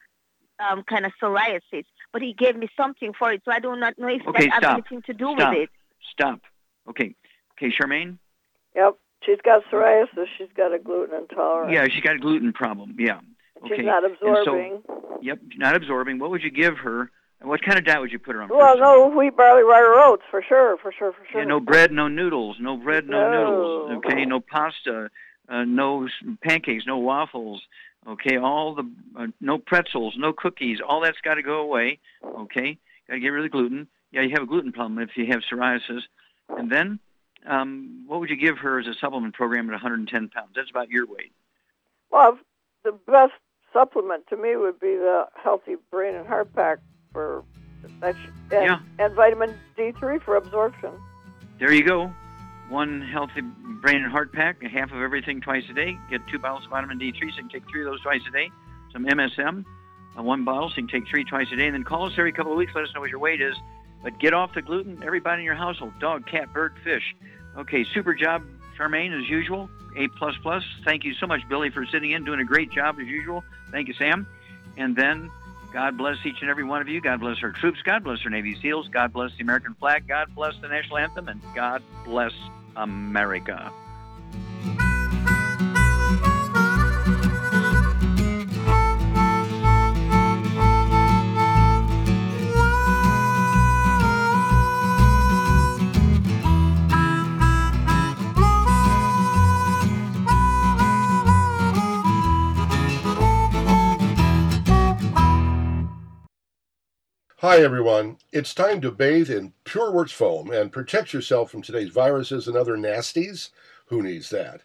um 0.60 0.84
kind 0.84 1.06
of 1.06 1.12
psoriasis, 1.22 1.86
but 2.12 2.22
he 2.22 2.34
gave 2.34 2.56
me 2.56 2.68
something 2.76 3.14
for 3.18 3.32
it, 3.32 3.42
so 3.46 3.52
I 3.52 3.60
do 3.60 3.76
not 3.76 3.98
know 3.98 4.08
if 4.08 4.26
Okay, 4.28 4.48
that 4.48 4.64
has 4.64 4.74
anything 4.74 5.02
to 5.04 5.14
do 5.14 5.34
Stop. 5.36 5.54
with 5.54 5.64
it. 5.64 5.70
Stop. 6.12 6.42
Okay. 6.90 7.16
Okay, 7.54 7.72
Charmaine. 7.76 8.18
Yep. 8.76 8.98
She's 9.26 9.40
got 9.44 9.64
psoriasis. 9.66 10.28
She's 10.38 10.48
got 10.56 10.74
a 10.74 10.80
gluten 10.80 11.16
intolerance. 11.16 11.74
Yeah, 11.74 11.88
she's 11.88 12.04
got 12.04 12.16
a 12.16 12.20
gluten 12.20 12.54
problem. 12.54 12.96
Yeah. 13.00 13.20
Okay. 13.66 13.78
She's 13.78 13.86
not 13.86 14.04
And 14.06 14.18
so- 14.20 14.36
absorbing. 14.38 14.84
yep, 15.22 15.40
not 15.58 15.76
absorbing. 15.76 16.20
What 16.20 16.30
would 16.32 16.44
you 16.44 16.52
give 16.52 16.78
her? 16.80 17.12
And 17.40 17.48
what 17.50 17.62
kind 17.62 17.78
of 17.78 17.86
diet 17.86 18.02
would 18.02 18.12
you 18.12 18.18
put 18.20 18.34
her 18.36 18.42
on? 18.42 18.50
Well, 18.50 18.78
no 18.80 19.08
wheat, 19.10 19.36
barley, 19.38 19.62
rye, 19.64 19.82
or 19.82 19.94
oats 20.00 20.24
for 20.32 20.42
sure, 20.42 20.76
for 20.78 20.92
sure, 20.92 21.12
for 21.12 21.24
sure. 21.32 21.42
Yeah, 21.42 21.48
no 21.48 21.60
bread, 21.60 21.92
no 21.92 22.08
noodles. 22.08 22.58
No 22.60 22.78
bread, 22.78 23.08
no, 23.08 23.30
No. 23.32 23.44
noodles. 23.92 24.06
Okay, 24.06 24.26
no 24.26 24.40
pasta, 24.40 25.12
uh, 25.48 25.64
no 25.64 26.08
pancakes, 26.44 26.86
no 26.88 26.98
waffles. 26.98 27.62
Okay, 28.08 28.38
all 28.38 28.74
the 28.74 28.90
uh, 29.16 29.28
no 29.40 29.60
pretzels, 29.60 30.16
no 30.18 30.34
cookies. 30.34 30.80
All 30.82 31.00
that's 31.02 31.20
got 31.22 31.36
to 31.36 31.44
go 31.44 31.60
away. 31.60 32.00
Okay, 32.24 32.78
got 33.08 33.14
to 33.16 33.20
get 33.20 33.28
rid 33.30 33.46
of 33.46 33.52
the 33.52 33.56
gluten. 33.56 33.88
Yeah, 34.12 34.22
you 34.22 34.30
have 34.32 34.42
a 34.44 34.48
gluten 34.48 34.72
problem 34.72 34.98
if 35.00 35.16
you 35.16 35.28
have 35.28 35.42
psoriasis. 35.42 36.02
And 36.50 36.72
then, 36.72 36.98
um, 37.46 38.06
what 38.08 38.20
would 38.20 38.30
you 38.32 38.38
give 38.38 38.58
her 38.60 38.80
as 38.80 38.88
a 38.88 38.94
supplement 38.96 39.36
program 39.36 39.68
at 39.70 39.74
110 39.74 40.30
pounds? 40.30 40.54
That's 40.56 40.70
about 40.72 40.90
your 40.90 41.06
weight. 41.06 41.34
Well, 42.10 42.40
the 42.84 42.94
best 43.06 43.34
supplement 43.78 44.26
to 44.28 44.38
me 44.38 44.56
would 44.56 44.80
be 44.80 44.96
the 44.96 45.26
healthy 45.36 45.76
brain 45.92 46.16
and 46.16 46.26
heart 46.26 46.52
pack 46.56 46.80
for 47.14 47.44
that, 48.02 48.16
sh- 48.16 48.30
and, 48.52 48.66
Yeah. 48.66 48.80
and 48.98 49.14
vitamin 49.14 49.54
D3 49.78 50.20
for 50.24 50.36
absorption. 50.36 50.92
There 51.60 51.72
you 51.72 51.84
go. 51.84 52.12
One 52.70 53.02
healthy 53.02 53.42
brain 53.82 53.98
and 54.04 54.12
heart 54.12 54.34
pack, 54.34 54.64
a 54.64 54.68
half 54.68 54.92
of 54.92 55.02
everything 55.02 55.42
twice 55.42 55.64
a 55.70 55.74
day. 55.74 55.96
Get 56.10 56.22
two 56.28 56.40
bottles 56.40 56.66
of 56.66 56.72
vitamin 56.72 56.98
D3, 57.00 57.20
so 57.20 57.26
you 57.26 57.32
can 57.34 57.50
take 57.50 57.64
three 57.70 57.82
of 57.82 57.92
those 57.92 58.02
twice 58.02 58.22
a 58.28 58.32
day. 58.32 58.50
Some 58.92 59.06
MSM, 59.06 59.64
uh, 60.18 60.24
one 60.24 60.44
bottle, 60.44 60.70
so 60.70 60.78
you 60.82 60.88
can 60.88 61.02
take 61.02 61.10
three 61.10 61.24
twice 61.24 61.48
a 61.52 61.56
day. 61.56 61.68
And 61.68 61.76
then 61.76 61.84
call 61.84 62.06
us 62.08 62.14
every 62.18 62.32
couple 62.32 62.52
of 62.52 62.58
weeks, 62.58 62.74
let 62.76 62.84
us 62.84 62.90
know 62.96 63.02
what 63.02 63.12
your 63.12 63.20
weight 63.20 63.42
is. 63.42 63.56
But 64.04 64.20
get 64.20 64.34
off 64.34 64.54
the 64.56 64.62
gluten, 64.64 65.02
everybody 65.04 65.42
in 65.42 65.46
your 65.46 65.56
household 65.56 65.94
dog, 66.00 66.26
cat, 66.26 66.52
bird, 66.54 66.74
fish. 66.84 67.16
Okay, 67.58 67.84
super 67.84 68.14
job, 68.14 68.44
Charmaine, 68.78 69.20
as 69.20 69.30
usual. 69.30 69.70
A. 69.96 70.08
plus 70.10 70.36
plus. 70.44 70.64
Thank 70.86 71.04
you 71.04 71.14
so 71.16 71.26
much, 71.26 71.42
Billy, 71.50 71.70
for 71.72 71.86
sitting 71.88 72.12
in, 72.12 72.24
doing 72.24 72.40
a 72.40 72.46
great 72.46 72.72
job 72.72 73.00
as 73.00 73.08
usual. 73.08 73.44
Thank 73.72 73.88
you, 73.88 73.96
Sam. 73.96 74.28
And 74.78 74.96
then 74.96 75.32
God 75.74 75.98
bless 75.98 76.24
each 76.26 76.42
and 76.42 76.50
every 76.50 76.64
one 76.64 76.82
of 76.82 76.88
you. 76.88 77.02
God 77.02 77.20
bless 77.20 77.42
our 77.42 77.52
troops. 77.52 77.82
God 77.84 78.04
bless 78.04 78.24
our 78.24 78.30
Navy 78.30 78.56
SEALs. 78.62 78.90
God 78.90 79.12
bless 79.12 79.36
the 79.36 79.42
American 79.42 79.74
flag. 79.74 80.08
God 80.08 80.34
bless 80.36 80.54
the 80.62 80.68
national 80.68 81.00
anthem. 81.00 81.28
And 81.28 81.42
God 81.56 81.82
bless 82.06 82.34
America. 82.76 83.72
Hi, 107.42 107.60
everyone. 107.60 108.18
It's 108.32 108.56
time 108.56 108.82
to 108.82 108.90
bathe 108.90 109.30
in 109.30 109.54
PureWorks 109.64 110.10
foam 110.10 110.50
and 110.50 110.72
protect 110.72 111.14
yourself 111.14 111.52
from 111.52 111.62
today's 111.62 111.92
viruses 111.92 112.48
and 112.48 112.58
other 112.58 112.76
nasties. 112.76 113.52
Who 113.90 114.02
needs 114.02 114.32
that? 114.32 114.62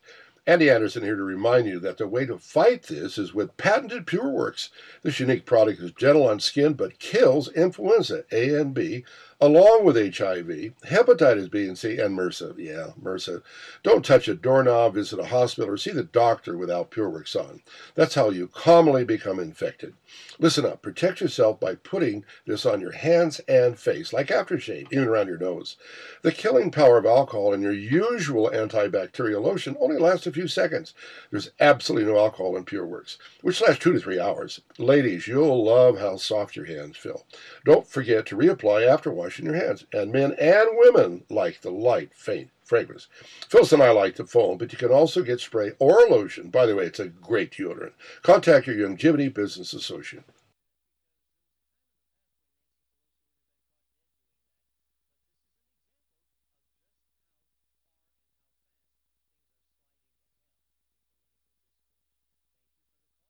Andy 0.47 0.71
Anderson 0.71 1.03
here 1.03 1.17
to 1.17 1.23
remind 1.23 1.67
you 1.67 1.79
that 1.81 1.99
the 1.99 2.09
way 2.09 2.25
to 2.25 2.39
fight 2.39 2.85
this 2.85 3.19
is 3.19 3.35
with 3.35 3.59
patented 3.59 4.07
PureWorks. 4.07 4.71
This 5.03 5.21
unique 5.21 5.45
product 5.45 5.83
is 5.83 5.93
gentle 5.93 6.27
on 6.27 6.41
skin 6.41 6.73
but 6.73 6.99
kills 6.99 7.53
influenza 7.53 8.25
A 8.33 8.59
and 8.59 8.73
B, 8.73 9.05
along 9.43 9.85
with 9.85 9.97
HIV, 9.97 10.73
hepatitis 10.87 11.51
B 11.51 11.67
and 11.67 11.77
C, 11.77 11.99
and 11.99 12.17
MRSA. 12.17 12.55
Yeah, 12.59 12.93
MRSA. 13.03 13.43
Don't 13.83 14.05
touch 14.05 14.29
a 14.29 14.35
doorknob, 14.35 14.95
visit 14.95 15.19
a 15.19 15.27
hospital, 15.27 15.69
or 15.69 15.77
see 15.77 15.91
the 15.91 16.05
doctor 16.05 16.57
without 16.57 16.93
PureWorks 16.93 17.35
on. 17.35 17.61
That's 17.97 18.15
how 18.15 18.31
you 18.31 18.47
commonly 18.47 19.05
become 19.05 19.41
infected. 19.41 19.95
Listen 20.39 20.65
up. 20.65 20.81
Protect 20.81 21.21
yourself 21.21 21.59
by 21.59 21.75
putting 21.75 22.25
this 22.47 22.65
on 22.65 22.81
your 22.81 22.93
hands 22.93 23.41
and 23.49 23.77
face, 23.77 24.13
like 24.13 24.29
aftershave, 24.29 24.87
even 24.93 25.09
around 25.09 25.27
your 25.27 25.39
nose. 25.39 25.77
The 26.23 26.31
killing 26.31 26.71
power 26.71 26.97
of 26.99 27.05
alcohol 27.07 27.53
in 27.53 27.63
your 27.63 27.73
usual 27.73 28.49
antibacterial 28.55 29.43
lotion 29.43 29.77
only 29.81 29.99
lasts 29.99 30.29
a 30.29 30.33
few 30.33 30.47
seconds. 30.47 30.95
There's 31.33 31.51
absolutely 31.59 32.13
no 32.13 32.19
alcohol 32.19 32.57
in 32.57 32.65
PureWorks, 32.65 33.17
which 33.41 33.61
lasts 33.61 33.83
two 33.83 33.93
to 33.93 33.99
three 33.99 34.21
hours. 34.21 34.61
Ladies, 34.79 35.27
you'll 35.27 35.65
love 35.65 35.99
how 35.99 36.17
soft 36.17 36.55
your 36.55 36.67
hands 36.67 36.97
feel. 36.97 37.27
Don't 37.65 37.89
forget 37.89 38.25
to 38.27 38.37
reapply 38.37 38.87
after 38.87 39.11
washing 39.33 39.47
your 39.47 39.55
hands. 39.55 39.87
And 39.93 40.13
men 40.13 40.35
and 40.39 40.69
women 40.73 41.25
like 41.31 41.63
the 41.63 41.71
light, 41.71 42.11
faint 42.15 42.51
fragrance. 42.65 43.09
Phyllis 43.49 43.73
and 43.73 43.83
I 43.83 43.91
like 43.91 44.17
the 44.17 44.27
foam, 44.27 44.59
but 44.59 44.73
you 44.73 44.79
can 44.79 44.91
also 44.91 45.23
get 45.23 45.41
spray 45.41 45.73
or 45.79 46.07
lotion. 46.09 46.51
By 46.51 46.67
the 46.67 46.77
way, 46.77 46.85
it's 46.85 47.01
a 47.01 47.09
great 47.09 47.53
deodorant. 47.53 47.93
Contact 48.23 48.67
your 48.67 48.77
Youngevity 48.77 49.33
Business 49.33 49.73
Associate. 49.73 50.25